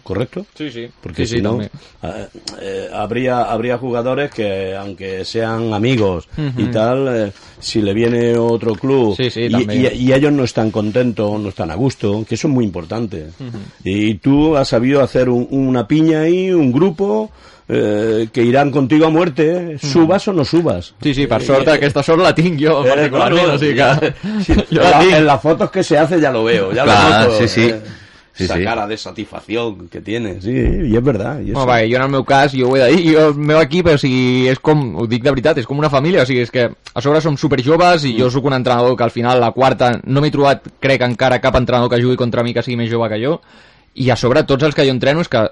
¿Correcto? 0.03 0.47
Sí, 0.55 0.71
sí. 0.71 0.89
Porque 1.03 1.27
sí, 1.27 1.37
si 1.37 1.43
no, 1.43 1.51
també. 1.59 1.71
eh, 2.03 2.27
eh, 2.61 2.89
habría, 2.93 3.43
habría 3.45 3.79
jugadores 3.79 4.31
que, 4.31 4.75
aunque 4.77 5.25
sean 5.25 5.73
amigos 5.75 6.29
y 6.57 6.65
tal, 6.67 7.09
eh, 7.29 7.33
si 7.59 7.81
le 7.83 7.93
viene 7.95 8.37
otro 8.37 8.75
club 8.75 9.17
Sí, 9.17 9.29
y, 9.41 9.73
y- 9.73 9.87
y 10.09 10.13
ellos 10.13 10.33
no 10.33 10.45
están 10.45 10.71
contentos, 10.71 11.41
no 11.41 11.49
están 11.51 11.71
a 11.71 11.75
gusto, 11.75 12.25
que 12.29 12.35
eso 12.35 12.49
es 12.49 12.55
muy 12.55 12.65
importante. 12.65 13.27
Y 13.85 14.15
tú 14.15 14.57
has 14.57 14.69
sabido 14.69 15.03
hacer 15.03 15.29
un- 15.29 15.47
una 15.51 15.87
piña 15.87 16.23
ahí, 16.23 16.51
un 16.51 16.73
grupo, 16.73 17.31
eh, 17.73 18.29
que 18.33 18.43
irán 18.43 18.73
contigo 18.73 19.07
a 19.07 19.11
muerte, 19.11 19.79
subas 19.79 20.27
o 20.27 20.33
no 20.33 20.45
subas. 20.45 20.93
Sí, 21.01 21.15
sí, 21.15 21.27
per 21.29 21.41
sort, 21.41 21.69
aquesta 21.69 22.03
sort 22.03 22.21
la 22.21 22.35
tinc 22.35 22.59
jo, 22.61 22.85
Eh, 22.85 22.89
particularment, 22.89 23.45
claro, 23.45 23.55
o 23.55 23.59
sigui 23.59 23.75
que... 23.77 24.15
Sí, 24.45 24.55
jo 24.75 24.81
en, 24.83 24.83
la 24.83 24.91
la- 24.91 24.99
tinc. 25.01 25.13
en 25.15 25.27
las 25.27 25.41
fotos 25.41 25.71
que 25.71 25.85
se 25.85 25.97
hace 25.97 26.21
ya 26.21 26.33
lo 26.33 26.43
veo, 26.43 26.73
ya 26.73 26.83
Claro, 26.83 27.27
lo 27.29 27.33
noto. 27.33 27.39
sí, 27.43 27.49
sí. 27.49 27.69
eh, 27.71 27.81
Sí, 28.41 28.45
esa 28.45 28.57
sí. 28.57 28.65
cara 28.65 28.87
de 28.87 28.97
satisfacción 28.97 29.89
que 29.89 30.01
tiene, 30.01 30.41
sí, 30.41 30.51
y 30.53 30.97
es 30.97 31.03
verdad. 31.03 31.41
Y 31.41 31.51
eso- 31.53 31.61
Home, 31.63 31.73
perquè 31.73 31.91
jo 31.91 31.97
en 31.97 32.03
el 32.03 32.11
meu 32.11 32.25
cas, 32.25 32.53
jo 32.53 32.69
ho 32.69 32.77
he 32.77 32.81
de 32.81 32.91
dir, 32.97 33.15
jo, 33.15 33.29
el 33.29 33.35
meu 33.35 33.61
equip, 33.61 33.87
o 33.87 33.99
sigui, 33.99 34.49
és 34.49 34.59
com, 34.59 34.97
ho 34.97 35.07
dic 35.07 35.23
de 35.23 35.31
veritat, 35.31 35.59
és 35.59 35.67
com 35.67 35.79
una 35.79 35.91
família, 35.91 36.23
o 36.23 36.27
sigui, 36.27 36.41
és 36.43 36.51
que 36.51 36.69
a 36.95 37.01
sobre 37.01 37.21
som 37.21 37.37
superjoves 37.37 38.05
i 38.05 38.17
jo 38.19 38.31
sóc 38.31 38.45
un 38.51 38.55
entrenador 38.59 38.97
que 38.97 39.05
al 39.05 39.11
final, 39.15 39.41
la 39.41 39.53
quarta, 39.53 40.01
no 40.05 40.21
m'he 40.21 40.31
trobat, 40.31 40.63
crec, 40.81 41.03
encara 41.03 41.41
cap 41.41 41.55
entrenador 41.57 41.91
que 41.91 42.03
jugui 42.03 42.17
contra 42.17 42.43
mi 42.43 42.55
que 42.55 42.63
sigui 42.63 42.77
més 42.77 42.91
jove 42.91 43.09
que 43.09 43.23
jo, 43.25 43.41
i 43.95 44.11
a 44.11 44.17
sobre 44.17 44.45
tots 44.45 44.63
els 44.65 44.75
que 44.75 44.85
jo 44.87 44.91
entreno 44.95 45.21
és 45.21 45.29
que 45.29 45.45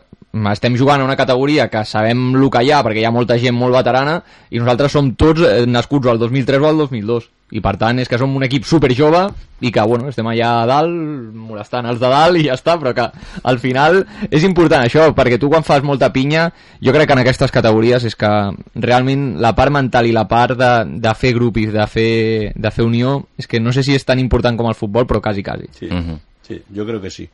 estem 0.52 0.76
jugant 0.76 1.00
a 1.00 1.04
una 1.04 1.16
categoria 1.16 1.68
que 1.68 1.84
sabem 1.84 2.34
el 2.36 2.50
que 2.50 2.62
hi 2.64 2.70
ha, 2.70 2.82
perquè 2.84 3.00
hi 3.00 3.04
ha 3.08 3.10
molta 3.14 3.38
gent 3.38 3.56
molt 3.56 3.74
veterana, 3.74 4.22
i 4.50 4.58
nosaltres 4.60 4.92
som 4.92 5.14
tots 5.16 5.40
eh, 5.42 5.64
nascuts 5.66 6.06
al 6.06 6.18
2003 6.18 6.60
o 6.62 6.68
al 6.68 6.76
2002. 6.76 7.30
I 7.56 7.62
per 7.64 7.78
tant 7.80 7.96
és 7.98 8.08
que 8.08 8.18
som 8.20 8.34
un 8.36 8.42
equip 8.44 8.66
super 8.68 8.90
jove 8.92 9.22
i 9.64 9.70
que 9.72 9.80
bueno, 9.88 10.10
estem 10.10 10.26
allà 10.28 10.50
a 10.60 10.66
dalt 10.68 10.92
molestant 11.32 11.86
els 11.88 11.96
de 11.98 12.10
dalt 12.12 12.36
i 12.36 12.42
ja 12.44 12.52
està, 12.58 12.74
però 12.78 12.92
que 12.92 13.06
al 13.42 13.58
final 13.58 14.02
és 14.30 14.44
important 14.44 14.84
això, 14.84 15.06
perquè 15.16 15.38
tu 15.40 15.48
quan 15.48 15.64
fas 15.64 15.80
molta 15.82 16.10
pinya, 16.12 16.50
jo 16.84 16.92
crec 16.92 17.08
que 17.08 17.16
en 17.16 17.22
aquestes 17.22 17.50
categories 17.50 18.04
és 18.04 18.14
que 18.20 18.28
realment 18.76 19.38
la 19.40 19.54
part 19.56 19.72
mental 19.72 20.06
i 20.06 20.12
la 20.12 20.26
part 20.28 20.58
de, 20.60 20.70
de 21.00 21.14
fer 21.16 21.32
grup 21.38 21.56
i 21.56 21.64
de 21.72 21.86
fer, 21.88 22.52
de 22.54 22.70
fer 22.70 22.84
unió 22.84 23.22
és 23.40 23.48
que 23.48 23.60
no 23.64 23.72
sé 23.72 23.82
si 23.82 23.96
és 23.96 24.04
tan 24.04 24.20
important 24.20 24.58
com 24.60 24.68
el 24.68 24.76
futbol, 24.76 25.06
però 25.08 25.22
quasi, 25.24 25.42
quasi. 25.42 25.72
Sí, 25.72 25.88
Mhm. 25.88 26.20
sí, 26.42 26.62
yo 26.70 26.84
creo 26.84 27.00
que 27.00 27.08
sí. 27.10 27.30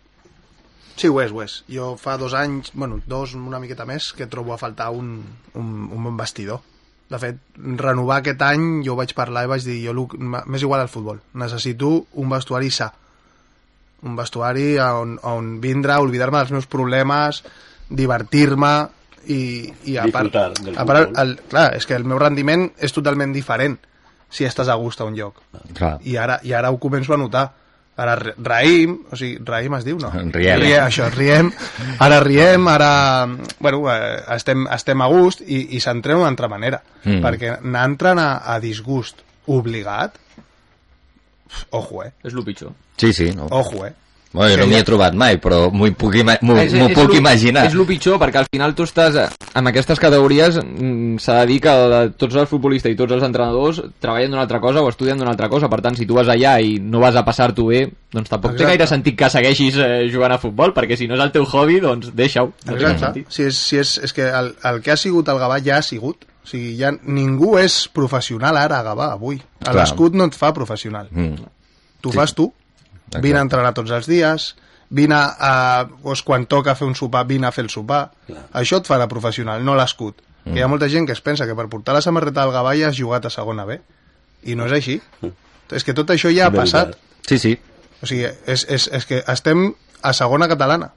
Sí, 0.97 1.09
ho 1.09 1.21
és, 1.23 1.33
ho 1.35 1.43
és. 1.43 1.57
Jo 1.71 1.95
fa 2.01 2.17
dos 2.21 2.35
anys, 2.39 2.71
bueno, 2.75 3.01
dos, 3.11 3.35
una 3.35 3.59
miqueta 3.63 3.87
més, 3.89 4.13
que 4.15 4.29
trobo 4.31 4.55
a 4.55 4.59
faltar 4.61 4.91
un, 4.95 5.17
un, 5.59 5.73
un 5.91 6.05
bon 6.07 6.17
vestidor. 6.17 6.61
De 7.11 7.19
fet, 7.21 7.41
renovar 7.79 8.21
aquest 8.23 8.43
any, 8.47 8.83
jo 8.87 8.95
vaig 8.97 9.13
parlar 9.15 9.45
i 9.45 9.51
vaig 9.51 9.65
dir, 9.67 9.81
jo 9.85 10.07
m'és 10.19 10.63
igual 10.65 10.85
al 10.85 10.93
futbol. 10.93 11.21
Necessito 11.41 11.91
un 12.21 12.31
vestuari 12.33 12.71
sa. 12.73 12.93
Un 14.05 14.17
vestuari 14.17 14.75
on, 14.83 15.19
on 15.23 15.57
vindre 15.61 15.95
a 15.95 16.01
oblidar-me 16.05 16.41
dels 16.41 16.55
meus 16.55 16.69
problemes, 16.71 17.43
divertir-me 17.89 18.73
i, 19.27 19.41
i 19.91 19.97
a 19.97 20.07
part, 20.13 20.31
Disfrutar 20.31 20.47
del 20.61 20.79
a 20.79 20.85
part 20.85 21.09
futbol. 21.09 21.21
el, 21.23 21.37
clar, 21.51 21.67
és 21.79 21.87
que 21.89 21.97
el 21.97 22.05
meu 22.09 22.21
rendiment 22.21 22.69
és 22.79 22.93
totalment 22.93 23.33
diferent 23.33 23.77
si 24.35 24.47
estàs 24.49 24.69
a 24.69 24.77
gust 24.81 25.01
a 25.01 25.07
un 25.09 25.15
lloc. 25.19 25.43
Clar. 25.75 25.97
I 26.03 26.17
ara, 26.21 26.41
i 26.43 26.53
ara 26.57 26.73
ho 26.73 26.81
començo 26.83 27.15
a 27.15 27.21
notar. 27.21 27.47
Ara 27.95 28.17
raïm, 28.19 28.97
o 29.07 29.17
sigui, 29.17 29.39
raïm 29.47 29.77
es 29.79 29.85
diu, 29.87 29.99
no? 30.03 30.11
Riem. 30.37 30.63
Rie, 30.63 30.79
això, 30.83 31.07
riem, 31.15 31.53
ara 32.03 32.19
riem, 32.25 32.67
ara 32.73 32.91
bueno, 33.61 33.85
eh, 33.93 34.17
estem, 34.35 34.67
estem 34.75 35.05
a 35.05 35.09
gust 35.13 35.45
i, 35.47 35.61
i 35.77 35.83
s'entrena 35.83 36.19
d'una 36.19 36.33
altra 36.33 36.51
manera. 36.51 36.81
Mm. 37.05 37.21
Perquè 37.23 37.53
anar 37.61 37.85
entrant 37.93 38.23
a, 38.23 38.31
a 38.51 38.59
disgust 38.63 39.23
obligat, 39.55 40.19
ojo, 41.71 42.03
eh? 42.03 42.11
És 42.25 42.35
el 42.35 42.43
pitjor. 42.47 42.75
Sí, 42.99 43.13
sí. 43.15 43.31
No. 43.37 43.47
Ojo, 43.55 43.85
eh? 43.87 43.93
Bueno, 44.35 44.51
jo 44.57 44.65
no 44.65 44.67
m'hi 44.67 44.75
he 44.81 44.83
trobat 44.83 45.15
mai, 45.15 45.37
però 45.39 45.69
m'ho 45.71 45.87
puc, 45.95 46.17
ima 46.19 46.35
m'ho 46.43 46.57
És- 46.59 46.73
m'ho 46.75 46.89
és 46.91 46.95
puc 46.99 47.13
lo- 47.13 47.19
imaginar. 47.21 47.69
És 47.69 47.75
el 47.79 47.85
pitjor, 47.87 48.19
perquè 48.19 48.41
al 48.43 48.49
final 48.51 48.75
tu 48.75 48.83
estàs... 48.83 49.15
En 49.55 49.69
aquestes 49.71 50.01
categories 50.03 50.57
mm, 50.59 51.21
s'ha 51.23 51.37
de 51.41 51.47
dir 51.53 51.61
que 51.63 51.75
tots 52.19 52.35
els 52.35 52.51
futbolistes 52.51 52.91
i 52.91 52.97
tots 52.99 53.15
els 53.15 53.23
entrenadors 53.23 53.79
treballen 54.03 54.33
d'una 54.35 54.43
altra 54.43 54.59
cosa 54.59 54.83
o 54.83 54.89
estudien 54.91 55.17
d'una 55.21 55.31
altra 55.31 55.49
cosa. 55.49 55.69
Per 55.71 55.79
tant, 55.81 55.95
si 55.95 56.05
tu 56.11 56.17
vas 56.19 56.27
allà 56.27 56.57
i 56.61 56.81
no 56.83 56.99
vas 56.99 57.15
a 57.15 57.23
passar-t'ho 57.25 57.69
bé, 57.71 57.85
doncs 58.11 58.29
tampoc 58.29 58.57
té 58.57 58.65
Exacte. 58.65 58.73
gaire 58.73 58.89
sentit 58.91 59.17
que 59.23 59.31
segueixis 59.31 59.79
eh, 59.79 60.09
jugant 60.11 60.35
a 60.35 60.41
futbol, 60.43 60.75
perquè 60.75 60.99
si 60.99 61.07
no 61.07 61.15
és 61.15 61.23
el 61.23 61.31
teu 61.31 61.47
hobby, 61.47 61.79
doncs 61.81 62.11
deixa-ho. 62.13 62.51
No 62.67 62.75
té 62.75 62.91
Exacte. 62.91 63.25
Si 63.31 63.47
és, 63.47 63.55
si 63.71 63.79
és, 63.79 63.95
és 64.11 64.13
que 64.13 64.27
el, 64.27 64.51
el 64.65 64.83
que 64.83 64.91
ha 64.91 64.99
sigut 64.99 65.31
el 65.31 65.39
Gavà 65.39 65.63
ja 65.63 65.79
ha 65.79 65.83
sigut. 65.87 66.27
O 66.45 66.51
sigui, 66.51 66.75
ja 66.77 66.91
ningú 67.07 67.55
és 67.63 67.85
professional 67.95 68.59
ara 68.61 68.83
a 68.83 68.85
Gavà, 68.91 69.13
avui. 69.15 69.39
L'escut 69.73 70.13
no 70.19 70.27
et 70.27 70.35
fa 70.35 70.51
professional. 70.53 71.07
Mm. 71.15 71.39
Tu 72.03 72.11
fas 72.13 72.35
tu. 72.35 72.51
Vine 73.23 73.39
a 73.39 73.47
entrenar 73.47 73.75
tots 73.77 73.93
els 73.95 74.09
dies, 74.11 74.55
vine 74.91 75.17
a... 75.17 75.55
Doncs 76.03 76.23
quan 76.27 76.47
toca 76.51 76.75
fer 76.79 76.87
un 76.89 76.97
sopar, 76.99 77.25
vine 77.29 77.49
a 77.49 77.53
fer 77.53 77.65
el 77.67 77.71
sopar. 77.73 78.07
Això 78.53 78.81
et 78.81 78.91
farà 78.91 79.09
professional, 79.11 79.65
no 79.65 79.77
l'escut. 79.79 80.23
Mm. 80.45 80.53
Que 80.53 80.59
hi 80.61 80.65
ha 80.65 80.71
molta 80.71 80.89
gent 80.93 81.07
que 81.09 81.17
es 81.17 81.23
pensa 81.25 81.47
que 81.47 81.57
per 81.57 81.69
portar 81.73 81.95
la 81.97 82.03
samarreta 82.05 82.47
Gavà 82.53 82.75
ja 82.79 82.91
has 82.91 82.99
jugat 82.99 83.27
a 83.27 83.33
segona 83.33 83.65
B. 83.69 83.79
I 84.45 84.57
no 84.59 84.67
és 84.69 84.77
així. 84.77 84.99
És 85.73 85.85
que 85.87 85.95
tot 85.97 86.11
això 86.13 86.33
ja 86.35 86.49
ha 86.49 86.53
Veritat. 86.53 86.95
passat. 86.95 87.23
Sí, 87.29 87.39
sí. 87.39 87.55
O 88.03 88.07
sigui, 88.07 88.29
és, 88.29 88.67
és, 88.69 88.91
és 88.93 89.07
que 89.09 89.23
estem 89.33 89.71
a 90.05 90.13
segona 90.13 90.49
catalana. 90.51 90.91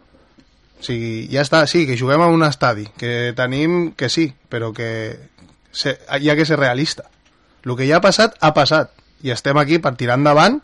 O 0.77 0.83
sigui, 0.83 1.27
ja 1.31 1.45
està, 1.45 1.63
sí, 1.71 1.85
que 1.87 1.97
juguem 1.97 2.21
a 2.21 2.27
un 2.29 2.43
estadi, 2.45 2.85
que 2.99 3.31
tenim 3.37 3.93
que 3.97 4.09
sí, 4.13 4.27
però 4.51 4.73
que 4.75 4.89
se, 5.71 5.95
hi 6.19 6.29
ha 6.29 6.35
que 6.35 6.45
ser 6.45 6.59
realista. 6.59 7.07
El 7.63 7.75
que 7.75 7.87
ja 7.87 7.97
ha 7.97 8.03
passat, 8.03 8.35
ha 8.39 8.53
passat. 8.53 8.91
I 9.23 9.31
estem 9.33 9.57
aquí 9.57 9.79
per 9.81 9.95
tirar 9.97 10.19
endavant 10.19 10.59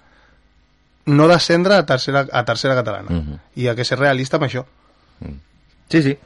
no 1.05 1.27
descendre 1.27 1.75
a 1.75 1.85
tercera, 1.85 2.27
a 2.31 2.43
tercera 2.45 2.75
catalana. 2.75 3.09
Mhm. 3.09 3.39
I 3.55 3.61
hi 3.63 3.67
ha 3.67 3.75
que 3.75 3.85
ser 3.85 3.99
realista 3.99 4.37
amb 4.37 4.45
això. 4.47 4.65
Sí, 5.89 6.01
sí. 6.01 6.17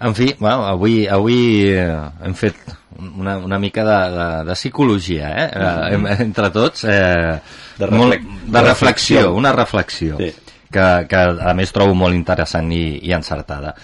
En 0.00 0.14
fi, 0.14 0.34
bueno, 0.38 0.64
avui, 0.64 1.06
avui 1.06 1.66
eh, 1.68 1.84
hem 2.24 2.34
fet 2.34 2.56
una, 2.98 3.36
una 3.36 3.58
mica 3.58 3.84
de, 3.84 3.98
de, 4.16 4.28
de 4.48 4.54
psicologia, 4.56 5.28
eh? 5.28 5.50
eh 5.52 5.94
hem, 5.94 6.06
entre 6.06 6.48
tots. 6.50 6.84
Eh, 6.84 7.40
De 7.76 7.86
molt, 7.90 8.14
reflex- 8.14 8.46
de 8.46 8.62
reflexió, 8.62 9.16
reflexió. 9.18 9.34
una 9.34 9.52
reflexió. 9.52 10.16
Sí. 10.16 10.32
Que, 10.70 10.86
que 11.10 11.16
a 11.18 11.52
més 11.58 11.72
trobo 11.74 11.96
molt 11.98 12.14
interessant 12.14 12.70
i, 12.72 13.00
i 13.02 13.12
encertada. 13.12 13.74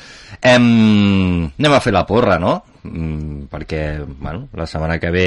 Em, 0.40 1.50
anem 1.58 1.74
a 1.74 1.80
fer 1.82 1.92
la 1.92 2.04
porra, 2.06 2.38
no? 2.38 2.60
Mm, 2.86 3.48
perquè 3.50 3.80
bueno, 4.06 4.48
la 4.54 4.68
setmana 4.70 5.00
que 5.02 5.10
ve 5.10 5.24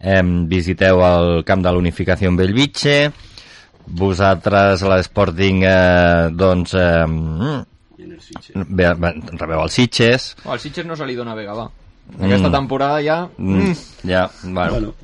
em, 0.00 0.46
visiteu 0.48 1.02
el 1.04 1.42
camp 1.44 1.64
de 1.66 1.72
l'Unificació 1.74 2.30
en 2.30 2.38
Bellvitge 2.38 3.10
vosaltres 3.86 4.82
a 4.82 4.88
l'Sporting 4.96 5.62
eh, 5.66 6.28
doncs 6.32 6.74
eh, 6.74 7.04
bé, 8.66 8.88
rebeu 9.38 9.62
els 9.64 9.72
Sitges 9.74 10.34
Oh, 10.44 10.52
al 10.54 10.60
Sitges 10.60 10.86
no 10.86 10.96
se 10.96 11.06
li 11.06 11.14
dona 11.18 11.34
bé, 11.34 11.46
va. 11.46 11.68
Aquesta 12.18 12.48
Mm. 12.48 12.52
temporada 12.52 13.00
ja... 13.02 13.28
mm. 13.38 13.72
ja, 14.08 14.28
bueno, 14.42 14.70
Bueno, 14.70 14.94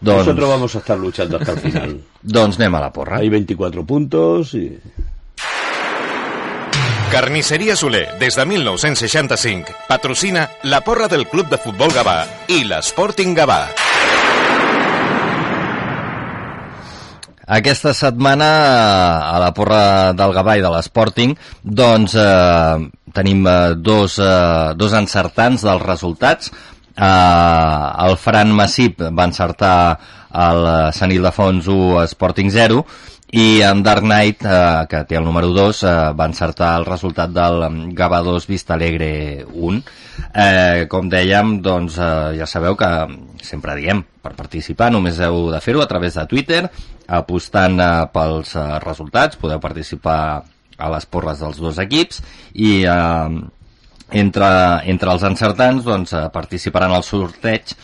doncs, 0.00 0.18
nosotros 0.26 0.48
vamos 0.48 0.74
a 0.74 0.78
estar 0.78 0.98
luchando 0.98 1.36
hasta 1.38 1.52
el 1.52 1.58
final. 1.60 2.00
doncs 2.22 2.58
anem 2.58 2.74
a 2.74 2.80
la 2.80 2.92
porra 2.92 3.18
Hay 3.18 3.28
24 3.28 3.84
puntos 3.86 4.54
y... 4.54 4.78
Carnisseria 7.10 7.76
Soler, 7.76 8.18
des 8.18 8.34
de 8.34 8.44
1965, 8.44 9.70
patrocina 9.88 10.50
la 10.64 10.80
porra 10.80 11.06
del 11.06 11.28
Club 11.28 11.48
de 11.48 11.58
Futbol 11.58 11.92
Gavà 11.94 12.24
i 12.48 12.64
l'Sporting 12.64 13.36
Gavà. 13.38 13.68
Aquesta 17.44 17.92
setmana 17.92 18.46
a 19.28 19.36
la 19.42 19.50
porra 19.52 20.12
del 20.16 20.32
Gavà 20.32 20.56
i 20.56 20.62
de 20.64 20.70
l'Sporting 20.72 21.34
doncs 21.60 22.14
eh, 22.16 22.86
tenim 23.12 23.44
eh, 23.44 23.74
dos, 23.76 24.16
eh, 24.16 24.72
dos 24.80 24.94
encertants 24.96 25.66
dels 25.66 25.84
resultats. 25.84 26.48
Eh, 26.96 28.06
el 28.06 28.16
Fran 28.16 28.54
Massip 28.56 29.02
va 29.12 29.28
encertar 29.28 29.76
el 30.32 30.64
eh, 30.70 30.92
Sant 30.96 31.12
Ildefons 31.12 31.68
1 31.68 32.06
Sporting 32.14 32.48
0 32.54 32.80
i 33.34 33.62
en 33.66 33.82
Dark 33.82 34.04
Knight, 34.04 34.44
eh, 34.46 34.86
que 34.86 35.00
té 35.10 35.16
el 35.18 35.24
número 35.26 35.48
2, 35.50 35.82
eh, 35.82 35.92
va 36.14 36.28
encertar 36.30 36.76
el 36.78 36.84
resultat 36.86 37.32
del 37.34 37.64
em, 37.66 37.78
Gava 37.92 38.20
2 38.22 38.46
Vista 38.46 38.74
Alegre 38.74 39.44
1. 39.50 39.80
Eh, 40.30 40.86
com 40.88 41.08
dèiem, 41.10 41.56
doncs 41.64 41.98
eh, 41.98 42.36
ja 42.38 42.46
sabeu 42.46 42.76
que 42.78 42.90
sempre 43.42 43.74
diem, 43.80 44.04
per 44.22 44.36
participar 44.38 44.92
només 44.94 45.18
heu 45.18 45.50
de 45.50 45.60
fer-ho 45.64 45.82
a 45.82 45.88
través 45.90 46.14
de 46.14 46.26
Twitter, 46.30 46.62
apostant 47.08 47.82
eh, 47.82 47.90
pels 48.14 48.54
eh, 48.54 48.68
resultats, 48.86 49.42
podeu 49.42 49.58
participar 49.58 50.44
a 50.78 50.94
les 50.94 51.06
porres 51.06 51.42
dels 51.42 51.58
dos 51.58 51.82
equips 51.82 52.22
i 52.54 52.84
eh, 52.86 53.42
entre, 54.14 54.54
entre 54.94 55.10
els 55.10 55.26
encertants 55.26 55.82
doncs, 55.82 56.14
eh, 56.14 56.28
participaran 56.30 56.94
al 56.94 57.02
sorteig 57.02 57.74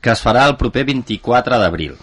que 0.00 0.12
es 0.16 0.24
farà 0.24 0.48
el 0.48 0.56
proper 0.56 0.88
24 0.88 1.60
d'abril 1.60 1.96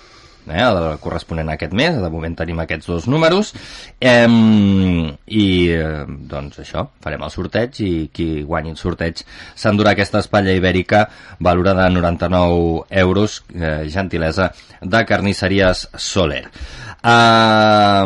eh, 0.48 0.62
el 0.64 1.00
corresponent 1.04 1.50
a 1.50 1.56
aquest 1.58 1.74
mes, 1.78 1.96
de 2.02 2.10
moment 2.14 2.36
tenim 2.40 2.60
aquests 2.64 2.90
dos 2.90 3.08
números 3.12 3.54
eh, 4.00 4.28
i 4.28 5.46
eh, 5.74 6.04
doncs 6.08 6.60
això, 6.64 6.88
farem 7.04 7.24
el 7.26 7.34
sorteig 7.34 7.80
i 7.86 7.92
qui 8.14 8.28
guanyi 8.48 8.74
el 8.74 8.80
sorteig 8.80 9.24
s'endurà 9.56 9.94
aquesta 9.94 10.24
espatlla 10.24 10.56
ibèrica 10.58 11.06
valorada 11.40 11.88
de 11.88 11.96
99 12.00 12.86
euros 13.04 13.42
eh, 13.54 13.88
gentilesa 13.90 14.52
de 14.82 15.06
carnisseries 15.06 15.88
Soler 15.96 16.46
eh, 16.46 18.06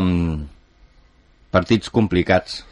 partits 1.51 1.89
complicats 1.89 2.63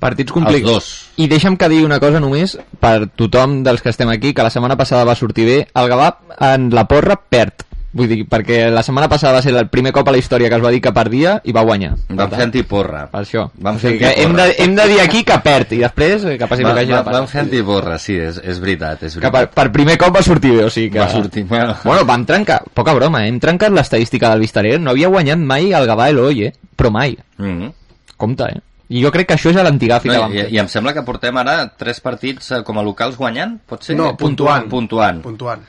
Partits 0.00 0.32
complicats. 0.32 0.86
I 1.20 1.26
deixa'm 1.28 1.56
que 1.60 1.68
digui 1.68 1.84
una 1.84 1.98
cosa 2.00 2.20
només 2.24 2.54
per 2.80 3.10
tothom 3.20 3.58
dels 3.66 3.82
que 3.84 3.92
estem 3.92 4.08
aquí, 4.12 4.32
que 4.32 4.44
la 4.46 4.52
setmana 4.52 4.76
passada 4.80 5.04
va 5.08 5.16
sortir 5.16 5.44
bé. 5.48 5.58
El 5.76 5.90
Gavà 5.92 6.14
en 6.52 6.70
la 6.76 6.86
porra 6.88 7.18
perd. 7.20 7.66
Vull 7.92 8.06
dir, 8.06 8.20
perquè 8.30 8.68
la 8.70 8.84
setmana 8.86 9.08
passada 9.10 9.32
va 9.34 9.42
ser 9.42 9.50
el 9.58 9.66
primer 9.68 9.90
cop 9.92 10.06
a 10.06 10.12
la 10.14 10.18
història 10.18 10.48
que 10.48 10.54
es 10.54 10.62
va 10.62 10.70
dir 10.70 10.80
que 10.80 10.92
perdia 10.94 11.40
i 11.42 11.50
va 11.52 11.64
guanyar. 11.66 11.96
vam 12.08 12.30
fer 12.30 12.44
antiporra 12.44 13.08
Per 13.10 13.20
això. 13.24 13.48
Vam 13.58 13.76
o 13.76 13.78
sigui 13.80 13.98
fer 13.98 14.14
que 14.14 14.22
hem, 14.22 14.36
de, 14.36 14.44
hem 14.62 14.76
de 14.76 14.84
dir 14.92 15.00
aquí 15.00 15.24
que 15.24 15.38
perd 15.42 15.72
i 15.72 15.78
després 15.82 16.24
eh, 16.24 16.36
que 16.38 16.46
passi 16.46 16.62
el 16.62 16.68
Va, 16.68 16.74
que 16.74 16.80
hagi 16.84 16.92
va, 16.92 16.98
de 16.98 17.04
passar. 17.04 17.18
vam 17.20 17.26
fer 17.26 17.40
antiporra, 17.40 17.98
sí, 17.98 18.14
és, 18.14 18.38
és 18.44 18.60
veritat, 18.60 19.02
és 19.02 19.14
Que 19.16 19.20
per, 19.26 19.32
veritat. 19.32 19.54
per 19.54 19.72
primer 19.72 19.98
cop 19.98 20.14
va 20.14 20.22
sortir 20.22 20.52
bé, 20.54 20.64
o 20.64 20.70
sigui 20.70 20.90
que... 20.90 21.00
Va 21.00 21.08
sortir, 21.10 21.44
bueno. 21.50 21.74
Bueno, 21.82 22.04
vam 22.04 22.24
trencar, 22.26 22.62
poca 22.72 22.94
broma, 22.94 23.24
eh? 23.24 23.28
hem 23.28 23.40
trencat 23.40 23.72
l'estadística 23.72 24.30
del 24.30 24.40
Vistarer, 24.46 24.78
no 24.80 24.90
havia 24.94 25.08
guanyat 25.08 25.38
mai 25.38 25.72
el 25.72 25.86
Gavà 25.90 26.08
Eloi, 26.10 26.44
eh? 26.46 26.52
Però 26.76 26.90
mai. 26.90 27.18
Mm 27.38 27.58
-hmm. 27.58 27.72
Compte, 28.16 28.44
eh? 28.44 28.60
I 28.90 29.02
jo 29.02 29.10
crec 29.10 29.26
que 29.28 29.34
això 29.34 29.50
és 29.50 29.56
a 29.56 29.62
l'antigafi 29.62 30.08
que 30.08 30.14
No, 30.14 30.22
vam 30.22 30.32
i, 30.32 30.38
fer. 30.38 30.52
I 30.52 30.58
em 30.58 30.68
sembla 30.68 30.92
que 30.92 31.02
portem 31.02 31.36
ara 31.36 31.72
tres 31.76 32.00
partits 32.00 32.50
eh, 32.52 32.62
com 32.62 32.78
a 32.78 32.82
locals 32.82 33.16
guanyant, 33.16 33.58
pot 33.66 33.82
ser? 33.82 33.96
No, 33.96 34.16
puntuant. 34.16 34.68
Puntuant. 34.68 35.22
Puntuant. 35.22 35.60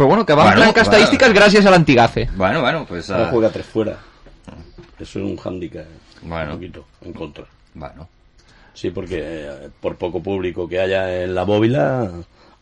Però 0.00 0.08
bueno, 0.08 0.24
que 0.24 0.32
vam 0.32 0.46
Bueno, 0.46 0.62
trencar 0.62 0.86
bueno. 0.86 0.96
estadístiques 0.96 1.32
gràcies 1.34 1.66
a 1.66 1.70
l'antigafe. 1.70 2.30
Bueno, 2.34 2.62
bueno, 2.62 2.86
pues... 2.88 3.10
Ahora 3.10 3.26
Uh, 3.28 3.30
juega 3.32 3.50
tres 3.50 3.66
fuera. 3.66 3.98
Eso 4.98 5.18
es 5.18 5.24
un 5.26 5.36
hándicap. 5.36 5.84
Bueno. 6.22 6.52
Un 6.52 6.56
poquito 6.58 6.86
en 7.04 7.12
contra. 7.12 7.44
bueno. 7.74 8.08
Sí, 8.72 8.88
porque 8.90 9.18
eh, 9.20 9.68
por 9.78 9.96
poco 9.96 10.22
público 10.22 10.66
que 10.66 10.80
haya 10.80 11.22
en 11.24 11.34
la 11.34 11.42
bóvila, 11.42 12.10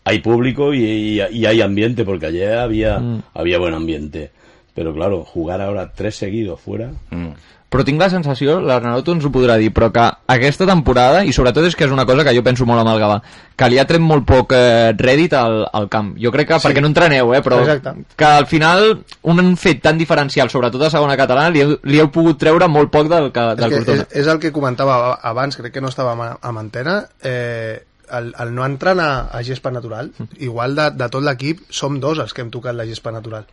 hay 0.02 0.18
público 0.18 0.74
y, 0.74 0.82
y- 0.82 1.22
y 1.30 1.46
hay 1.46 1.60
ambiente, 1.60 2.04
porque 2.04 2.26
ayer 2.26 2.58
había, 2.58 3.00
había 3.34 3.58
buen 3.58 3.74
ambiente. 3.74 4.32
Pero 4.78 4.92
claro, 4.94 5.24
jugar 5.26 5.60
ahora 5.60 5.90
tres 5.90 6.14
seguidos 6.14 6.60
fuera. 6.62 6.92
Mm. 7.10 7.32
Però 7.68 7.82
tinc 7.84 7.98
la 8.00 8.06
sensació, 8.08 8.60
l'Arnauto 8.64 9.12
ens 9.12 9.26
ho 9.26 9.30
podrà 9.34 9.56
dir, 9.60 9.72
però 9.76 9.90
que 9.92 10.04
aquesta 10.32 10.64
temporada, 10.70 11.24
i 11.26 11.34
sobretot 11.36 11.66
és 11.68 11.74
que 11.76 11.84
és 11.84 11.90
una 11.92 12.06
cosa 12.08 12.22
que 12.24 12.32
jo 12.36 12.44
penso 12.46 12.64
molt 12.64 12.80
amb 12.80 12.92
el 12.94 13.00
Gavà, 13.02 13.16
que 13.58 13.68
li 13.68 13.76
ha 13.82 13.84
tret 13.90 14.00
molt 14.00 14.24
poc 14.24 14.54
eh, 14.56 14.94
rèdit 14.96 15.34
al, 15.36 15.66
al 15.76 15.88
camp. 15.92 16.14
Jo 16.22 16.30
crec 16.32 16.48
que, 16.48 16.60
sí. 16.62 16.68
perquè 16.68 16.80
no 16.80 16.88
entreneu, 16.88 17.34
eh, 17.36 17.42
però 17.44 17.58
Exacte. 17.60 18.06
que 18.16 18.24
al 18.24 18.46
final 18.48 18.86
un 19.34 19.52
fet 19.60 19.82
tan 19.84 19.98
diferencial, 20.00 20.48
sobretot 20.48 20.86
a 20.86 20.90
segona 20.94 21.18
catalana, 21.20 21.50
li, 21.52 21.60
heu- 21.66 21.76
li 21.90 22.00
heu 22.00 22.08
pogut 22.14 22.38
treure 22.40 22.70
molt 22.72 22.88
poc 22.94 23.10
del, 23.12 23.28
que, 23.34 23.44
És, 23.50 23.60
del 23.60 23.74
que 23.74 23.82
Cortona. 23.82 24.06
és, 24.08 24.16
és 24.22 24.32
el 24.32 24.40
que 24.40 24.54
comentava 24.54 25.18
abans, 25.20 25.58
crec 25.60 25.74
que 25.74 25.82
no 25.84 25.92
estava 25.92 26.14
amb, 26.16 26.38
amb 26.40 26.58
antena, 26.64 27.02
eh, 27.20 27.82
el, 28.08 28.32
el 28.38 28.54
no 28.56 28.64
entrenar 28.64 29.28
a 29.28 29.42
gespa 29.44 29.70
natural, 29.74 30.14
igual 30.38 30.74
de, 30.78 30.88
de 30.96 31.10
tot 31.12 31.20
l'equip, 31.26 31.66
som 31.68 32.00
dos 32.00 32.16
els 32.24 32.32
que 32.32 32.40
hem 32.46 32.54
tocat 32.54 32.78
la 32.78 32.86
gespa 32.88 33.12
natural. 33.12 33.44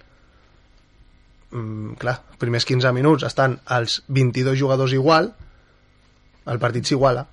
Mm, 1.56 1.94
clar, 2.02 2.18
primers 2.42 2.66
15 2.68 2.92
minuts 2.92 3.24
estan 3.24 3.60
els 3.72 4.02
22 4.12 4.58
jugadors 4.60 4.92
igual, 4.98 5.32
el 6.52 6.60
partit 6.60 6.86
s'iguala. 6.90 7.26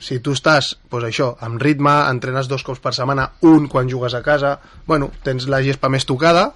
Si 0.00 0.16
tu 0.24 0.32
estàs, 0.32 0.70
doncs 0.88 1.04
això, 1.10 1.26
amb 1.44 1.60
ritme, 1.60 1.92
entrenes 2.08 2.48
dos 2.48 2.62
cops 2.64 2.80
per 2.80 2.94
setmana, 2.96 3.26
un 3.44 3.66
quan 3.68 3.90
jugues 3.90 4.14
a 4.16 4.22
casa, 4.24 4.54
bueno, 4.86 5.10
tens 5.26 5.44
la 5.52 5.60
gespa 5.62 5.90
més 5.92 6.06
tocada, 6.08 6.54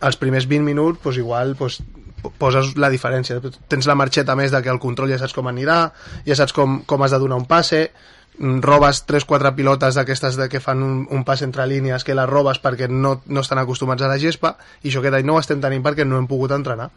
els 0.00 0.16
primers 0.16 0.46
20 0.48 0.64
minuts, 0.64 1.02
doncs 1.04 1.18
igual, 1.20 1.52
doncs, 1.58 1.82
po- 2.22 2.32
poses 2.38 2.72
la 2.80 2.88
diferència. 2.88 3.36
Tens 3.68 3.86
la 3.86 3.94
marxeta 3.98 4.34
més 4.36 4.50
de 4.54 4.62
que 4.62 4.70
el 4.72 4.80
control 4.80 5.10
ja 5.12 5.18
saps 5.20 5.34
com 5.36 5.46
anirà, 5.52 5.90
ja 6.24 6.34
saps 6.38 6.56
com, 6.56 6.80
com 6.86 7.02
has 7.04 7.10
de 7.12 7.18
donar 7.20 7.36
un 7.36 7.44
passe, 7.44 7.90
mm, 7.90 8.19
robes 8.40 9.04
3-4 9.06 9.54
pilotes 9.54 9.96
d'aquestes 9.98 10.38
que 10.48 10.60
fan 10.64 10.82
un, 10.82 11.00
un 11.12 11.24
pas 11.28 11.42
entre 11.44 11.66
línies 11.68 12.04
que 12.04 12.16
les 12.16 12.28
robes 12.28 12.60
perquè 12.62 12.88
no, 12.88 13.20
no 13.26 13.40
estan 13.44 13.60
acostumats 13.60 14.02
a 14.02 14.08
la 14.08 14.18
gespa 14.18 14.56
i 14.82 14.88
això 14.88 15.02
aquest 15.02 15.18
any 15.18 15.26
no 15.28 15.36
ho 15.36 15.42
estem 15.42 15.60
tenint 15.60 15.84
perquè 15.84 16.06
no 16.08 16.18
hem 16.18 16.28
pogut 16.30 16.56
entrenar 16.56 16.90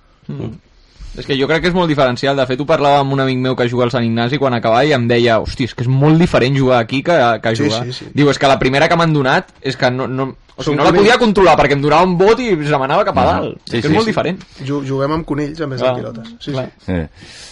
És 1.17 1.25
que 1.29 1.35
jo 1.37 1.45
crec 1.47 1.61
que 1.61 1.69
és 1.69 1.75
molt 1.77 1.87
diferencial. 1.91 2.35
De 2.35 2.45
fet, 2.49 2.59
ho 2.59 2.65
parlava 2.65 2.99
amb 3.03 3.13
un 3.13 3.19
amic 3.21 3.37
meu 3.37 3.55
que 3.55 3.67
juga 3.69 3.83
al 3.85 3.91
Sant 3.93 4.05
Ignasi 4.05 4.39
quan 4.41 4.53
acabava 4.57 4.83
i 4.85 4.93
em 4.95 5.03
deia, 5.07 5.35
hòstia, 5.43 5.65
és 5.69 5.75
que 5.77 5.83
és 5.85 5.89
molt 5.91 6.17
diferent 6.17 6.55
jugar 6.57 6.79
aquí 6.79 7.03
que, 7.05 7.17
que 7.43 7.55
Sí, 7.55 7.67
jugar. 7.67 7.83
sí, 7.85 7.93
sí. 7.93 8.07
Diu, 8.13 8.29
és 8.31 8.39
que 8.41 8.47
la 8.49 8.57
primera 8.57 8.87
que 8.89 8.95
m'han 8.97 9.13
donat 9.13 9.51
és 9.61 9.77
que 9.77 9.91
no, 9.93 10.07
no, 10.07 10.31
o 10.55 10.63
sigui, 10.63 10.77
no 10.77 10.83
la 10.87 10.93
podia 10.93 11.17
controlar 11.21 11.53
perquè 11.59 11.73
em 11.77 11.81
donava 11.85 12.03
un 12.09 12.17
vot 12.17 12.39
i 12.41 12.49
se 12.65 12.77
m'anava 12.81 13.05
cap 13.05 13.17
a 13.21 13.25
dalt. 13.29 13.61
Sí, 13.69 13.77
és 13.77 13.81
que 13.83 13.87
sí, 13.87 13.91
és 13.91 13.93
molt 13.93 14.05
sí. 14.07 14.11
diferent. 14.11 14.41
Ju- 14.65 14.81
Juguem 14.89 15.11
amb 15.19 15.25
conills 15.25 15.61
en 15.61 15.69
vez 15.69 15.81
de 15.85 15.93
pilotes. 16.01 16.33
Sí, 16.39 16.51
clar. 16.51 16.67
sí. 16.85 16.91
Eh. 16.97 17.07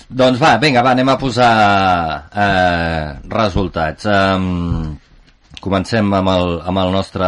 Doncs 0.10 0.42
va, 0.42 0.58
vinga, 0.58 0.82
va, 0.84 0.92
anem 0.98 1.10
a 1.14 1.18
posar 1.22 1.52
eh, 2.34 3.14
resultats. 3.30 4.06
Um, 4.10 4.98
comencem 5.62 6.10
amb 6.18 6.30
el, 6.34 6.56
amb 6.66 6.82
el 6.82 6.92
nostre 6.92 7.28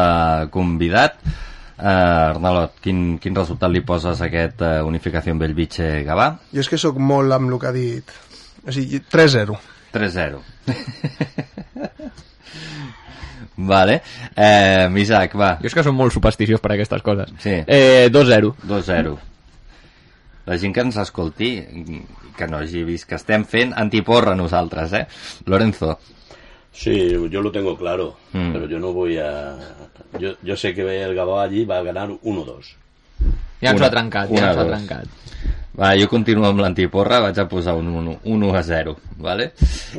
convidat. 0.52 1.16
Uh, 1.84 2.32
Arnalot, 2.32 2.78
quin, 2.80 3.18
quin 3.20 3.36
resultat 3.36 3.68
li 3.68 3.82
poses 3.84 4.22
a 4.22 4.28
aquest 4.30 4.62
uh, 4.64 4.86
Unificació 4.88 5.36
Bellvitge 5.36 6.06
Gavà? 6.08 6.30
Jo 6.56 6.64
és 6.64 6.70
que 6.72 6.80
sóc 6.80 6.96
molt 6.96 7.36
amb 7.36 7.52
el 7.52 7.60
que 7.60 7.68
ha 7.68 7.76
dit. 7.76 8.14
O 8.64 8.72
sigui, 8.72 9.02
3-0. 9.12 9.58
3-0. 9.92 10.40
vale. 13.74 14.00
Eh, 14.32 14.88
Isaac, 15.04 15.36
va. 15.36 15.58
Jo 15.60 15.68
és 15.68 15.76
que 15.76 15.84
som 15.84 16.00
molt 16.00 16.16
supersticiós 16.16 16.64
per 16.64 16.72
aquestes 16.78 17.04
coses. 17.04 17.36
Sí. 17.44 17.60
Eh, 17.68 18.08
2-0. 18.16 18.56
2-0. 18.64 19.20
La 20.48 20.56
gent 20.60 20.76
que 20.76 20.88
ens 20.88 21.02
escolti, 21.04 21.52
que 22.38 22.48
no 22.48 22.64
hagi 22.64 22.86
vist 22.88 23.08
que 23.08 23.20
estem 23.20 23.44
fent 23.48 23.76
antiporra 23.80 24.36
nosaltres, 24.40 24.96
eh? 24.96 25.06
Lorenzo. 25.52 25.98
Sí, 26.74 27.11
yo 27.30 27.41
lo 27.41 27.51
tengo 27.51 27.78
claro, 27.78 28.15
Mm. 28.34 28.51
pero 28.51 28.67
yo 28.67 28.80
no 28.80 28.91
voy 28.93 29.17
a... 29.17 29.57
Yo, 30.19 30.34
yo 30.41 30.57
sé 30.57 30.74
que 30.74 31.03
el 31.03 31.13
Gabá 31.15 31.43
allí 31.43 31.65
va 31.65 31.78
a 31.80 31.84
ganar 31.84 32.09
1-2. 32.09 32.76
Ja 33.61 33.69
ens 33.69 33.80
Una- 33.80 33.84
ho 33.84 33.88
ha 33.88 33.91
trencat, 33.91 34.30
una, 34.30 34.39
ja 34.41 34.47
ens 34.47 34.57
ho 34.57 34.61
ha 34.61 34.67
trencat. 34.67 35.05
Va, 35.74 35.95
jo 35.97 36.05
continuo 36.05 36.45
amb 36.45 36.59
l'antiporra, 36.61 37.17
vaig 37.24 37.39
a 37.41 37.47
posar 37.49 37.74
un 37.74 37.88
1, 37.89 38.11
un 38.30 38.43
1 38.45 38.49
a 38.53 38.61
0, 38.61 38.91
vale? 39.17 39.47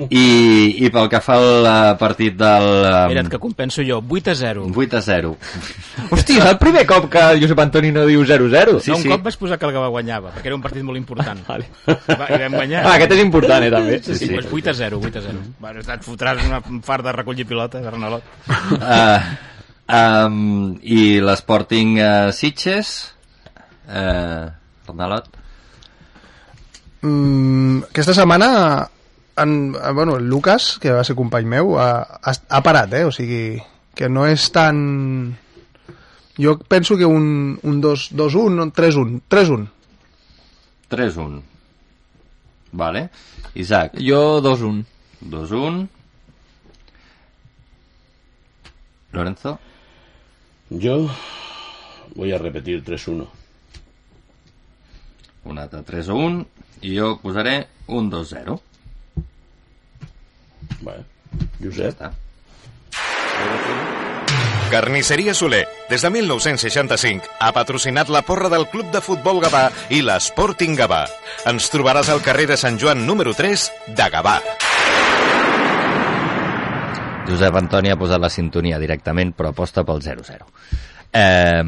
I, 0.06 0.84
I 0.86 0.90
pel 0.94 1.08
que 1.10 1.18
fa 1.18 1.34
al 1.40 1.66
eh, 1.66 1.96
partit 1.98 2.36
del... 2.38 2.66
eh, 2.86 3.00
Mira't, 3.10 3.30
que 3.32 3.40
compenso 3.42 3.82
jo. 3.82 3.98
8 3.98 4.30
a 4.30 4.36
0. 4.38 4.68
8 4.70 5.00
a 5.00 5.02
0. 5.02 5.32
Hòstia, 6.14 6.38
és 6.38 6.46
el 6.52 6.60
primer 6.62 6.84
cop 6.86 7.08
que 7.10 7.24
el 7.32 7.42
Josep 7.42 7.64
Antoni 7.64 7.90
no 7.96 8.06
diu 8.06 8.22
0-0. 8.22 8.78
Sí, 8.86 8.94
no, 8.94 9.00
un 9.00 9.02
sí. 9.02 9.10
cop 9.16 9.26
vaig 9.26 9.40
posar 9.42 9.58
que 9.58 9.66
el 9.66 9.74
Gavà 9.74 9.90
guanyava, 9.90 10.30
perquè 10.36 10.52
era 10.52 10.60
un 10.60 10.62
partit 10.62 10.86
molt 10.86 11.02
important. 11.02 11.42
Vale. 11.50 11.66
Va, 11.90 12.30
I 12.30 12.38
vam 12.46 12.58
guanyar. 12.60 12.86
Ah, 12.86 12.94
aquest 12.94 13.18
és 13.18 13.26
important, 13.26 13.66
eh, 13.66 13.74
també. 13.74 13.98
Sí, 14.06 14.20
sí, 14.22 14.30
doncs 14.30 14.54
8 14.54 14.70
a 14.70 14.78
0, 14.84 15.02
8 15.10 15.18
a 15.18 15.26
0. 15.26 15.44
Bueno, 15.58 15.82
et 15.82 16.06
fotràs 16.06 16.46
una 16.46 16.62
fart 16.86 17.10
de 17.10 17.18
recollir 17.18 17.50
pilotes, 17.50 17.90
Arnalot. 17.90 18.34
Uh, 18.78 19.18
um, 19.90 20.42
I 20.86 21.06
l'Sporting 21.18 21.98
uh, 21.98 22.12
Sitges, 22.30 23.00
uh, 23.90 24.52
Arnalot? 24.86 25.42
Mm, 27.04 27.82
aquesta 27.90 28.14
setmana 28.16 28.88
en, 29.36 29.74
eh, 29.74 29.92
bueno, 29.92 30.16
el 30.16 30.26
Lucas, 30.26 30.78
que 30.80 30.90
va 30.90 31.04
ser 31.04 31.16
company 31.16 31.44
meu, 31.44 31.76
ha, 31.78 32.20
ha, 32.24 32.62
parat, 32.64 32.92
eh? 32.96 33.04
O 33.04 33.12
sigui, 33.12 33.58
que 33.94 34.08
no 34.08 34.24
és 34.26 34.46
tan... 34.54 35.36
Jo 36.40 36.56
penso 36.58 36.96
que 36.96 37.04
un, 37.04 37.58
un 37.62 37.82
2-1, 37.82 38.72
3-1, 38.72 39.20
3-1. 39.30 39.68
3-1. 40.90 41.42
Vale. 42.72 43.04
Isaac, 43.54 44.00
Jo 44.00 44.40
2-1. 44.42 44.82
2-1. 45.28 45.86
Lorenzo? 49.12 49.58
Yo 50.70 51.06
voy 52.16 52.32
a 52.32 52.38
repetir 52.38 52.82
3-1. 52.82 53.28
Un 55.44 55.58
altre 55.58 55.82
3 55.82 56.08
a 56.08 56.14
1 56.14 56.46
i 56.84 56.94
jo 56.98 57.16
posaré 57.22 57.56
un 57.88 58.10
2-0 58.12 58.60
Vale. 60.84 61.04
Josep, 61.60 61.94
està. 61.94 62.12
Carnisseria 64.70 65.34
Soler, 65.36 65.64
des 65.90 66.02
de 66.02 66.10
1965, 66.10 67.28
ha 67.40 67.50
patrocinat 67.54 68.08
la 68.10 68.24
porra 68.26 68.48
del 68.52 68.66
Club 68.72 68.90
de 68.92 69.00
Futbol 69.04 69.40
Gavà 69.44 69.68
i 69.94 70.00
l'Sporting 70.02 70.74
Gavà. 70.78 71.04
Ens 71.50 71.68
trobaràs 71.72 72.10
al 72.10 72.22
carrer 72.24 72.48
de 72.50 72.56
Sant 72.60 72.78
Joan 72.80 73.04
número 73.06 73.34
3 73.36 73.66
de 73.96 74.08
Gavà. 74.10 74.38
Josep 77.28 77.56
Antoni 77.56 77.92
ha 77.92 78.00
posat 78.00 78.20
la 78.20 78.32
sintonia 78.32 78.80
directament, 78.82 79.32
però 79.36 79.52
aposta 79.54 79.84
pel 79.86 80.02
0-0. 80.04 80.48
Eh, 81.14 81.62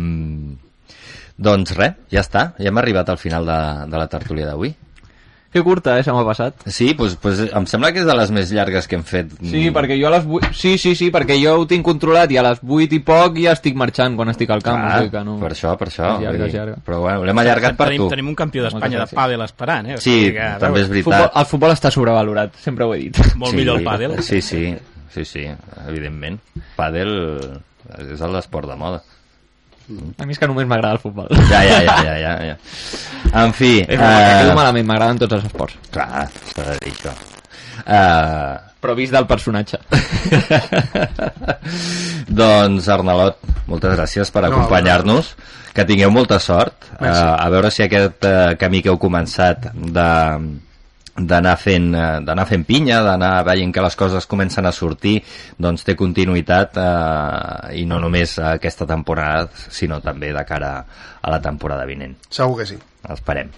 doncs 1.37 1.77
res, 1.77 2.03
ja 2.13 2.25
està. 2.25 2.51
Ja 2.59 2.73
hem 2.73 2.83
arribat 2.83 3.13
al 3.13 3.23
final 3.23 3.47
de, 3.49 3.61
de 3.93 4.03
la 4.03 4.11
tertúlia 4.13 4.51
d'avui. 4.51 4.75
Que 5.57 5.63
curta, 5.65 5.95
eh, 5.99 6.03
se 6.05 6.13
m'ha 6.13 6.21
passat. 6.27 6.59
Sí, 6.69 6.91
pues, 6.93 7.15
pues, 7.17 7.39
em 7.49 7.65
sembla 7.71 7.89
que 7.95 8.03
és 8.03 8.07
de 8.09 8.13
les 8.19 8.31
més 8.35 8.51
llargues 8.53 8.85
que 8.91 8.99
hem 8.99 9.05
fet. 9.09 9.31
Sí, 9.41 9.63
perquè 9.73 9.97
jo 9.97 10.11
a 10.11 10.13
les 10.13 10.27
8... 10.29 10.51
Sí, 10.53 10.75
sí, 10.77 10.93
sí, 10.99 11.09
perquè 11.15 11.39
jo 11.41 11.55
ho 11.63 11.65
tinc 11.71 11.87
controlat 11.87 12.35
i 12.35 12.37
a 12.37 12.43
les 12.45 12.61
8 12.61 12.93
i 12.93 13.01
poc 13.07 13.39
ja 13.41 13.55
estic 13.57 13.79
marxant 13.81 14.19
quan 14.19 14.29
estic 14.35 14.53
al 14.53 14.61
camp. 14.67 14.83
Ah, 14.85 14.91
o 14.91 14.99
sigui 15.07 15.15
que 15.15 15.23
no... 15.25 15.39
per 15.41 15.55
això, 15.55 15.73
per 15.81 15.89
això. 15.89 16.11
És 16.19 16.27
llarga, 16.27 16.51
és 16.51 16.59
llarga. 16.59 16.77
Però 16.85 17.01
bueno, 17.07 17.25
l'hem 17.25 17.41
allargat 17.41 17.79
per 17.81 17.89
tenim, 17.89 18.05
tu. 18.05 18.11
tenim 18.13 18.29
un 18.35 18.37
campió 18.43 18.67
d'Espanya 18.67 19.01
de 19.07 19.09
pàdel 19.17 19.47
esperant, 19.47 19.89
eh? 19.89 19.97
O 19.97 20.03
Sí, 20.05 20.11
sigui 20.19 20.35
que, 20.37 20.45
a 20.45 20.59
també 20.61 20.83
és 20.85 20.91
veure, 20.93 21.03
Futbol, 21.07 21.19
veritat. 21.25 21.41
el 21.41 21.49
futbol 21.55 21.75
està 21.79 21.95
sobrevalorat, 21.97 22.61
sempre 22.61 22.85
ho 22.85 22.93
he 22.95 22.99
dit. 23.07 23.23
Molt 23.41 23.57
millor 23.57 23.81
el 23.81 23.89
pàdel. 23.89 24.19
Sí, 24.27 24.43
sí, 24.45 24.75
sí, 25.17 25.25
sí, 25.25 25.47
evidentment. 25.89 26.37
Pàdel 26.77 27.17
és 28.13 28.21
l'esport 28.21 28.69
de 28.69 28.77
moda. 28.77 29.01
A 29.87 30.27
mi 30.27 30.35
és 30.35 30.41
que 30.43 30.49
només 30.51 30.67
m'agrada 30.67 30.97
el 30.97 31.03
futbol. 31.03 31.31
Ja, 31.51 31.63
ja, 31.63 31.79
ja, 31.87 31.97
ja, 32.03 32.15
ja, 32.19 32.35
ja. 32.51 32.57
En 33.43 33.53
fi... 33.55 33.79
És 33.85 33.99
que 34.01 34.11
eh, 34.11 34.37
quedo 34.43 34.57
malament, 34.59 34.87
m'agraden 34.89 35.21
tots 35.23 35.39
els 35.39 35.47
esports. 35.47 35.79
Clar, 35.95 36.27
s'ha 36.53 36.65
de 36.73 36.79
dir 36.83 36.95
això. 36.95 37.15
Uh, 37.87 38.57
Però 38.83 38.97
vist 38.99 39.15
del 39.15 39.29
personatge. 39.31 39.79
doncs, 42.41 42.89
Arnalot, 42.91 43.39
moltes 43.71 43.95
gràcies 43.95 44.33
per 44.35 44.47
No, 44.47 44.51
acompanyar-nos. 44.51 45.35
Que 45.77 45.85
tingueu 45.87 46.11
molta 46.11 46.41
sort. 46.41 46.89
Uh, 46.97 47.07
a 47.07 47.47
veure 47.53 47.71
si 47.71 47.85
aquest 47.85 48.25
uh, 48.27 48.55
camí 48.59 48.83
que 48.83 48.91
heu 48.91 48.99
començat 48.99 49.69
de 49.77 50.11
d'anar 51.19 51.57
fent, 51.61 51.89
eh, 51.95 52.21
d'anar 52.25 52.47
fent 52.49 52.65
pinya, 52.67 53.01
d'anar 53.05 53.45
veient 53.47 53.73
que 53.73 53.85
les 53.85 53.97
coses 53.97 54.27
comencen 54.27 54.67
a 54.67 54.73
sortir, 54.73 55.23
doncs 55.59 55.85
té 55.85 55.97
continuïtat 55.97 56.77
eh, 56.77 57.81
i 57.81 57.87
no 57.89 58.01
només 58.03 58.39
aquesta 58.39 58.87
temporada, 58.87 59.49
sinó 59.71 60.01
també 60.05 60.33
de 60.33 60.45
cara 60.45 60.77
a 61.23 61.33
la 61.33 61.41
temporada 61.43 61.87
vinent. 61.89 62.17
Segur 62.31 62.61
que 62.61 62.67
sí. 62.67 62.79
Esperem. 63.07 63.53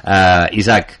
Uh, 0.00 0.48
Isaac, 0.56 0.94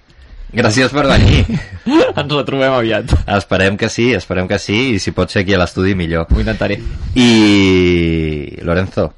gràcies 0.52 0.92
per 0.92 1.06
venir. 1.08 1.44
Ens 2.20 2.32
la 2.36 2.44
trobem 2.44 2.72
aviat. 2.72 3.14
esperem 3.38 3.78
que 3.80 3.88
sí, 3.88 4.10
esperem 4.14 4.48
que 4.48 4.58
sí, 4.60 4.94
i 4.94 5.00
si 5.00 5.14
pot 5.16 5.32
ser 5.32 5.44
aquí 5.44 5.56
a 5.56 5.60
l'estudi 5.62 5.94
millor. 5.96 6.28
Ho 6.30 6.40
intentaré. 6.40 6.80
Y 7.14 8.56
Lorenzo, 8.62 9.14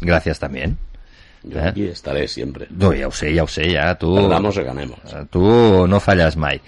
gracias 0.00 0.38
también. 0.38 0.78
Yo 1.44 1.58
¿Eh? 1.60 1.68
aquí 1.68 1.84
estaré 1.86 2.26
siempre. 2.26 2.66
No, 2.70 2.92
ja 2.92 3.08
ho 3.08 3.12
sé, 3.12 3.34
ja 3.34 3.44
ho 3.44 3.48
sé, 3.48 3.68
ja, 3.74 3.94
tu... 3.98 4.14
Perdamos 4.16 4.56
o 4.56 4.64
ganemos. 4.64 4.98
Eh, 5.12 5.24
Tu 5.30 5.86
no 5.86 6.00
falles 6.00 6.36
mai. 6.36 6.60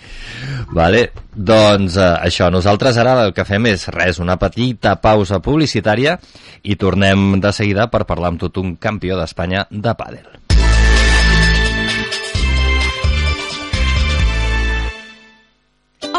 Vale? 0.73 1.11
Doncs 1.33 1.97
eh, 1.97 2.11
això, 2.29 2.51
nosaltres 2.53 2.99
ara 3.01 3.17
el 3.25 3.33
que 3.37 3.47
fem 3.49 3.71
és 3.73 3.89
res, 3.93 4.21
una 4.21 4.37
petita 4.41 4.97
pausa 5.01 5.41
publicitària 5.41 6.19
i 6.63 6.77
tornem 6.77 7.41
de 7.41 7.53
seguida 7.57 7.89
per 7.93 8.05
parlar 8.05 8.35
amb 8.35 8.45
tot 8.45 8.61
un 8.61 8.77
campió 8.77 9.17
d'Espanya 9.17 9.67
de 9.71 9.97
pàdel. 9.97 10.66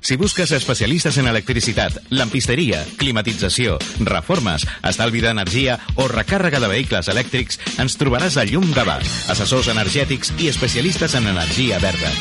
Si 0.00 0.16
busques 0.16 0.50
especialistes 0.52 1.18
en 1.18 1.28
electricitat, 1.28 1.98
lampisteria, 2.08 2.80
climatització, 2.96 3.76
reformes, 4.08 4.64
estalvi 4.88 5.20
d'energia 5.20 5.76
o 6.00 6.08
recàrrega 6.08 6.60
de 6.62 6.70
vehicles 6.72 7.10
elèctrics, 7.12 7.60
ens 7.82 7.98
trobaràs 8.00 8.38
a 8.40 8.46
Llum 8.48 8.72
Gavà, 8.72 8.96
assessors 9.32 9.68
energètics 9.68 10.32
i 10.40 10.48
especialistes 10.48 11.14
en 11.20 11.28
energia 11.28 11.78
verda. 11.84 12.14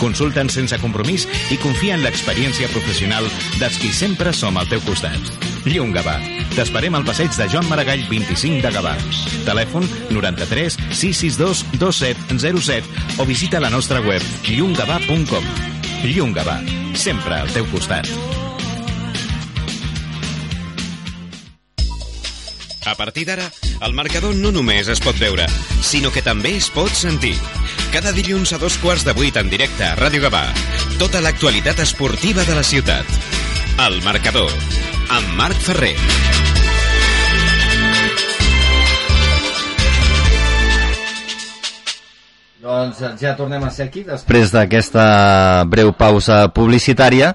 Consulta'ns 0.00 0.56
sense 0.56 0.80
compromís 0.80 1.28
i 1.52 1.60
confia 1.60 1.96
en 1.96 2.04
l'experiència 2.04 2.72
professional 2.72 3.28
dels 3.60 3.78
qui 3.82 3.92
sempre 3.92 4.32
som 4.32 4.56
al 4.56 4.68
teu 4.72 4.80
costat. 4.88 5.20
Llum 5.68 5.92
Gavà. 5.92 6.16
T'esperem 6.56 6.96
al 6.96 7.04
passeig 7.04 7.36
de 7.36 7.48
Joan 7.52 7.68
Maragall 7.68 8.04
25 8.08 8.64
de 8.64 8.72
Gavà. 8.72 8.96
Telèfon 9.44 9.88
93 10.08 10.80
662 10.88 11.66
2707 11.76 13.20
o 13.20 13.28
visita 13.28 13.60
la 13.60 13.72
nostra 13.72 14.00
web 14.00 14.22
llumgavà.com. 14.48 15.75
Llum 16.04 16.34
Gavà. 16.36 16.58
Sempre 16.94 17.40
al 17.40 17.52
teu 17.52 17.66
costat. 17.72 18.08
A 22.86 22.94
partir 22.94 23.24
d'ara, 23.26 23.48
el 23.82 23.94
marcador 23.98 24.36
no 24.38 24.52
només 24.54 24.86
es 24.92 25.00
pot 25.02 25.18
veure, 25.18 25.48
sinó 25.82 26.12
que 26.14 26.22
també 26.22 26.54
es 26.60 26.68
pot 26.70 26.92
sentir. 26.94 27.34
Cada 27.90 28.12
dilluns 28.14 28.52
a 28.54 28.60
dos 28.62 28.78
quarts 28.78 29.02
de 29.04 29.14
vuit 29.16 29.36
en 29.36 29.50
directe 29.50 29.82
a 29.88 29.96
Ràdio 29.98 30.22
Gavà. 30.28 30.44
Tota 31.00 31.20
l'actualitat 31.24 31.82
esportiva 31.82 32.46
de 32.46 32.54
la 32.54 32.62
ciutat. 32.62 33.18
El 33.88 34.00
marcador, 34.06 34.54
amb 35.10 35.34
Marc 35.36 35.58
Ferrer. 35.66 35.96
Doncs 42.66 42.98
ja 43.20 43.36
tornem 43.38 43.62
a 43.62 43.68
ser 43.70 43.84
aquí 43.86 44.00
després 44.02 44.50
d'aquesta 44.50 45.62
breu 45.70 45.92
pausa 45.94 46.48
publicitària 46.50 47.28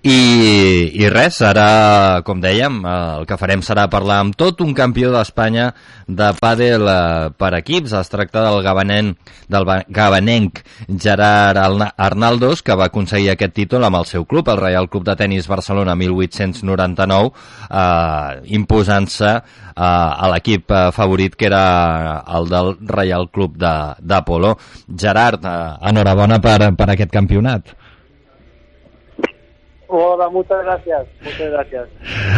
i, 0.00 0.14
i 0.96 1.08
res, 1.12 1.42
ara, 1.44 2.22
com 2.24 2.38
dèiem, 2.40 2.78
eh, 2.86 2.92
el 3.18 3.26
que 3.28 3.36
farem 3.36 3.60
serà 3.66 3.84
parlar 3.92 4.22
amb 4.22 4.36
tot 4.38 4.62
un 4.64 4.70
campió 4.72 5.10
d'Espanya 5.12 5.66
de 6.08 6.30
pàdel 6.38 6.86
eh, 6.88 7.28
per 7.36 7.50
equips. 7.58 7.92
Es 7.98 8.08
tracta 8.08 8.46
del 8.46 8.62
gabanenc, 8.64 9.18
del 9.50 9.66
ba- 9.68 9.82
gabanenc 9.92 10.62
Gerard 10.88 11.60
Arnaldos, 11.98 12.62
que 12.64 12.78
va 12.78 12.86
aconseguir 12.88 13.34
aquest 13.34 13.52
títol 13.58 13.84
amb 13.84 13.98
el 14.00 14.06
seu 14.08 14.24
club, 14.24 14.48
el 14.54 14.62
Reial 14.62 14.88
Club 14.88 15.04
de 15.10 15.18
Tenis 15.20 15.50
Barcelona 15.50 15.98
1899, 15.98 17.34
eh, 17.68 18.40
imposant-se 18.56 19.34
eh, 19.34 19.42
a 19.76 20.30
l'equip 20.32 20.70
eh, 20.72 20.86
favorit 20.96 21.36
que 21.36 21.50
era 21.50 22.22
el 22.38 22.48
del 22.48 22.72
Reial 22.88 23.28
Club 23.34 23.58
de, 23.60 23.74
de. 24.00 24.24
Gerard, 24.86 25.44
eh, 25.44 25.90
enhorabona 25.90 26.40
per, 26.40 26.74
per 26.76 26.90
aquest 26.90 27.10
campionat. 27.10 27.74
Hola, 29.90 30.28
muchas 30.28 30.62
gracias, 30.62 31.06
muchas 31.22 31.50
gracias. 31.50 31.88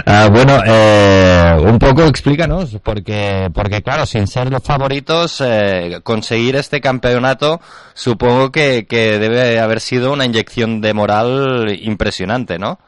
Ah, 0.06 0.28
bueno, 0.30 0.60
eh, 0.64 1.56
un 1.60 1.80
poco 1.80 2.04
explícanos, 2.04 2.78
porque, 2.82 3.48
porque 3.52 3.82
claro, 3.82 4.06
sin 4.06 4.28
ser 4.28 4.52
los 4.52 4.62
favoritos, 4.62 5.40
eh, 5.44 5.98
conseguir 6.04 6.54
este 6.54 6.80
campeonato 6.80 7.60
supongo 7.92 8.52
que, 8.52 8.86
que 8.86 9.18
debe 9.18 9.58
haber 9.58 9.80
sido 9.80 10.12
una 10.12 10.26
inyección 10.26 10.80
de 10.80 10.94
moral 10.94 11.76
impresionante, 11.82 12.56
¿no? 12.56 12.78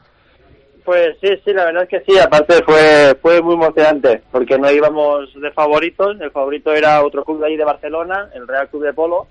Pues 0.85 1.17
sí, 1.21 1.29
sí, 1.43 1.53
la 1.53 1.65
verdad 1.65 1.83
es 1.83 1.89
que 1.89 2.11
sí, 2.11 2.17
aparte 2.19 2.61
fue, 2.63 3.17
fue 3.21 3.41
muy 3.41 3.55
emocionante, 3.55 4.21
porque 4.31 4.57
no 4.57 4.71
íbamos 4.71 5.33
de 5.41 5.51
favoritos, 5.51 6.17
el 6.21 6.31
favorito 6.31 6.73
era 6.73 7.03
otro 7.03 7.23
club 7.23 7.39
de 7.39 7.47
ahí 7.47 7.57
de 7.57 7.65
Barcelona, 7.65 8.29
el 8.33 8.47
Real 8.47 8.69
Club 8.69 8.83
de 8.83 8.93
Polo, 8.93 9.27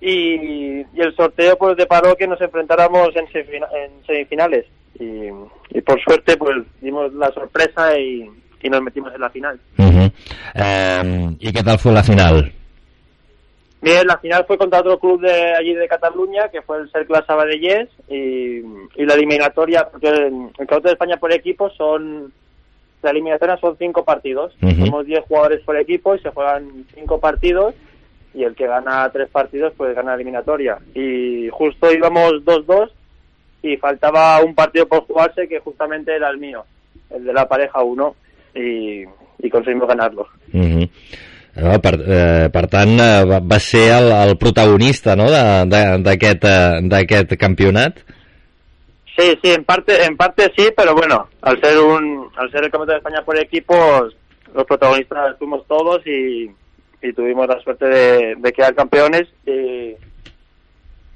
y, 0.00 0.80
y 0.80 0.86
el 1.00 1.14
sorteo 1.16 1.56
pues 1.58 1.76
deparó 1.76 2.16
que 2.16 2.26
nos 2.26 2.40
enfrentáramos 2.40 3.10
en, 3.16 3.26
semifina- 3.28 3.68
en 3.74 4.04
semifinales, 4.06 4.66
y, 4.98 5.28
y 5.76 5.80
por 5.82 6.00
suerte 6.02 6.36
pues 6.36 6.56
dimos 6.80 7.12
la 7.14 7.30
sorpresa 7.32 7.98
y, 7.98 8.28
y 8.62 8.68
nos 8.70 8.82
metimos 8.82 9.14
en 9.14 9.20
la 9.20 9.30
final. 9.30 9.60
Eh, 10.54 11.28
¿Y 11.38 11.52
qué 11.52 11.62
tal 11.62 11.78
fue 11.78 11.92
la 11.92 12.02
final? 12.02 12.52
Bien, 13.82 14.06
la 14.06 14.18
final 14.18 14.44
fue 14.46 14.58
contra 14.58 14.80
otro 14.80 14.98
club 14.98 15.22
de 15.22 15.54
allí 15.54 15.72
de 15.72 15.88
Cataluña, 15.88 16.48
que 16.50 16.60
fue 16.60 16.78
el 16.80 16.90
Cercle 16.90 17.16
Sabadellés, 17.26 17.88
y, 18.08 18.58
y 18.58 19.06
la 19.06 19.14
eliminatoria, 19.14 19.88
porque 19.90 20.08
el, 20.08 20.16
el 20.24 20.66
Campeonato 20.66 20.88
de 20.88 20.92
España 20.92 21.16
por 21.16 21.32
equipo 21.32 21.70
son, 21.70 22.30
la 23.02 23.10
eliminatoria 23.10 23.56
son 23.56 23.76
cinco 23.78 24.04
partidos, 24.04 24.52
Ujú. 24.60 24.84
somos 24.84 25.06
10 25.06 25.24
jugadores 25.26 25.60
por 25.62 25.78
equipo 25.78 26.14
y 26.14 26.18
se 26.18 26.28
juegan 26.28 26.84
cinco 26.94 27.18
partidos, 27.20 27.74
y 28.34 28.44
el 28.44 28.54
que 28.54 28.66
gana 28.66 29.10
tres 29.12 29.28
partidos 29.30 29.72
pues 29.76 29.94
gana 29.94 30.10
la 30.10 30.14
eliminatoria. 30.16 30.78
Y 30.94 31.48
justo 31.50 31.92
íbamos 31.92 32.32
2-2 32.44 32.90
y 33.62 33.76
faltaba 33.76 34.40
un 34.42 34.54
partido 34.54 34.86
por 34.86 35.04
jugarse 35.06 35.48
que 35.48 35.60
justamente 35.60 36.14
era 36.14 36.30
el 36.30 36.38
mío, 36.38 36.64
el 37.10 37.24
de 37.24 37.32
la 37.32 37.46
pareja 37.48 37.82
1, 37.82 38.14
y, 38.54 39.04
y 39.38 39.50
conseguimos 39.50 39.88
ganarlo. 39.88 40.26
Uh 40.52 40.58
-huh. 40.58 41.80
per, 41.80 41.94
eh, 42.06 42.48
per 42.52 42.66
tant, 42.68 42.98
eh, 43.00 43.24
va, 43.24 43.40
va 43.40 43.58
ser 43.58 43.90
el, 43.92 44.12
el 44.30 44.36
protagonista 44.38 45.16
no? 45.16 45.26
eh, 45.28 45.64
d'aquest 45.68 47.36
campionat. 47.36 47.98
Sí, 49.18 49.36
sí, 49.42 49.52
en 49.52 49.64
parte, 49.64 50.04
en 50.04 50.16
parte 50.16 50.50
sí, 50.56 50.68
pero 50.74 50.94
bueno, 50.94 51.28
al 51.42 51.60
ser 51.60 51.78
un, 51.78 52.30
al 52.36 52.50
ser 52.50 52.64
el 52.64 52.70
campeonato 52.70 52.92
de 52.92 52.98
España 52.98 53.22
por 53.24 53.36
equipos, 53.38 54.16
los 54.54 54.64
protagonistas 54.64 55.36
fuimos 55.38 55.66
todos 55.66 56.00
y, 56.06 56.50
y 57.02 57.12
tuvimos 57.12 57.46
la 57.48 57.60
suerte 57.60 57.86
de, 57.86 58.34
de 58.36 58.52
quedar 58.52 58.74
campeones 58.74 59.28
y, 59.46 59.94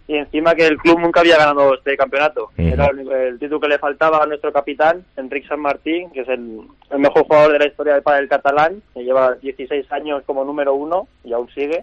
y 0.06 0.16
encima 0.16 0.54
que 0.54 0.66
el 0.66 0.76
club 0.76 1.00
nunca 1.00 1.20
había 1.20 1.38
ganado 1.38 1.74
este 1.74 1.96
campeonato. 1.96 2.50
Era 2.56 2.86
el, 2.86 3.10
el 3.10 3.38
título 3.38 3.60
que 3.60 3.68
le 3.68 3.78
faltaba 3.78 4.22
a 4.22 4.26
nuestro 4.26 4.52
capitán, 4.52 5.04
Enric 5.16 5.48
San 5.48 5.60
Martín, 5.60 6.10
que 6.10 6.20
es 6.20 6.28
el, 6.28 6.60
el 6.90 6.98
mejor 6.98 7.24
jugador 7.24 7.52
de 7.52 7.58
la 7.58 7.66
historia 7.66 7.94
del 7.94 8.02
pádel 8.02 8.28
catalán, 8.28 8.82
que 8.92 9.04
lleva 9.04 9.34
16 9.34 9.90
años 9.92 10.22
como 10.26 10.44
número 10.44 10.74
uno 10.74 11.08
y 11.24 11.32
aún 11.32 11.48
sigue. 11.54 11.82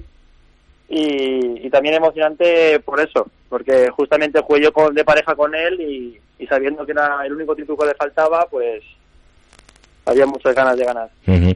Y, 0.87 1.65
y 1.65 1.69
también 1.69 1.95
emocionante 1.95 2.79
por 2.81 2.99
eso, 2.99 3.27
porque 3.49 3.89
justamente 3.91 4.41
jugué 4.41 4.61
yo 4.61 4.73
con, 4.73 4.93
de 4.93 5.05
pareja 5.05 5.35
con 5.35 5.55
él 5.55 5.79
y, 5.79 6.19
y 6.37 6.47
sabiendo 6.47 6.85
que 6.85 6.91
era 6.91 7.25
el 7.25 7.33
único 7.33 7.55
título 7.55 7.77
que 7.77 7.87
le 7.87 7.95
faltaba, 7.95 8.45
pues 8.51 8.83
había 10.05 10.25
muchas 10.25 10.53
ganas 10.53 10.77
de 10.77 10.83
ganar. 10.85 11.09
Ujú. 11.27 11.53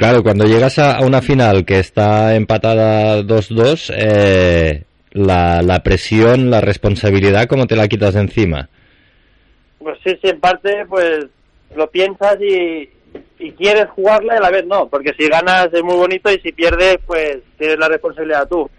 Claro, 0.00 0.22
cuando 0.22 0.46
llegas 0.46 0.78
a, 0.78 1.00
una 1.02 1.20
final 1.20 1.66
que 1.66 1.78
está 1.78 2.34
empatada 2.34 3.20
2-2, 3.20 3.92
eh, 3.94 4.84
la, 5.12 5.82
presión, 5.84 6.50
la 6.50 6.62
responsabilidad, 6.62 7.46
¿cómo 7.46 7.66
te 7.66 7.76
la 7.76 7.86
quitas 7.86 8.16
encima? 8.16 8.70
Pues 9.78 9.98
sí, 10.02 10.18
sí, 10.22 10.30
en 10.30 10.40
parte 10.40 10.86
pues 10.88 11.26
lo 11.76 11.90
piensas 11.90 12.38
y, 12.40 12.88
y 13.40 13.52
quieres 13.52 13.90
jugarla 13.90 14.32
y 14.32 14.36
a 14.38 14.40
la 14.40 14.48
vez 14.48 14.64
no, 14.64 14.88
porque 14.88 15.12
si 15.18 15.28
ganas 15.28 15.68
es 15.70 15.82
muy 15.82 15.96
bonito 15.96 16.32
y 16.32 16.40
si 16.40 16.50
pierdes 16.52 16.96
pues 17.06 17.40
tienes 17.58 17.78
la 17.78 17.88
responsabilidad 17.88 18.48
tú. 18.48 18.70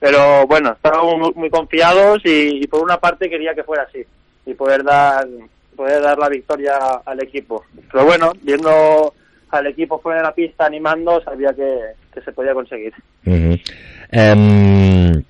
Pero 0.00 0.46
bueno, 0.46 0.72
estábamos 0.72 1.18
muy, 1.18 1.32
muy 1.34 1.50
confiados 1.50 2.22
y, 2.24 2.64
y 2.64 2.66
por 2.68 2.82
una 2.82 2.98
parte 2.98 3.28
quería 3.28 3.54
que 3.54 3.64
fuera 3.64 3.82
así 3.82 4.02
y 4.46 4.54
poder 4.54 4.82
dar 4.82 5.28
poder 5.76 6.00
dar 6.00 6.16
la 6.16 6.30
victoria 6.30 6.78
al 7.04 7.22
equipo. 7.22 7.66
Pero 7.92 8.06
bueno, 8.06 8.32
viendo 8.40 9.12
al 9.54 9.66
equipo 9.66 9.98
fuera 10.00 10.18
de 10.18 10.24
la 10.24 10.34
pista 10.34 10.66
animando, 10.66 11.22
sabía 11.22 11.52
que, 11.54 11.78
que 12.12 12.20
se 12.20 12.32
podía 12.32 12.54
conseguir. 12.54 12.92
Em, 14.10 15.22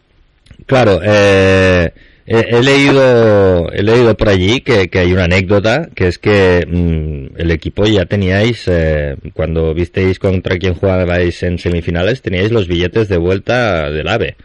claro, 0.66 1.00
eh, 1.02 1.92
he, 2.26 2.38
he 2.38 2.62
leído 2.62 3.70
he 3.70 3.82
leído 3.82 4.16
por 4.16 4.28
allí 4.28 4.60
que, 4.60 4.88
que 4.88 4.98
hay 4.98 5.12
una 5.12 5.24
anécdota 5.24 5.88
que 5.94 6.08
es 6.08 6.18
que 6.18 6.64
mm, 6.66 7.40
el 7.40 7.50
equipo 7.50 7.84
ya 7.84 8.06
teníais 8.06 8.66
eh, 8.68 9.16
cuando 9.34 9.74
visteis 9.74 10.18
contra 10.18 10.58
quién 10.58 10.74
jugabais 10.74 11.42
en 11.42 11.58
semifinales 11.58 12.22
teníais 12.22 12.50
los 12.50 12.66
billetes 12.66 13.08
de 13.08 13.18
vuelta 13.18 13.90
del 13.90 14.08
AVE. 14.08 14.36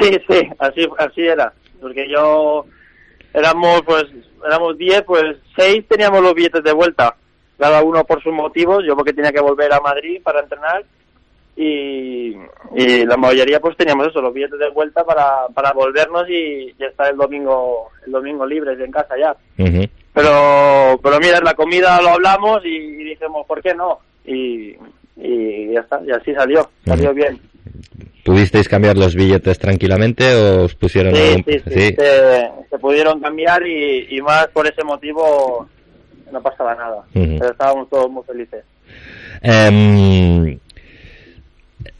Sí, 0.00 0.10
sí, 0.28 0.48
así, 0.58 0.88
así 0.98 1.22
era. 1.22 1.52
Porque 1.80 2.06
yo 2.08 2.66
éramos, 3.32 3.82
pues, 3.84 4.04
éramos 4.44 4.76
10, 4.78 5.02
pues 5.02 5.36
6 5.56 5.84
teníamos 5.88 6.22
los 6.22 6.34
billetes 6.34 6.64
de 6.64 6.72
vuelta. 6.72 7.16
Cada 7.58 7.82
uno 7.82 8.04
por 8.04 8.22
sus 8.22 8.32
motivos. 8.32 8.84
Yo 8.86 8.94
porque 8.96 9.12
tenía 9.12 9.32
que 9.32 9.40
volver 9.40 9.72
a 9.72 9.80
Madrid 9.80 10.20
para 10.22 10.40
entrenar. 10.40 10.84
Y, 11.58 12.36
y 12.74 13.06
la 13.06 13.16
mayoría 13.16 13.60
pues 13.60 13.76
teníamos 13.78 14.08
eso, 14.08 14.20
los 14.20 14.34
billetes 14.34 14.58
de 14.58 14.68
vuelta 14.70 15.04
para, 15.04 15.46
para 15.54 15.72
volvernos 15.72 16.28
y, 16.28 16.74
y 16.78 16.84
estar 16.84 17.10
el 17.10 17.16
domingo, 17.16 17.88
el 18.04 18.12
domingo 18.12 18.44
libres 18.46 18.78
en 18.78 18.90
casa 18.90 19.14
ya. 19.18 19.34
Ujú. 19.64 19.84
Pero, 20.12 21.00
pero 21.02 21.18
mira, 21.18 21.40
la 21.40 21.54
comida 21.54 22.00
lo 22.02 22.10
hablamos 22.10 22.62
y, 22.64 22.68
y 22.76 23.04
dijimos, 23.04 23.46
¿por 23.46 23.62
qué 23.62 23.74
no? 23.74 24.00
Y, 24.26 24.76
y 25.16 25.72
ya 25.72 25.80
está, 25.80 26.00
y 26.06 26.10
así 26.10 26.34
salió, 26.34 26.68
salió 26.84 27.14
bien. 27.14 27.40
¿Pudisteis 28.22 28.68
cambiar 28.68 28.98
los 28.98 29.14
billetes 29.14 29.58
tranquilamente 29.58 30.34
o 30.34 30.64
os 30.64 30.74
pusieron 30.74 31.14
Sí, 31.14 31.22
algún- 31.22 31.44
sí, 31.44 31.60
sí, 31.70 31.94
Se, 31.96 32.50
se 32.70 32.78
pudieron 32.78 33.20
cambiar 33.20 33.66
y, 33.66 34.08
y 34.10 34.20
más 34.20 34.48
por 34.48 34.66
ese 34.66 34.82
motivo 34.84 35.68
no 36.32 36.42
pasaba 36.42 36.74
nada. 36.74 37.02
Pero 37.12 37.50
estábamos 37.50 37.88
todos 37.90 38.10
muy 38.10 38.22
felices. 38.24 38.64
Em, 39.42 40.58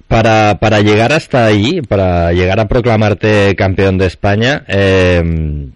para, 0.09 0.59
para 0.61 0.81
llegar 0.81 1.12
hasta 1.12 1.47
ahí, 1.47 1.83
para 1.83 2.33
llegar 2.33 2.61
a 2.61 2.68
proclamarte 2.68 3.55
campeón 3.57 3.99
de 3.99 4.07
España, 4.07 4.64
em, 4.68 5.72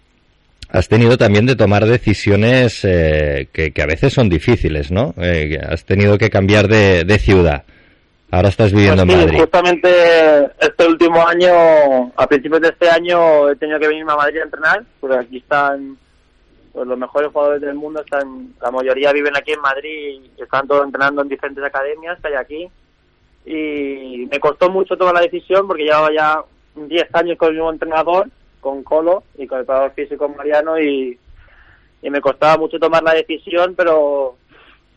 has 0.68 0.88
tenido 0.88 1.18
también 1.18 1.46
de 1.46 1.57
tomar 1.57 1.84
decisiones 1.86 2.80
eh, 2.84 3.48
que, 3.53 3.72
que 3.72 3.82
a 3.82 3.86
veces 3.86 4.12
son 4.12 4.28
difíciles, 4.28 4.90
¿no? 4.92 5.14
Eh, 5.18 5.59
has 5.68 5.84
tenido 5.84 6.16
que 6.16 6.30
cambiar 6.30 6.68
de, 6.68 7.05
de 7.05 7.18
ciudad. 7.18 7.64
Ahora 8.32 8.48
estás 8.51 8.72
viviendo 8.72 9.05
Pues 9.05 9.16
en 9.16 9.20
sí, 9.20 9.26
Madrid. 9.26 9.40
justamente 9.40 9.88
este 10.61 10.86
último 10.86 11.26
año, 11.26 12.12
a 12.16 12.26
principios 12.28 12.61
de 12.61 12.68
este 12.68 12.88
año, 12.88 13.51
he 13.51 13.57
tenido 13.57 13.80
que 13.80 13.88
venirme 13.88 14.12
a 14.12 14.16
Madrid 14.16 14.38
a 14.38 14.44
entrenar, 14.44 14.84
porque 15.01 15.16
aquí 15.18 15.38
están 15.38 15.96
pues, 16.72 16.86
los 16.86 16.98
mejores 16.98 17.32
jugadores 17.32 17.60
del 17.60 17.74
mundo, 17.74 18.00
están 18.00 18.54
la 18.60 18.70
mayoría 18.70 19.12
viven 19.12 19.36
aquí 19.36 19.52
en 19.52 19.60
Madrid 19.60 20.20
y 20.36 20.42
están 20.42 20.66
todos 20.66 20.84
entrenando 20.84 21.22
en 21.22 21.28
diferentes 21.28 21.64
academias 21.64 22.18
que 22.20 22.28
hay 22.28 22.34
aquí. 22.34 22.70
Y 23.44 24.28
me 24.30 24.38
costó 24.38 24.70
mucho 24.70 24.96
tomar 24.96 25.14
la 25.14 25.22
decisión 25.22 25.66
porque 25.66 25.84
llevaba 25.84 26.12
ya 26.12 26.44
10 26.74 27.14
años 27.14 27.38
con 27.38 27.48
el 27.48 27.54
mismo 27.54 27.72
entrenador, 27.72 28.28
con 28.60 28.82
Colo 28.82 29.24
y 29.36 29.46
con 29.46 29.58
el 29.58 29.64
preparador 29.64 29.92
físico 29.92 30.28
Mariano 30.28 30.78
y, 30.78 31.18
y 32.02 32.10
me 32.10 32.20
costaba 32.20 32.58
mucho 32.58 32.78
tomar 32.78 33.02
la 33.02 33.14
decisión, 33.14 33.74
pero 33.74 34.36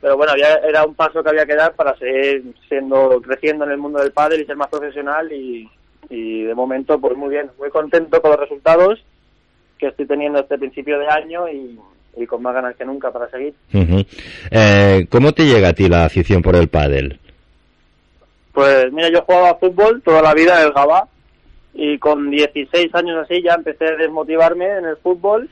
pero 0.02 0.18
bueno, 0.18 0.34
había, 0.34 0.56
era 0.56 0.84
un 0.84 0.96
paso 0.96 1.24
que 1.24 1.30
había 1.30 1.46
que 1.46 1.56
dar 1.56 1.76
para 1.76 1.98
seguir 1.98 2.54
siendo 2.68 3.22
creciendo 3.22 3.64
en 3.64 3.72
el 3.72 3.78
mundo 3.78 4.00
del 4.00 4.12
pádel 4.12 4.42
y 4.42 4.46
ser 4.46 4.58
más 4.58 4.68
profesional 4.68 5.32
y, 5.32 5.72
y 6.10 6.44
de 6.44 6.54
momento 6.54 7.00
pues 7.00 7.16
muy 7.16 7.30
bien, 7.30 7.50
muy 7.58 7.70
contento 7.70 8.22
con 8.22 8.32
los 8.32 8.40
resultados 8.42 9.02
que 9.84 9.90
estoy 9.90 10.06
teniendo 10.06 10.40
este 10.40 10.58
principio 10.58 10.98
de 10.98 11.08
año 11.08 11.50
y, 11.50 11.78
y 12.16 12.26
con 12.26 12.42
más 12.42 12.54
ganas 12.54 12.76
que 12.76 12.86
nunca 12.86 13.12
para 13.12 13.30
seguir. 13.30 13.54
Ujú. 13.74 14.04
Eh, 14.50 15.08
¿Cómo 15.10 15.34
te 15.34 15.46
llega 15.46 15.70
a 15.70 15.74
ti 15.74 15.90
la 15.90 16.06
afición 16.06 16.42
por 16.42 16.56
el 16.56 16.70
pádel? 16.70 17.20
Pues 18.54 18.92
mira, 18.94 19.10
yo 19.10 19.24
jugaba 19.24 19.56
fútbol 19.56 20.02
toda 20.02 20.22
la 20.22 20.34
vida 20.34 20.62
en 20.62 20.68
el 20.68 20.74
Gabá 20.74 21.08
y 21.74 21.98
con 21.98 22.30
16 22.30 22.94
años 22.96 23.26
así 23.26 23.42
ya 23.42 23.56
empecé 23.56 23.86
a 23.86 23.96
desmotivarme 23.96 24.66
en 24.78 24.86
el 24.86 24.98
fútbol 24.98 25.50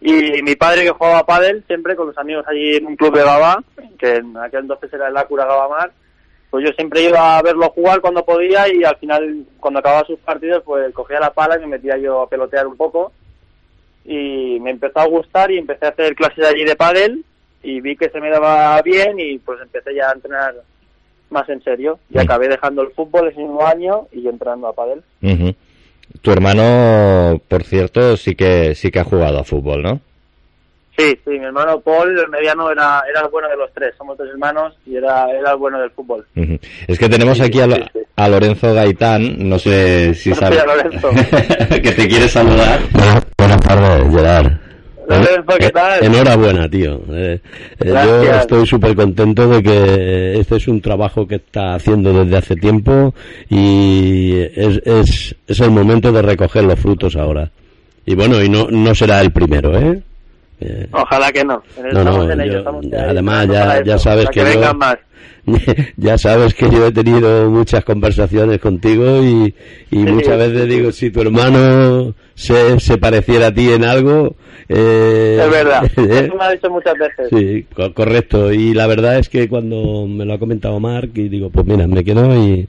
y 0.00 0.42
mi 0.42 0.56
padre 0.56 0.82
que 0.82 0.90
jugaba 0.90 1.24
pádel 1.24 1.62
siempre 1.66 1.94
con 1.94 2.08
los 2.08 2.18
amigos 2.18 2.44
allí 2.48 2.76
en 2.76 2.86
un 2.86 2.96
club 2.96 3.14
de 3.14 3.22
Gabá, 3.22 3.62
que 3.98 4.16
en 4.16 4.36
aquel 4.36 4.60
entonces 4.60 4.92
era 4.92 5.08
el 5.08 5.16
Acura 5.16 5.46
Gabamar, 5.46 5.92
pues 6.50 6.64
yo 6.64 6.72
siempre 6.72 7.02
iba 7.02 7.38
a 7.38 7.42
verlo 7.42 7.70
jugar 7.70 8.00
cuando 8.00 8.24
podía 8.24 8.72
y 8.72 8.84
al 8.84 8.96
final 8.96 9.44
cuando 9.60 9.80
acababa 9.80 10.06
sus 10.06 10.18
partidos 10.18 10.62
pues 10.64 10.92
cogía 10.92 11.20
la 11.20 11.32
pala 11.32 11.56
y 11.56 11.60
me 11.60 11.66
metía 11.68 11.96
yo 11.98 12.22
a 12.22 12.28
pelotear 12.28 12.66
un 12.66 12.76
poco 12.76 13.12
y 14.04 14.58
me 14.60 14.70
empezó 14.70 15.00
a 15.00 15.06
gustar 15.06 15.50
y 15.50 15.58
empecé 15.58 15.86
a 15.86 15.90
hacer 15.90 16.14
clases 16.14 16.44
allí 16.44 16.64
de 16.64 16.76
pádel 16.76 17.24
y 17.62 17.80
vi 17.80 17.96
que 17.96 18.10
se 18.10 18.20
me 18.20 18.30
daba 18.30 18.80
bien 18.82 19.18
y 19.18 19.38
pues 19.38 19.60
empecé 19.62 19.94
ya 19.94 20.10
a 20.10 20.12
entrenar 20.12 20.54
más 21.30 21.48
en 21.48 21.62
serio 21.62 21.98
y 22.10 22.18
acabé 22.18 22.48
dejando 22.48 22.82
el 22.82 22.90
fútbol 22.90 23.28
ese 23.28 23.40
mismo 23.40 23.66
año 23.66 24.06
y 24.12 24.28
entrando 24.28 24.68
a 24.68 24.72
pádel. 24.74 25.02
Tu 26.20 26.30
hermano, 26.30 27.40
por 27.48 27.64
cierto, 27.64 28.16
sí 28.16 28.34
que 28.34 28.74
sí 28.74 28.90
que 28.90 29.00
ha 29.00 29.04
jugado 29.04 29.38
a 29.40 29.44
fútbol, 29.44 29.82
¿no? 29.82 30.00
Sí, 30.96 31.18
sí, 31.24 31.30
mi 31.30 31.44
hermano 31.44 31.80
Paul, 31.80 32.16
el 32.16 32.28
mediano, 32.28 32.70
era, 32.70 33.02
era 33.10 33.22
el 33.22 33.28
bueno 33.28 33.48
de 33.48 33.56
los 33.56 33.72
tres. 33.72 33.94
Somos 33.98 34.16
tres 34.16 34.30
hermanos 34.30 34.76
y 34.86 34.94
era, 34.96 35.28
era 35.30 35.52
el 35.52 35.56
bueno 35.56 35.80
del 35.80 35.90
fútbol. 35.90 36.24
Es 36.86 36.98
que 36.98 37.08
tenemos 37.08 37.40
aquí 37.40 37.60
a, 37.60 37.66
Lo- 37.66 37.76
a 38.16 38.28
Lorenzo 38.28 38.72
Gaitán, 38.74 39.48
no 39.48 39.58
sé 39.58 40.14
si 40.14 40.30
Sí, 40.30 40.34
sabe 40.34 40.60
a 40.60 40.66
Lorenzo. 40.66 41.08
que 41.82 41.92
te 41.92 42.08
quiere 42.08 42.28
saludar. 42.28 42.80
Buenas 43.38 43.60
tardes, 43.60 44.14
Gerard. 44.14 44.52
Lorenzo, 45.06 45.56
¿qué 45.58 45.70
tal? 45.70 46.02
Enhorabuena, 46.04 46.68
tío. 46.68 47.00
Eh, 47.10 47.40
eh, 47.80 47.92
yo 47.94 48.22
estoy 48.36 48.66
súper 48.66 48.94
contento 48.94 49.46
de 49.48 49.62
que 49.62 50.40
este 50.40 50.56
es 50.56 50.68
un 50.68 50.80
trabajo 50.80 51.26
que 51.26 51.34
está 51.36 51.74
haciendo 51.74 52.24
desde 52.24 52.36
hace 52.38 52.56
tiempo 52.56 53.14
y 53.50 54.40
es, 54.54 54.80
es, 54.84 55.36
es 55.46 55.60
el 55.60 55.70
momento 55.72 56.10
de 56.10 56.22
recoger 56.22 56.64
los 56.64 56.78
frutos 56.78 57.16
ahora. 57.16 57.50
Y 58.06 58.14
bueno, 58.14 58.42
y 58.42 58.48
no, 58.48 58.68
no 58.70 58.94
será 58.94 59.20
el 59.20 59.30
primero, 59.32 59.76
¿eh? 59.78 60.02
Eh, 60.60 60.86
Ojalá 60.92 61.30
que 61.32 61.44
no. 61.44 61.62
No, 61.82 61.88
estamos 61.88 62.26
no, 62.26 62.42
ello, 62.42 62.64
yo- 62.82 62.98
además 62.98 63.48
ya- 63.48 63.82
ya 63.82 63.98
sabes 63.98 64.26
que 64.30 64.40
que 64.40 64.40
yo- 64.40 64.60
vengan 64.60 64.78
más. 64.78 64.96
ya 65.96 66.16
sabes 66.18 66.54
que 66.54 66.70
yo 66.70 66.86
he 66.86 66.92
tenido 66.92 67.50
muchas 67.50 67.84
conversaciones 67.84 68.58
contigo 68.60 69.22
y, 69.22 69.54
y 69.90 69.98
muchas 69.98 70.38
veces 70.38 70.68
digo, 70.68 70.92
si 70.92 71.10
tu 71.10 71.20
hermano 71.20 72.14
se, 72.34 72.80
se 72.80 72.96
pareciera 72.98 73.48
a 73.48 73.54
ti 73.54 73.70
en 73.70 73.84
algo... 73.84 74.34
eh, 74.68 75.40
Es 75.44 75.50
verdad. 75.50 75.84
¿eh? 75.96 76.24
Eso 76.26 76.34
me 76.36 76.44
ha 76.44 76.50
dicho 76.52 76.70
muchas 76.70 76.94
veces. 76.98 77.28
Sí, 77.30 77.66
co- 77.74 77.92
correcto. 77.92 78.52
Y 78.52 78.72
la 78.74 78.86
verdad 78.86 79.18
es 79.18 79.28
que 79.28 79.48
cuando 79.48 80.06
me 80.06 80.24
lo 80.24 80.34
ha 80.34 80.38
comentado 80.38 80.80
Mark, 80.80 81.10
y 81.14 81.28
digo, 81.28 81.50
pues 81.50 81.66
mira, 81.66 81.86
me 81.86 82.02
quedo 82.04 82.34
y... 82.36 82.66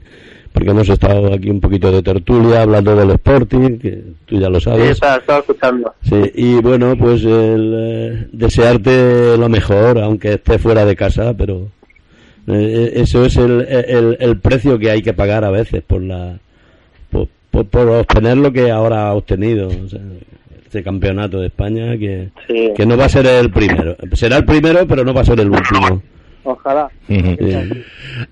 Porque 0.52 0.70
hemos 0.70 0.88
estado 0.88 1.34
aquí 1.34 1.50
un 1.50 1.60
poquito 1.60 1.92
de 1.92 2.02
tertulia 2.02 2.62
hablando 2.62 2.96
del 2.96 3.10
Sporting, 3.10 3.78
que 3.78 4.02
tú 4.24 4.40
ya 4.40 4.48
lo 4.48 4.58
Sí, 4.58 4.64
sabes. 4.64 4.90
estaba, 4.92 5.16
estaba 5.16 5.38
escuchando. 5.40 5.92
Sí, 6.02 6.16
y 6.34 6.54
bueno, 6.62 6.96
pues 6.98 7.22
el, 7.24 7.74
eh, 7.76 8.26
desearte 8.32 9.36
lo 9.36 9.50
mejor, 9.50 9.98
aunque 9.98 10.32
esté 10.32 10.58
fuera 10.58 10.86
de 10.86 10.96
casa, 10.96 11.34
pero 11.36 11.68
eh, 12.48 12.92
eso 12.96 13.24
es 13.24 13.36
el, 13.36 13.62
el, 13.62 14.16
el 14.20 14.38
precio 14.38 14.78
que 14.78 14.90
hay 14.90 15.02
que 15.02 15.12
pagar 15.12 15.44
a 15.44 15.50
veces 15.50 15.82
por 15.82 16.02
la 16.02 16.38
por, 17.10 17.28
por, 17.50 17.66
por 17.66 17.88
obtener 17.88 18.36
lo 18.36 18.52
que 18.52 18.70
ahora 18.70 19.08
ha 19.08 19.14
obtenido. 19.14 19.68
O 19.68 19.88
sea, 19.88 20.00
este 20.64 20.82
campeonato 20.82 21.38
de 21.40 21.46
España 21.46 21.96
que, 21.96 22.28
Sí. 22.48 22.72
que 22.76 22.84
no 22.86 22.96
va 22.96 23.04
a 23.06 23.08
ser 23.08 23.26
el 23.26 23.50
primero. 23.50 23.96
Será 24.12 24.36
el 24.38 24.44
primero, 24.44 24.86
pero 24.86 25.04
no 25.04 25.14
va 25.14 25.20
a 25.22 25.24
ser 25.24 25.38
el 25.40 25.50
último. 25.50 26.02
Ojalá. 26.44 26.88
Sí. 27.08 27.14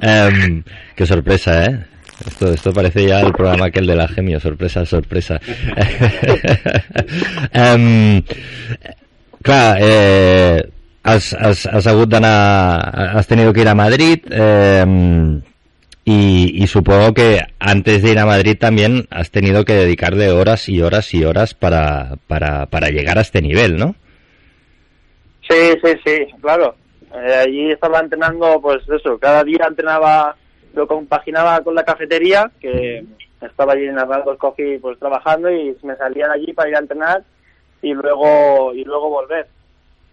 Em, 0.01 0.63
qué 0.95 1.07
sorpresa, 1.07 1.65
¿eh? 1.67 1.85
Esto, 2.27 2.53
esto 2.53 2.73
parece 2.73 3.07
ya 3.09 3.21
el 3.21 3.33
programa 3.33 3.67
aquel 3.67 3.87
de 3.87 3.97
la 3.97 4.07
Gemio, 4.09 4.39
sorpresa, 4.39 4.85
sorpresa. 4.87 5.41
Em, 7.53 8.23
clar, 9.43 9.79
eh, 9.81 10.69
has, 11.05 11.35
has, 11.35 11.67
has 11.67 11.87
hagut 11.87 12.13
has 12.15 13.27
tenido 13.27 13.53
que 13.53 13.61
ir 13.61 13.69
a 13.69 13.75
Madrid, 13.75 14.21
em, 14.31 15.43
y, 16.05 16.67
supongo 16.67 17.15
que 17.15 17.41
antes 17.59 18.03
de 18.03 18.11
ir 18.11 18.19
a 18.19 18.27
Madrid 18.27 18.57
también 18.59 19.07
has 19.11 19.31
tenido 19.31 19.65
que 19.65 19.75
dedicarle 19.75 20.31
horas 20.31 20.69
y 20.69 20.83
horas 20.83 21.15
y 21.15 21.25
horas 21.25 21.55
para, 21.55 22.17
para, 22.27 22.67
para 22.67 22.89
llegar 22.89 23.19
a 23.19 23.23
este 23.23 23.41
nivel, 23.41 23.77
¿no? 23.77 23.95
Sí, 25.49 25.73
sí, 25.83 25.93
sí, 26.05 26.27
claro. 26.41 26.75
Eh, 27.15 27.35
allí 27.35 27.71
estaba 27.71 28.01
entrenando, 28.01 28.61
pues 28.61 28.83
eso, 28.89 29.19
cada 29.19 29.45
día 29.45 29.67
entrenaba, 29.69 30.35
lo 30.75 30.87
compaginaba 30.87 31.63
con 31.63 31.75
la 31.75 31.85
cafetería, 31.85 32.51
que 32.61 33.05
estaba 33.41 33.75
allí 33.75 33.87
en 33.87 33.99
Arnaldo 33.99 34.37
Coffee 34.37 34.79
pues 34.81 34.99
trabajando 34.99 35.51
y 35.51 35.77
me 35.83 35.97
salía 35.97 36.27
de 36.29 36.35
allí 36.35 36.53
para 36.53 36.71
ir 36.71 36.77
a 36.77 36.81
entrenar 36.81 37.23
y 37.83 37.93
luego 37.93 38.73
y 38.75 38.85
luego 38.85 39.11
volver. 39.11 39.47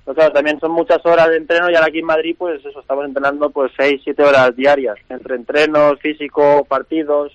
Pero 0.03 0.15
claro, 0.15 0.33
también 0.33 0.59
son 0.59 0.71
muchas 0.71 1.05
horas 1.05 1.29
de 1.29 1.37
entreno 1.37 1.69
y 1.69 1.75
ahora 1.75 1.87
aquí 1.87 1.99
en 1.99 2.05
Madrid 2.05 2.35
pues 2.37 2.63
eso, 2.65 2.79
estamos 2.79 3.05
entrenando 3.05 3.49
pues 3.51 3.71
6, 3.77 4.01
7 4.03 4.23
horas 4.23 4.55
diarias, 4.55 4.97
entre 5.09 5.35
entrenos, 5.35 5.99
físico, 5.99 6.65
partidos, 6.67 7.31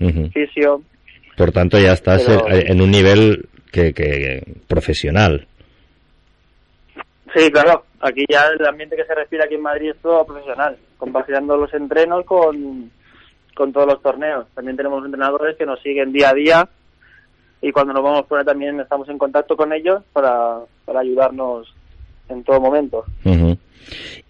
Ujú. 0.00 0.28
fisio. 0.30 0.82
Por 1.36 1.52
tanto, 1.52 1.78
ya 1.78 1.92
estás 1.92 2.22
Pero- 2.24 2.48
en 2.48 2.80
un 2.80 2.90
nivel 2.90 3.48
que, 3.70 3.92
que 3.92 4.42
profesional. 4.66 5.46
Sí, 7.34 7.50
claro. 7.50 7.84
Aquí 8.00 8.24
ya 8.28 8.46
el 8.58 8.64
ambiente 8.66 8.96
que 8.96 9.04
se 9.04 9.14
respira 9.14 9.44
aquí 9.44 9.54
en 9.56 9.62
Madrid 9.62 9.90
es 9.90 9.96
todo 10.00 10.24
profesional, 10.24 10.76
compaginando 10.96 11.56
los 11.56 11.72
entrenos 11.74 12.24
con, 12.24 12.90
con 13.54 13.72
todos 13.72 13.86
los 13.86 14.02
torneos. 14.02 14.46
También 14.54 14.76
tenemos 14.76 15.04
entrenadores 15.04 15.56
que 15.56 15.66
nos 15.66 15.80
siguen 15.82 16.12
día 16.12 16.30
a 16.30 16.34
día 16.34 16.68
y 17.60 17.72
cuando 17.72 17.92
nos 17.92 18.02
vamos 18.02 18.26
fuera 18.26 18.44
también 18.44 18.78
estamos 18.80 19.08
en 19.08 19.18
contacto 19.18 19.56
con 19.56 19.72
ellos 19.72 20.02
para, 20.12 20.60
para 20.84 21.00
ayudarnos 21.00 21.74
en 22.28 22.44
todo 22.44 22.60
momento. 22.60 23.04
Ujú. 23.24 23.56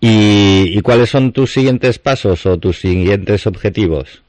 ¿Y, 0.01 0.79
y 0.79 0.81
cuáles 0.83 1.11
son 1.11 1.33
tus 1.33 1.53
siguientes 1.53 1.99
pasos 1.99 2.47
o 2.47 2.59
tus 2.59 2.79
siguientes 2.79 3.47
objetivos? 3.47 4.23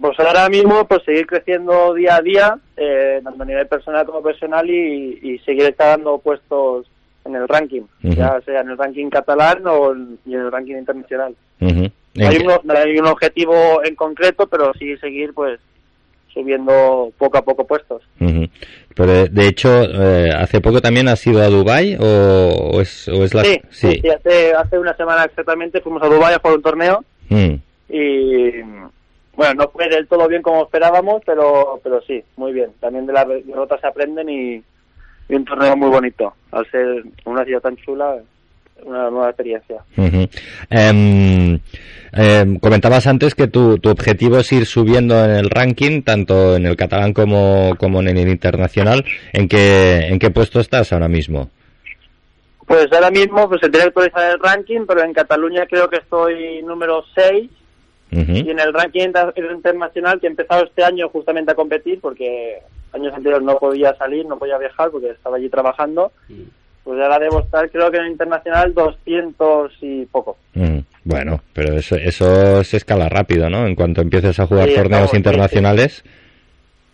Pues 0.00 0.18
ahora 0.20 0.48
mismo 0.48 0.86
pues 0.86 1.02
seguir 1.04 1.26
creciendo 1.26 1.94
día 1.94 2.16
a 2.16 2.22
día, 2.22 2.58
eh, 2.76 3.20
tanto 3.24 3.42
a 3.42 3.46
nivel 3.46 3.66
personal 3.66 4.04
como 4.04 4.22
profesional 4.22 4.68
y, 4.68 5.18
y 5.22 5.38
seguir 5.38 5.64
escalando 5.64 6.18
puestos 6.18 6.86
en 7.24 7.34
el 7.34 7.48
ranking, 7.48 7.82
ya 8.02 8.40
sea 8.44 8.60
en 8.60 8.70
el 8.70 8.78
ranking 8.78 9.08
catalán 9.10 9.66
o 9.66 9.92
en, 9.92 10.18
y 10.24 10.34
en 10.34 10.40
el 10.42 10.52
ranking 10.52 10.76
internacional. 10.76 11.34
No 11.58 11.68
hay, 12.28 12.36
¿En 12.36 12.46
un, 12.46 12.52
no 12.62 12.74
hay 12.74 12.98
un 12.98 13.06
objetivo 13.06 13.82
en 13.84 13.94
concreto, 13.96 14.46
pero 14.46 14.72
sí 14.78 14.96
seguir 14.98 15.34
pues 15.34 15.58
subiendo 16.36 17.10
poco 17.16 17.38
a 17.38 17.42
poco 17.42 17.66
puestos. 17.66 18.02
Pero 18.94 19.12
de, 19.12 19.28
de 19.30 19.48
hecho, 19.48 19.82
eh, 19.84 20.30
hace 20.36 20.60
poco 20.60 20.82
también 20.82 21.08
has 21.08 21.26
ido 21.26 21.40
a 21.40 21.48
Dubai 21.48 21.96
o, 21.98 22.74
o 22.74 22.80
es, 22.82 23.08
o 23.08 23.24
es 23.24 23.32
la... 23.34 23.42
Sí, 23.42 23.58
sí, 23.70 24.00
sí, 24.02 24.08
hace, 24.08 24.52
hace 24.52 24.78
una 24.78 24.94
semana 24.96 25.24
exactamente 25.24 25.80
fuimos 25.80 26.02
a 26.02 26.06
Dubái 26.08 26.34
a 26.34 26.38
jugar 26.38 26.56
un 26.56 26.62
torneo 26.62 27.04
Mm. 27.28 27.54
y 27.88 28.50
bueno, 29.34 29.54
no 29.54 29.68
fue 29.70 29.88
del 29.88 30.06
todo 30.06 30.28
bien 30.28 30.42
como 30.42 30.62
esperábamos, 30.62 31.22
pero 31.26 31.80
pero 31.82 32.00
sí, 32.02 32.22
muy 32.36 32.52
bien. 32.52 32.70
También 32.80 33.04
de 33.06 33.12
las 33.12 33.26
derrotas 33.26 33.80
se 33.80 33.86
aprenden 33.88 34.28
y, 34.28 34.62
y 35.28 35.34
un 35.34 35.44
torneo 35.44 35.76
muy 35.76 35.88
bonito. 35.90 36.34
Al 36.52 36.70
ser 36.70 37.02
una 37.24 37.44
ciudad 37.44 37.60
tan 37.62 37.76
chula, 37.78 38.18
una 38.84 39.10
nueva 39.10 39.28
experiencia. 39.30 39.82
Em, 40.70 41.58
em, 42.12 42.58
comentabas 42.58 43.06
antes 43.06 43.34
que 43.34 43.46
tu, 43.48 43.78
tu 43.78 43.90
objetivo 43.90 44.38
es 44.38 44.52
ir 44.52 44.66
subiendo 44.66 45.22
en 45.24 45.30
el 45.32 45.50
ranking, 45.50 46.02
tanto 46.02 46.56
en 46.56 46.66
el 46.66 46.76
catalán 46.76 47.12
como, 47.12 47.74
como 47.78 48.00
en 48.00 48.08
el 48.08 48.28
internacional. 48.28 49.04
¿En 49.32 49.48
qué, 49.48 50.06
¿En 50.08 50.18
qué 50.18 50.30
puesto 50.30 50.60
estás 50.60 50.92
ahora 50.92 51.08
mismo? 51.08 51.50
Pues 52.66 52.88
ahora 52.92 53.10
mismo 53.10 53.48
pues 53.48 53.60
se 53.60 53.68
tiene 53.68 53.84
que 53.84 53.88
actualizar 53.88 54.32
el 54.32 54.40
ranking, 54.40 54.80
pero 54.88 55.02
en 55.04 55.12
Cataluña 55.12 55.66
creo 55.66 55.88
que 55.88 55.98
estoy 55.98 56.62
número 56.62 57.04
6 57.14 57.48
Ujú. 58.12 58.32
y 58.32 58.50
en 58.50 58.58
el 58.58 58.72
ranking 58.72 59.02
inter- 59.06 59.32
internacional 59.54 60.18
que 60.20 60.26
he 60.26 60.30
empezado 60.30 60.64
este 60.64 60.82
año 60.84 61.08
justamente 61.08 61.52
a 61.52 61.54
competir 61.54 62.00
porque 62.00 62.58
años 62.92 63.12
anteriores 63.14 63.44
no 63.46 63.56
podía 63.58 63.94
salir, 63.96 64.26
no 64.26 64.36
podía 64.38 64.58
viajar 64.58 64.90
porque 64.90 65.10
estaba 65.10 65.36
allí 65.36 65.48
trabajando, 65.48 66.10
pues 66.86 67.00
ahora 67.02 67.18
debo 67.18 67.40
estar 67.40 67.68
creo 67.68 67.90
que 67.90 67.96
en 67.98 68.04
el 68.04 68.12
internacional 68.12 68.72
200 68.72 69.72
y 69.82 70.06
poco. 70.06 70.38
Mm, 70.54 70.78
Bueno, 71.04 71.42
pero 71.52 71.74
eso, 71.76 71.96
eso 71.96 72.62
se 72.64 72.76
escala 72.78 73.08
rápido, 73.08 73.50
¿no? 73.50 73.66
En 73.66 73.74
cuanto 73.74 74.00
empieces 74.00 74.38
a 74.40 74.46
jugar 74.46 74.68
Sí, 74.68 74.74
torneos 74.76 75.10
sí, 75.10 75.16
internacionales. 75.16 76.04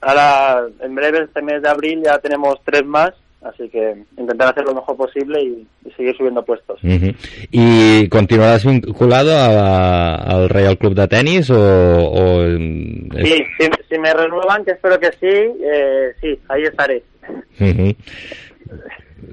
Ahora 0.01 0.63
en 0.81 0.95
breve 0.95 1.21
este 1.25 1.43
mes 1.43 1.63
de 1.63 1.69
abril 1.69 2.01
ya 2.05 2.19
tenemos 2.19 2.57
tres 2.65 2.85
más, 2.85 3.11
así 3.43 3.69
que 3.69 3.95
intentar 4.19 4.49
hacer 4.49 4.65
lo 4.65 4.75
mejor 4.75 4.97
posible 4.97 5.41
y, 5.43 5.67
y 5.87 5.91
seguir 5.93 6.17
subiendo 6.17 6.43
puestos. 6.45 6.81
¿Y 7.53 8.09
continuarás 8.09 8.65
vinculado 8.65 9.31
a- 9.37 10.15
al 10.17 10.49
Real 10.49 10.77
Club 10.79 10.95
de 10.95 11.07
Tenis 11.09 11.51
o...? 11.51 11.57
o, 11.57 12.43
es- 12.43 13.29
Sí, 13.29 13.45
si, 13.61 13.69
si 13.91 13.99
me 13.99 14.13
renuevan, 14.15 14.65
que 14.65 14.73
espero 14.73 14.99
que 14.99 15.11
sí, 15.21 15.27
eh, 15.63 16.13
sí, 16.21 16.39
ahí 16.49 16.63
estaré. 16.63 17.03
Ujú. 17.61 17.95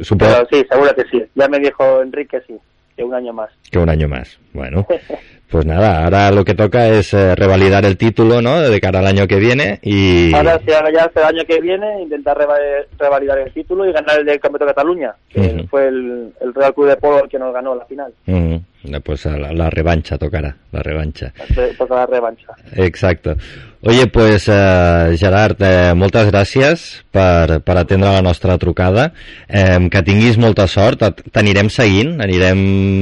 Supongo 0.02 0.34
Pero 0.34 0.48
sí, 0.52 0.68
seguro 0.70 0.96
que 0.96 1.04
sí. 1.06 1.24
Ya 1.36 1.48
me 1.48 1.60
dijo 1.60 2.02
Enrique 2.02 2.42
sí, 2.48 2.56
que 2.96 3.04
un 3.04 3.14
año 3.14 3.34
más. 3.34 3.50
que 3.72 3.80
un 3.80 3.90
año 3.90 4.08
más. 4.08 4.40
Bueno, 4.54 4.86
pues 5.50 5.66
nada, 5.66 6.04
ahora 6.04 6.32
lo 6.32 6.46
que 6.46 6.54
toca 6.54 6.88
es 6.88 7.14
eh, 7.14 7.34
revalidar 7.36 7.84
el 7.86 7.98
título, 7.98 8.42
¿no? 8.42 8.60
De 8.62 8.80
cara 8.80 9.00
al 9.00 9.08
año 9.08 9.28
que 9.28 9.38
viene 9.38 9.80
y... 9.82 10.34
Ahora, 10.34 10.60
sí, 10.66 10.72
ahora 10.72 10.92
ya 10.94 11.04
hasta 11.06 11.22
el 11.30 11.36
año 11.38 11.46
que 11.48 11.60
viene, 11.60 12.02
intentar 12.04 12.38
reva- 12.38 12.58
revalidar 12.98 13.40
el 13.40 13.52
título 13.52 13.86
y 13.88 13.92
ganar 13.92 14.20
el 14.20 14.26
del 14.26 14.40
Campeonato 14.40 14.66
de 14.66 14.72
Cataluña, 14.74 15.14
que 15.30 15.40
Ujú. 15.40 15.68
fue 15.68 15.88
el, 15.88 16.34
el 16.42 16.54
Real 16.54 16.74
Club 16.74 16.88
de 16.90 16.96
Polo 16.98 17.24
el 17.24 17.30
que 17.30 17.40
nos 17.40 17.54
ganó 17.54 17.74
la 17.76 17.86
final. 17.86 18.14
Ujú. 18.28 18.62
Pues 19.04 19.26
a 19.26 19.38
la, 19.38 19.52
la 19.52 19.70
revancha 19.70 20.18
tocará, 20.18 20.56
la 20.72 20.82
revancha. 20.82 21.34
Toca 21.78 21.96
la 21.96 22.06
revancha. 22.06 22.48
Exacte. 22.76 23.36
Oye, 23.82 24.08
pues, 24.08 24.48
eh, 24.48 25.16
Gerard, 25.20 25.58
eh, 25.62 25.94
moltes 25.96 26.30
gràcies 26.32 27.04
per, 27.12 27.60
per 27.64 27.76
atendre 27.78 28.10
la 28.12 28.22
nostra 28.22 28.58
trucada. 28.58 29.12
Eh, 29.50 29.88
que 29.92 30.02
tinguis 30.04 30.38
molta 30.40 30.66
sort. 30.68 31.04
T'anirem 31.32 31.70
seguint, 31.70 32.22
anirem 32.24 32.58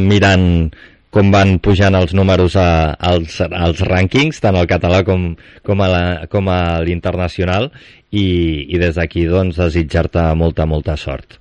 mirant 0.10 0.72
com 1.10 1.32
van 1.32 1.58
pujant 1.64 1.96
els 1.96 2.14
números 2.14 2.56
a, 2.60 2.94
als, 3.00 3.40
als 3.42 3.80
rànquings, 3.88 4.40
tant 4.44 4.56
al 4.56 4.68
català 4.68 5.04
com, 5.08 5.36
com 5.64 5.82
a 5.82 5.88
la- 5.88 6.28
com 6.30 6.48
a 6.50 6.80
l'internacional, 6.84 7.72
i, 8.12 8.68
i 8.70 8.78
des 8.78 8.96
d'aquí, 8.96 9.26
doncs, 9.26 9.58
desitjar-te 9.58 10.22
molta, 10.36 10.66
molta 10.66 10.96
sort. 10.98 11.40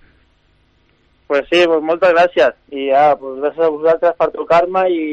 Pues 1.26 1.42
sí, 1.50 1.64
pues 1.66 1.82
moltes 1.82 2.12
gràcies. 2.14 2.54
I 2.70 2.88
ja, 2.92 3.16
pues 3.18 3.40
gràcies 3.42 3.66
a 3.66 3.70
vosaltres 3.74 4.14
per 4.18 4.30
trucar-me 4.30 4.84
i, 4.94 5.04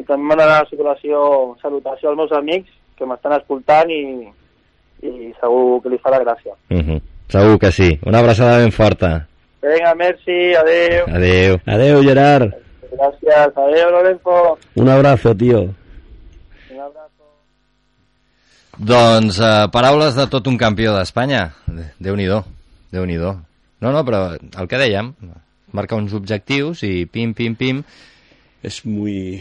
i 0.00 0.04
també 0.08 0.24
mandar 0.24 0.46
a 0.48 0.62
la 0.62 0.68
circulació 0.70 1.56
salutació 1.60 2.10
als 2.10 2.16
meus 2.22 2.32
amics 2.32 2.70
que 2.96 3.04
m'estan 3.08 3.36
escoltant 3.36 3.90
i, 3.92 4.00
i 5.04 5.12
segur 5.40 5.82
que 5.84 5.92
li 5.92 5.98
farà 6.00 6.22
gràcia. 6.24 6.56
Uh 6.70 6.80
-huh. 6.80 7.00
Segur 7.28 7.58
que 7.58 7.70
sí. 7.72 7.98
Una 8.06 8.18
abraçada 8.20 8.58
ben 8.58 8.72
forta. 8.72 9.26
Venga, 9.62 9.94
merci, 9.94 10.54
adeu. 10.56 11.04
Adeu. 11.14 11.60
Adeu, 11.66 12.02
Gerard. 12.02 12.54
Gracias, 12.92 13.56
adeu, 13.56 13.90
Lorenzo. 13.90 14.58
Un 14.74 14.88
abrazo, 14.88 15.34
tío. 15.34 15.60
Un 16.70 16.80
abrazo. 16.80 17.24
Doncs 18.78 19.38
eh, 19.38 19.68
paraules 19.72 20.16
de 20.16 20.26
tot 20.32 20.46
un 20.48 20.58
campió 20.58 20.94
d'Espanya. 20.96 21.50
Déu-n'hi-do, 21.98 22.42
déu 22.90 23.06
nhi 23.06 23.18
déu 23.20 23.36
No, 23.80 23.92
no, 23.92 24.04
però 24.04 24.34
el 24.36 24.68
que 24.68 24.78
dèiem, 24.80 25.14
marca 25.72 25.96
uns 25.96 26.12
objectius 26.12 26.82
i 26.84 27.06
pim, 27.08 27.32
pim, 27.34 27.54
pim. 27.56 27.82
Es 28.62 28.84
muy, 28.84 29.40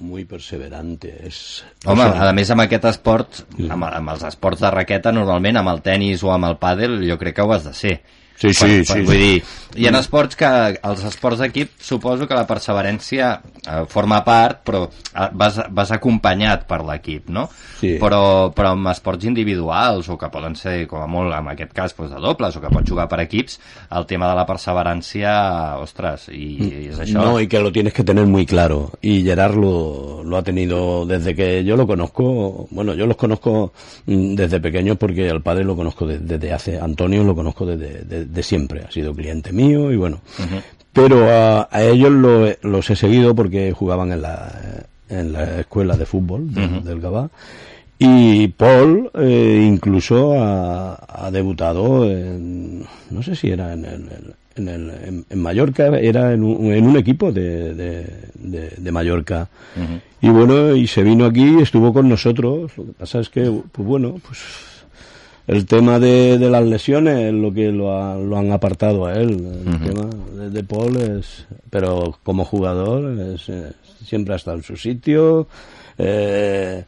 muy 0.00 0.24
perseverante. 0.24 1.12
Es, 1.28 1.64
Home, 1.86 2.02
a 2.02 2.32
més 2.34 2.50
amb 2.50 2.64
aquest 2.64 2.88
esport, 2.90 3.44
amb, 3.68 3.86
amb 3.86 4.14
els 4.16 4.24
esports 4.26 4.64
de 4.64 4.72
raqueta, 4.74 5.14
normalment 5.14 5.60
amb 5.60 5.70
el 5.70 5.82
tennis 5.86 6.24
o 6.26 6.32
amb 6.34 6.50
el 6.50 6.58
pàdel, 6.58 6.98
jo 7.06 7.18
crec 7.20 7.38
que 7.38 7.46
ho 7.46 7.54
has 7.54 7.68
de 7.68 7.74
ser. 7.76 7.96
Sí, 8.36 8.52
sí, 8.52 8.60
Quan- 8.64 8.70
sí, 8.70 8.84
quan- 8.92 8.98
sí. 8.98 9.04
Vull 9.06 9.16
dir, 9.16 9.44
hi 9.76 9.86
ha 9.88 9.98
esports 9.98 10.36
que, 10.36 10.46
els 10.82 11.04
esports 11.04 11.38
d'equip, 11.40 11.70
suposo 11.80 12.26
que 12.28 12.34
la 12.34 12.46
perseverància 12.46 13.40
eh, 13.66 13.84
forma 13.88 14.22
part, 14.24 14.62
però 14.64 14.84
eh, 14.88 15.28
vas, 15.32 15.58
vas 15.70 15.90
acompanyat 15.92 16.66
per 16.68 16.82
l'equip, 16.84 17.28
no? 17.30 17.48
Sí. 17.80 17.96
Però, 18.00 18.52
però 18.56 18.72
amb 18.76 18.88
esports 18.92 19.24
individuals, 19.24 20.08
o 20.08 20.16
que 20.18 20.28
poden 20.32 20.54
ser, 20.56 20.86
com 20.86 21.00
a 21.02 21.06
molt, 21.06 21.32
en 21.34 21.48
aquest 21.52 21.72
cas, 21.76 21.94
doncs, 21.96 22.12
de 22.14 22.20
dobles, 22.20 22.56
o 22.56 22.60
que 22.60 22.68
pots 22.72 22.90
jugar 22.90 23.08
per 23.08 23.20
equips, 23.24 23.58
el 23.90 24.06
tema 24.06 24.28
de 24.30 24.36
la 24.36 24.46
perseverància, 24.46 25.78
ostres, 25.80 26.28
i, 26.28 26.46
i 26.60 26.88
és 26.90 26.98
això. 27.00 27.20
No, 27.22 27.40
y 27.40 27.46
que 27.48 27.60
lo 27.60 27.72
tienes 27.72 27.92
que 27.92 28.04
tener 28.04 28.26
muy 28.26 28.46
claro. 28.46 28.92
Y 29.00 29.22
Gerard 29.24 29.56
lo, 29.56 30.22
lo 30.24 30.36
ha 30.36 30.42
tenido 30.42 31.06
desde 31.06 31.34
que 31.34 31.64
yo 31.64 31.76
lo 31.76 31.86
conozco. 31.86 32.66
Bueno, 32.70 32.94
yo 32.94 33.06
los 33.06 33.16
conozco 33.16 33.72
mm, 34.06 34.34
desde 34.34 34.60
pequeños 34.60 34.96
porque 34.98 35.28
al 35.30 35.42
padre 35.42 35.64
lo 35.64 35.76
conozco 35.76 36.06
de- 36.06 36.18
desde 36.18 36.52
hace. 36.52 36.78
Antonio 36.80 37.24
lo 37.24 37.34
conozco 37.34 37.66
desde 37.66 38.04
de, 38.04 38.25
de 38.32 38.42
siempre. 38.42 38.82
Ha 38.86 38.90
sido 38.90 39.14
cliente 39.14 39.52
mío 39.52 39.90
y 39.92 39.96
bueno. 39.96 40.20
Pero 40.92 41.30
a, 41.30 41.68
a 41.70 41.82
ellos 41.84 42.10
lo- 42.10 42.48
los 42.62 42.88
he 42.90 42.96
seguido 42.96 43.34
porque 43.34 43.72
jugaban 43.72 44.12
en 44.12 44.22
la, 44.22 44.86
en 45.08 45.32
la 45.32 45.60
escuela 45.60 45.96
de 45.96 46.06
fútbol 46.06 46.52
de- 46.54 46.80
del 46.84 47.00
Gabá. 47.00 47.28
Y 47.98 48.48
Paul 48.48 49.10
eh, 49.14 49.64
incluso 49.66 50.34
ha, 50.38 50.98
ha 51.26 51.30
debutado 51.30 52.04
en, 52.10 52.84
no 53.10 53.22
sé 53.22 53.34
si 53.34 53.48
era 53.50 53.72
en, 53.72 53.84
el- 53.86 54.34
en, 54.56 54.68
el- 54.68 54.90
en- 54.90 55.24
en 55.30 55.38
Mallorca, 55.40 55.86
era 55.98 56.32
en 56.32 56.42
un, 56.44 56.72
en 56.72 56.86
un 56.86 56.96
equipo 56.98 57.32
de, 57.32 57.74
de, 57.74 58.06
de- 58.34 58.70
de 58.76 58.92
Mallorca. 58.92 59.48
Y 60.20 60.28
bueno, 60.28 60.74
y 60.74 60.86
se 60.86 61.02
vino 61.02 61.24
aquí 61.26 61.58
estuvo 61.60 61.92
con 61.92 62.08
nosotros. 62.08 62.72
Lo 62.76 62.84
que 62.86 62.92
pasa 62.92 63.20
es 63.20 63.28
que, 63.28 63.50
pues 63.72 63.86
bueno, 63.86 64.16
pues 64.26 64.38
el 65.46 65.66
tema 65.66 65.98
de, 65.98 66.38
de 66.38 66.50
las 66.50 66.64
lesiones 66.64 67.18
es 67.26 67.32
lo 67.32 67.52
que 67.52 67.70
lo, 67.72 67.96
ha- 67.96 68.16
lo 68.16 68.36
han 68.36 68.50
apartado 68.52 69.06
a 69.06 69.14
él. 69.14 69.30
El 69.66 69.80
tema 69.80 70.08
de, 70.34 70.50
de 70.50 70.64
Paul 70.64 70.96
es, 70.96 71.46
pero 71.70 72.18
como 72.22 72.44
jugador 72.44 73.18
es, 73.20 73.48
eh, 73.48 73.72
siempre 74.04 74.34
ha 74.34 74.36
estado 74.36 74.56
en 74.58 74.62
su 74.64 74.76
sitio. 74.76 75.46
eh, 75.98 76.84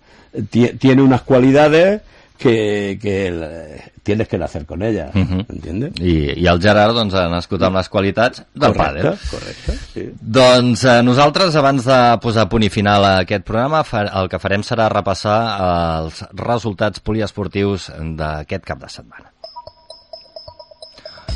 ti- 0.50 0.72
tiene 0.78 1.02
unas 1.02 1.22
cualidades 1.22 2.02
que, 2.38 2.98
que 3.02 3.16
eh, 3.28 3.92
tienes 4.02 4.28
que 4.28 4.38
nacer 4.38 4.64
con 4.64 4.82
ellas, 4.82 5.10
Ujú. 5.14 5.40
¿entiendes? 5.48 5.92
I, 6.00 6.38
I 6.40 6.46
el 6.46 6.60
Gerard 6.62 6.94
doncs, 6.96 7.14
ha 7.18 7.26
nascut 7.28 7.62
amb 7.66 7.76
les 7.76 7.88
qualitats 7.92 8.44
del 8.54 8.72
Correcte, 8.72 9.02
pàdel. 9.02 9.30
correcte, 9.30 9.76
sí. 9.92 10.04
Doncs 10.38 10.84
eh, 10.88 11.02
nosaltres, 11.02 11.56
abans 11.60 11.84
de 11.84 11.98
posar 12.22 12.48
punt 12.48 12.64
i 12.64 12.70
final 12.72 13.04
a 13.04 13.14
aquest 13.26 13.44
programa, 13.44 13.82
fa, 13.84 14.06
el 14.22 14.30
que 14.32 14.40
farem 14.40 14.62
serà 14.64 14.88
repassar 14.92 15.38
els 15.66 16.22
resultats 16.38 17.02
poliesportius 17.04 17.90
d'aquest 18.16 18.64
cap 18.64 18.80
de 18.86 18.88
setmana. 18.96 19.32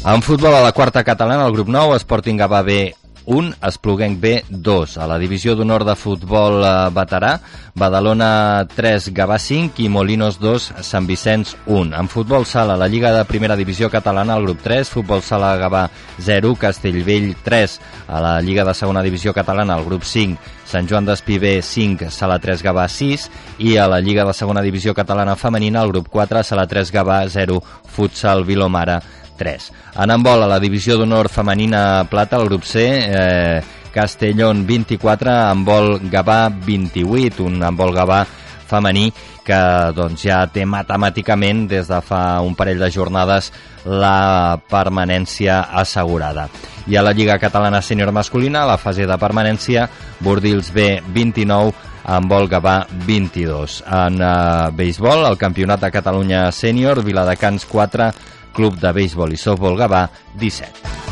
En 0.03 0.23
futbol, 0.23 0.55
a 0.55 0.65
la 0.65 0.73
quarta 0.73 1.05
catalana, 1.07 1.45
el 1.47 1.53
grup 1.55 1.69
9, 1.71 2.01
Sporting 2.03 2.41
Gavà 2.41 2.63
B 2.67 2.81
1, 3.27 3.57
Espluguenc 3.63 4.21
B 4.21 4.45
2. 4.49 4.97
A 4.99 5.07
la 5.11 5.19
divisió 5.19 5.55
d'honor 5.57 5.85
de 5.85 5.95
futbol 5.99 6.63
eh, 6.63 6.73
veterà, 6.95 7.37
Badalona 7.75 8.67
3, 8.69 9.09
Gavà 9.17 9.39
5 9.41 9.81
i 9.81 9.89
Molinos 9.89 10.37
2, 10.41 10.69
Sant 10.85 11.07
Vicenç 11.09 11.55
1. 11.67 11.95
En 11.97 12.11
futbol 12.13 12.45
sala, 12.45 12.77
la 12.77 12.89
Lliga 12.89 13.13
de 13.17 13.25
Primera 13.25 13.57
Divisió 13.57 13.89
Catalana, 13.91 14.37
el 14.37 14.45
grup 14.45 14.61
3, 14.63 14.91
Futbol 14.93 15.23
sala 15.23 15.55
Gavà 15.57 15.87
0, 16.21 16.55
Castellvell 16.61 17.33
3. 17.43 17.79
A 18.09 18.21
la 18.21 18.35
Lliga 18.43 18.65
de 18.69 18.75
Segona 18.75 19.03
Divisió 19.03 19.33
Catalana, 19.33 19.79
el 19.79 19.87
grup 19.89 20.05
5, 20.05 20.37
Sant 20.73 20.89
Joan 20.89 21.05
d'Espí 21.05 21.39
B 21.39 21.59
5, 21.61 22.11
Sala 22.11 22.39
3 22.41 22.63
Gavà 22.65 22.87
6 22.89 23.27
i 23.61 23.75
a 23.77 23.89
la 23.91 24.01
Lliga 24.01 24.25
de 24.25 24.33
Segona 24.33 24.63
Divisió 24.65 24.95
Catalana 24.97 25.37
Femenina, 25.37 25.83
el 25.83 25.93
grup 25.93 26.09
4, 26.09 26.45
Sala 26.45 26.67
3 26.67 26.93
Gavà 26.93 27.19
0, 27.29 27.59
Futsal 27.93 28.45
Vilomara 28.49 29.03
3. 29.43 29.71
En 30.05 30.15
handbol, 30.15 30.47
a 30.47 30.51
la 30.51 30.61
divisió 30.63 30.97
d'honor 30.97 31.29
femenina 31.29 32.07
plata, 32.11 32.39
el 32.39 32.47
grup 32.47 32.63
C, 32.63 32.87
eh, 33.03 33.63
Castellón 33.93 34.65
24, 34.67 35.35
handbol 35.51 35.99
Gavà 36.11 36.47
28, 36.49 37.45
un 37.45 37.63
handbol 37.63 37.93
Gavà 37.95 38.23
femení 38.73 39.11
que 39.45 39.59
doncs, 39.93 40.23
ja 40.25 40.47
té 40.49 40.65
matemàticament 40.65 41.67
des 41.69 41.91
de 41.91 41.99
fa 42.01 42.41
un 42.41 42.55
parell 42.57 42.81
de 42.81 42.89
jornades 42.95 43.51
la 43.85 44.57
permanència 44.71 45.61
assegurada. 45.83 46.49
I 46.87 46.97
a 46.97 47.03
la 47.05 47.13
Lliga 47.15 47.39
Catalana 47.43 47.83
Sènior 47.83 48.13
Masculina, 48.15 48.63
a 48.63 48.73
la 48.73 48.79
fase 48.79 49.07
de 49.07 49.19
permanència, 49.19 49.89
Bordils 50.23 50.73
B 50.75 51.03
29, 51.15 51.75
en 52.03 52.29
vol 52.31 52.49
Gavà 52.51 52.83
22. 53.07 53.83
En 53.87 54.19
eh, 54.23 54.71
béisbol, 54.79 55.27
el 55.29 55.39
Campionat 55.39 55.83
de 55.85 55.93
Catalunya 55.95 56.47
Sènior, 56.55 57.03
Viladecans 57.05 57.67
4, 57.67 58.11
Club 58.53 58.81
de 58.81 58.93
Béisbol 58.93 59.35
i 59.35 59.41
Softball 59.41 59.81
Gavà 59.81 60.07
17. 60.41 61.03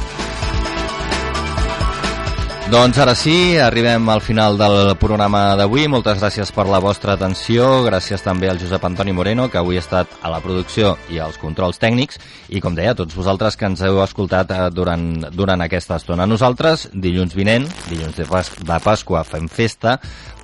Doncs 2.71 3.01
ara 3.03 3.17
sí, 3.19 3.59
arribem 3.59 4.05
al 4.13 4.21
final 4.23 4.55
del 4.55 4.93
programa 4.95 5.57
d'avui. 5.59 5.89
Moltes 5.91 6.21
gràcies 6.21 6.53
per 6.55 6.69
la 6.71 6.79
vostra 6.79 7.17
atenció. 7.17 7.81
Gràcies 7.83 8.23
també 8.23 8.47
al 8.47 8.61
Josep 8.63 8.85
Antoni 8.87 9.11
Moreno, 9.11 9.49
que 9.51 9.59
avui 9.59 9.75
ha 9.75 9.83
estat 9.83 10.13
a 10.23 10.31
la 10.31 10.39
producció 10.39 10.93
i 11.11 11.19
als 11.19 11.35
controls 11.43 11.83
tècnics. 11.83 12.21
I, 12.47 12.61
com 12.63 12.77
deia, 12.79 12.93
a 12.95 12.99
tots 13.01 13.17
vosaltres 13.19 13.59
que 13.59 13.67
ens 13.67 13.83
heu 13.83 13.99
escoltat 14.05 14.55
eh, 14.55 14.69
durant, 14.71 15.09
durant 15.35 15.67
aquesta 15.67 15.99
estona. 15.99 16.29
Nosaltres, 16.31 16.87
dilluns 16.95 17.35
vinent, 17.35 17.67
dilluns 17.89 18.15
de, 18.15 18.29
Pas 18.31 18.53
de 18.63 18.79
Pasqua, 18.87 19.25
fem 19.27 19.51
festa, 19.51 19.97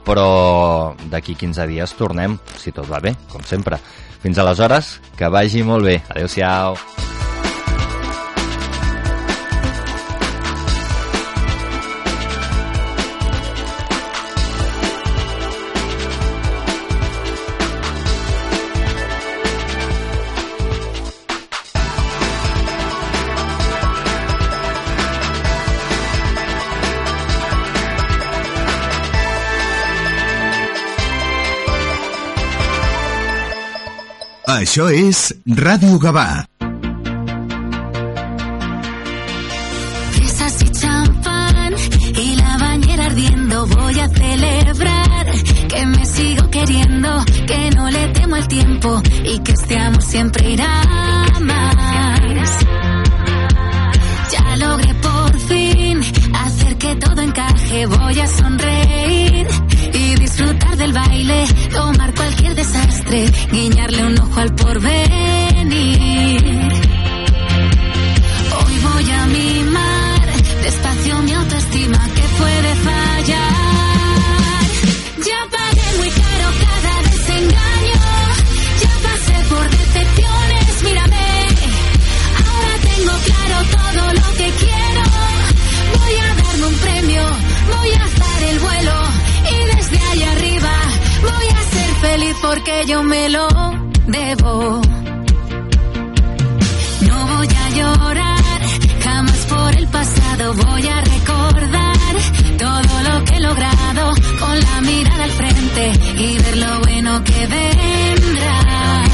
però 0.03 0.97
d'aquí 1.07 1.39
15 1.39 1.69
dies 1.71 1.95
tornem, 1.95 2.41
si 2.59 2.75
tot 2.75 2.91
va 2.91 2.99
bé, 3.07 3.15
com 3.31 3.47
sempre. 3.47 3.79
Fins 4.23 4.39
aleshores, 4.39 4.97
que 5.17 5.29
vagi 5.33 5.63
molt 5.67 5.85
bé. 5.85 6.01
Adéu-siau. 6.11 6.79
Això 34.57 34.87
és 34.89 35.19
Ràdio 35.45 35.99
Gavà. 36.01 36.47
Fresas 40.15 40.63
y 40.63 40.69
champán 40.81 41.75
y 42.25 42.37
la 42.37 42.57
bañera 42.57 43.05
ardiendo. 43.05 43.67
Voy 43.67 44.01
a 44.01 44.09
celebrar 44.09 45.27
que 45.69 45.87
me 45.87 46.07
sigo 46.07 46.49
queriendo, 46.49 47.25
que 47.47 47.71
no 47.77 47.91
le 47.91 48.09
temo 48.09 48.37
al 48.37 48.49
tiempo 48.49 49.03
y 49.25 49.39
que 49.41 49.53
este 49.53 49.79
amor 49.79 50.03
siempre 50.03 50.51
irá 50.53 50.83
más. 51.41 52.51
Ya 54.33 54.57
logré 54.57 54.95
por 54.95 55.39
fin 55.39 56.01
hacer 56.33 56.79
que 56.79 56.97
todo 56.97 57.21
encaje. 57.21 57.85
Voy 57.85 58.21
a 58.21 58.27
sonreír 58.27 59.47
y 59.93 60.15
disfrutar 60.15 60.77
del 60.79 60.93
baile, 60.95 61.45
cualquier 61.73 61.96
guiñarle 63.53 64.05
un 64.05 64.19
ojo 64.19 64.41
al 64.41 64.55
porvenir. 64.55 65.36
Yo 92.87 93.03
me 93.03 93.29
lo 93.29 93.49
debo. 94.07 94.81
No 97.01 97.27
voy 97.37 97.49
a 97.49 97.71
llorar, 97.71 98.61
jamás 99.03 99.47
voy 100.55 100.87
a 100.87 101.01
recordar 101.01 101.97
todo 102.59 103.03
lo 103.09 103.25
que 103.25 103.37
he 103.37 103.41
logrado 103.41 104.15
con 104.41 104.61
la 104.61 104.81
mirada 104.83 105.25
al 105.25 105.31
frente 105.31 105.93
y 106.17 106.39
ver 106.39 106.57
lo 106.59 106.81
bueno 106.81 107.25
que 107.25 107.47
vendrá. 107.47 109.05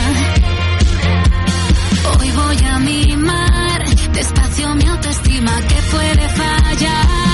Hoy 2.19 2.31
voy 2.31 2.59
a 2.69 2.79
mimar 2.79 3.85
despacio 4.13 4.75
mi 4.75 4.87
autoestima 4.87 5.53
que 5.69 5.83
puede 5.91 6.29
fallar. 6.29 7.32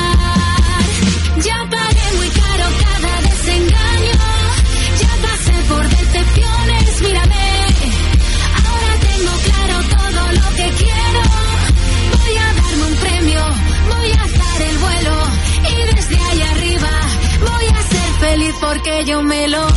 Yo 19.09 19.23
me 19.23 19.49
lo 19.49 19.68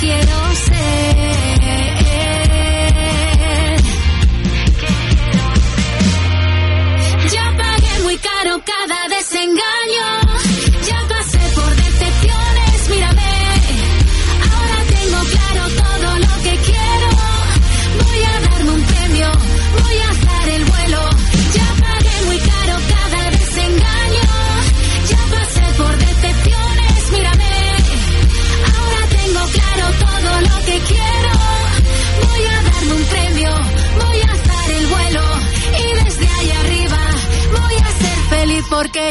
quiero 0.00 0.39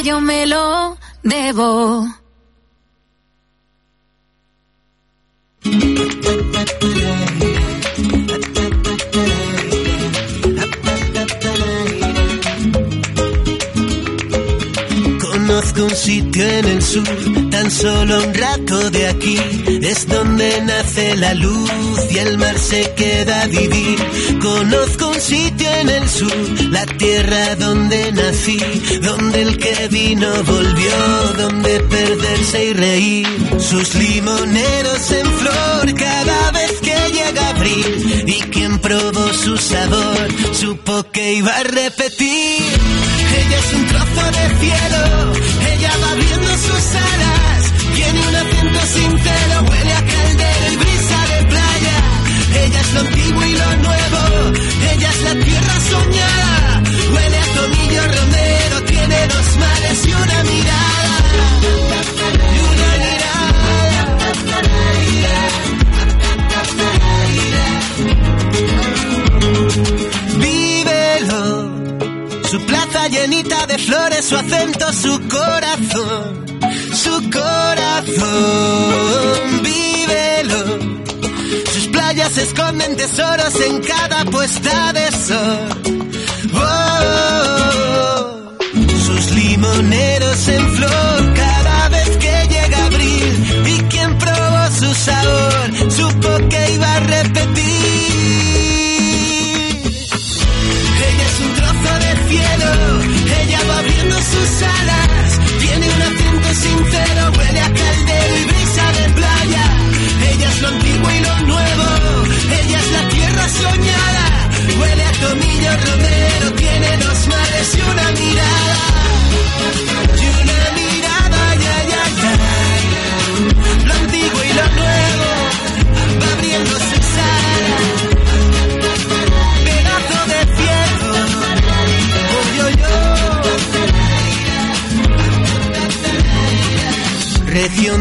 yo 0.03 0.21
me 0.21 0.45
lo 0.45 0.97
debo. 1.23 2.18
Conozco 15.79 15.95
un 15.95 16.03
sitio 16.11 16.45
en 16.45 16.65
el 16.65 16.81
sur, 16.81 17.49
tan 17.51 17.71
solo 17.71 18.21
un 18.21 18.33
rato 18.33 18.89
de 18.89 19.07
aquí, 19.07 19.37
es 19.81 20.09
donde 20.09 20.61
nace 20.63 21.15
la 21.15 21.33
luz 21.35 21.71
y 22.09 22.17
el 22.17 22.37
mar 22.37 22.59
se 22.59 22.91
queda 22.95 23.43
a 23.43 23.47
vivir. 23.47 23.97
Conozco 24.41 25.07
un 25.07 25.21
sitio 25.21 25.69
en 25.75 25.87
el 25.87 26.09
sur, 26.09 26.35
la 26.69 26.85
tierra 26.85 27.55
donde 27.55 28.11
nací, 28.11 28.59
donde 29.01 29.41
el 29.41 29.57
que 29.57 29.87
vino 29.89 30.27
volvió, 30.43 30.97
donde 31.37 31.79
perderse 31.79 32.65
y 32.65 32.73
reír. 32.73 33.27
Sus 33.57 33.95
limoneros 33.95 35.11
en 35.11 35.31
flor 35.31 35.93
cada 35.93 36.51
vez 36.51 36.73
que 36.81 36.95
llega 37.13 37.49
abril, 37.51 38.23
y 38.27 38.41
quien 38.51 38.79
probó 38.79 39.33
su 39.33 39.55
sabor 39.55 40.27
supo 40.51 41.05
que 41.13 41.35
iba 41.35 41.55
a 41.55 41.63
repetir. 41.63 43.08
Es 43.59 43.73
un 43.73 43.85
trozo 43.87 44.23
de 44.37 44.45
cielo, 44.59 45.33
ella 45.73 45.91
va 46.01 46.11
abriendo 46.11 46.51
sus 46.57 46.85
alas, 46.95 47.73
tiene 47.95 48.19
un 48.27 48.35
acento 48.35 48.79
sincero, 48.97 49.55
huele 49.69 49.93
a 49.93 50.03
caldero 50.05 50.71
y 50.71 50.77
brisa 50.77 51.19
de 51.31 51.45
playa. 51.51 51.97
Ella 52.63 52.79
es 52.79 52.93
lo 52.93 52.99
antiguo 53.01 53.45
y 53.45 53.53
lo 53.53 53.75
nuevo, 53.87 54.21
ella 54.91 55.09
es 55.09 55.21
la 55.23 55.35
tierra 55.45 55.75
soñada, 55.89 56.83
huele 57.13 57.37
a 57.37 57.47
tomillo 57.57 58.03
romero, 58.17 58.81
tiene 58.85 59.27
dos 59.27 59.57
mares 59.57 60.07
y 60.07 60.13
una 60.13 60.43
mirada. 60.43 61.88
Llenita 73.09 73.65
de 73.65 73.77
flores, 73.77 74.25
su 74.25 74.35
acento, 74.35 74.93
su 74.93 75.19
corazón, 75.27 76.45
su 76.93 77.29
corazón, 77.31 78.23
vívelo. 79.63 80.79
Sus 81.73 81.87
playas 81.87 82.37
esconden 82.37 82.95
tesoros 82.95 83.59
en 83.61 83.81
cada 83.81 84.25
puesta 84.25 84.93
de 84.93 85.11
sol. 85.11 85.69
Oh, 86.53 86.79
sus 89.05 89.31
limoneros 89.31 90.08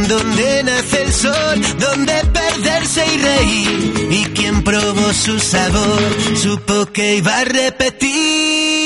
donde 0.08 0.62
nace 0.64 1.02
el 1.02 1.12
sol, 1.12 1.60
donde 1.78 2.14
perderse 2.32 3.04
y 3.14 3.18
reír. 3.18 4.08
Y 4.10 4.24
quien 4.34 4.62
probó 4.64 5.12
su 5.12 5.38
sabor, 5.38 6.00
supo 6.36 6.86
que 6.86 7.16
iba 7.16 7.38
a 7.38 7.44
repetir. 7.44 8.77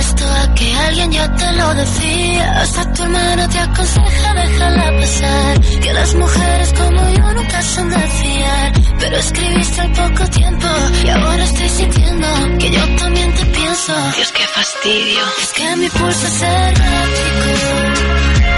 apuesto 0.00 0.24
a 0.24 0.54
que 0.54 0.74
alguien 0.74 1.12
ya 1.12 1.34
te 1.36 1.52
lo 1.52 1.74
decía. 1.74 2.60
Hasta 2.60 2.92
tu 2.92 3.02
hermano 3.02 3.48
te 3.48 3.58
aconseja, 3.58 4.34
déjala 4.34 5.00
pasar. 5.00 5.60
Que 5.82 5.92
las 5.92 6.14
mujeres 6.14 6.72
como 6.72 7.00
yo 7.16 7.34
nunca 7.34 7.62
son 7.62 7.90
de 7.90 7.98
fiar. 7.98 8.72
Pero 9.00 9.16
escribiste 9.16 9.80
al 9.80 9.92
poco 9.92 10.24
tiempo 10.30 10.68
y 11.04 11.08
ahora 11.08 11.44
estoy 11.44 11.68
sintiendo 11.68 12.28
que 12.58 12.70
yo 12.70 12.96
también 12.96 13.34
te 13.34 13.44
pienso. 13.46 13.92
Dios, 14.16 14.32
qué 14.32 14.44
fastidio. 14.54 15.22
Es 15.42 15.52
que 15.52 15.76
mi 15.76 15.88
pulso 15.88 16.26
es 16.26 16.42
errático. 16.42 17.48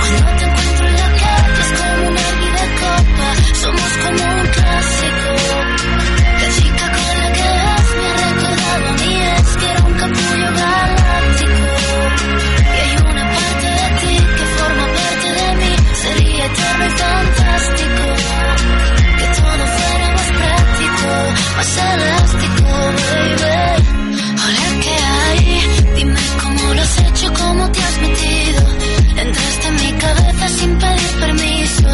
Cuando 0.01 0.30
te 0.38 0.45
encuentro 0.45 0.86
en 0.86 0.97
la 1.03 1.11
calle 1.22 1.61
es 1.64 1.72
como 1.80 2.09
una 2.09 2.26
vida 2.40 2.64
copa. 2.82 3.28
Somos 3.62 3.93
como 4.03 4.40
un 4.40 4.47
clásico. 4.49 5.11
más 21.62 21.76
elástico, 21.76 22.64
baby. 22.98 23.54
Hola, 24.42 24.66
¿qué 24.82 24.94
hay? 25.14 25.44
Dime 25.96 26.20
cómo 26.42 26.74
lo 26.74 26.82
has 26.82 26.98
hecho, 26.98 27.32
cómo 27.34 27.70
te 27.70 27.80
has 27.82 27.98
metido. 27.98 28.62
Entraste 29.22 29.66
en 29.68 29.74
mi 29.76 29.92
cabeza 30.04 30.48
sin 30.58 30.78
pedir 30.78 31.12
permiso. 31.20 31.88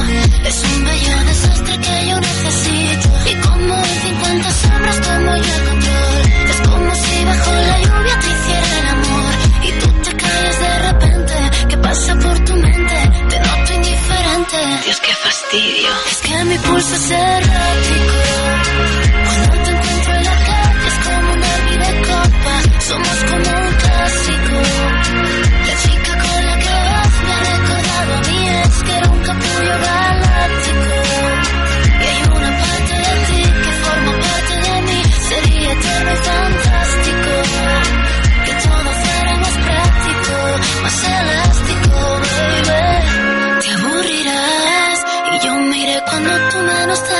Es 0.48 0.64
un 0.64 0.84
bello 0.84 1.16
desastre 1.30 1.78
que 1.84 2.08
yo 2.08 2.16
necesito. 2.20 3.08
Y 3.30 3.34
como 3.46 3.74
en 3.74 4.00
50 4.08 4.52
sombras 4.52 5.00
tomo 5.06 5.36
yo 5.36 5.56
control. 5.68 6.22
Es 6.52 6.68
como 6.68 6.94
si 7.02 7.24
bajo 7.24 7.52
la 7.68 7.78
lluvia 7.84 8.14
te 8.22 8.28
hiciera 8.34 8.78
el 8.80 8.86
amor. 8.96 9.32
Y 9.68 9.70
tú 9.80 9.88
te 10.04 10.16
caes 10.22 10.60
de 10.64 10.78
repente. 10.88 11.34
¿Qué 11.68 11.76
pasa 11.76 12.14
por 12.14 12.38
tu 12.46 12.54
mente? 12.54 12.96
Te 13.30 13.38
noto 13.40 13.72
indiferente. 13.74 14.58
Dios, 14.84 15.00
qué 15.00 15.14
fastidio. 15.26 15.90
Es 16.10 16.18
que 16.26 16.44
mi 16.44 16.58
pulso 16.58 16.96
se 16.96 17.18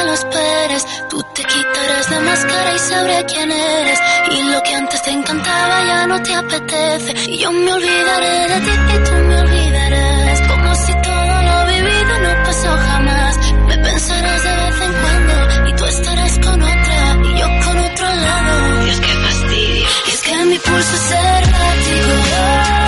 lo 0.09 0.15
esperes. 0.15 0.83
Tú 1.11 1.23
te 1.35 1.43
quitarás 1.45 2.11
la 2.11 2.21
máscara 2.21 2.75
y 2.75 2.79
sabré 2.79 3.25
quién 3.27 3.51
eres. 3.51 3.99
Y 4.37 4.43
lo 4.53 4.63
que 4.63 4.75
antes 4.75 5.03
te 5.03 5.11
encantaba 5.11 5.77
ya 5.91 6.07
no 6.07 6.23
te 6.23 6.35
apetece. 6.35 7.13
Y 7.33 7.39
yo 7.39 7.53
me 7.53 7.73
olvidaré 7.73 8.37
de 8.53 8.59
ti 8.67 8.75
y 8.95 8.99
tú 9.07 9.15
me 9.29 9.37
olvidarás. 9.45 10.41
Como 10.51 10.75
si 10.85 10.93
todo 11.09 11.35
lo 11.49 11.57
vivido 11.73 12.13
no 12.25 12.33
pasó 12.47 12.71
jamás. 12.89 13.33
Me 13.69 13.77
pensarás 13.87 14.43
de 14.45 14.53
vez 14.61 14.77
en 14.87 14.93
cuando 15.03 15.69
y 15.69 15.73
tú 15.79 15.85
estarás 15.85 16.35
con 16.39 16.63
otra 16.63 17.01
y 17.29 17.39
yo 17.41 17.49
con 17.65 17.77
otro 17.89 18.09
lado. 18.27 18.85
Dios, 18.85 19.01
qué 19.01 19.15
fastidio. 19.27 19.89
Y 20.07 20.11
es 20.11 20.21
que 20.23 20.35
mi 20.51 20.59
pulso 20.59 20.95
es 21.01 21.11
errático. 21.11 22.88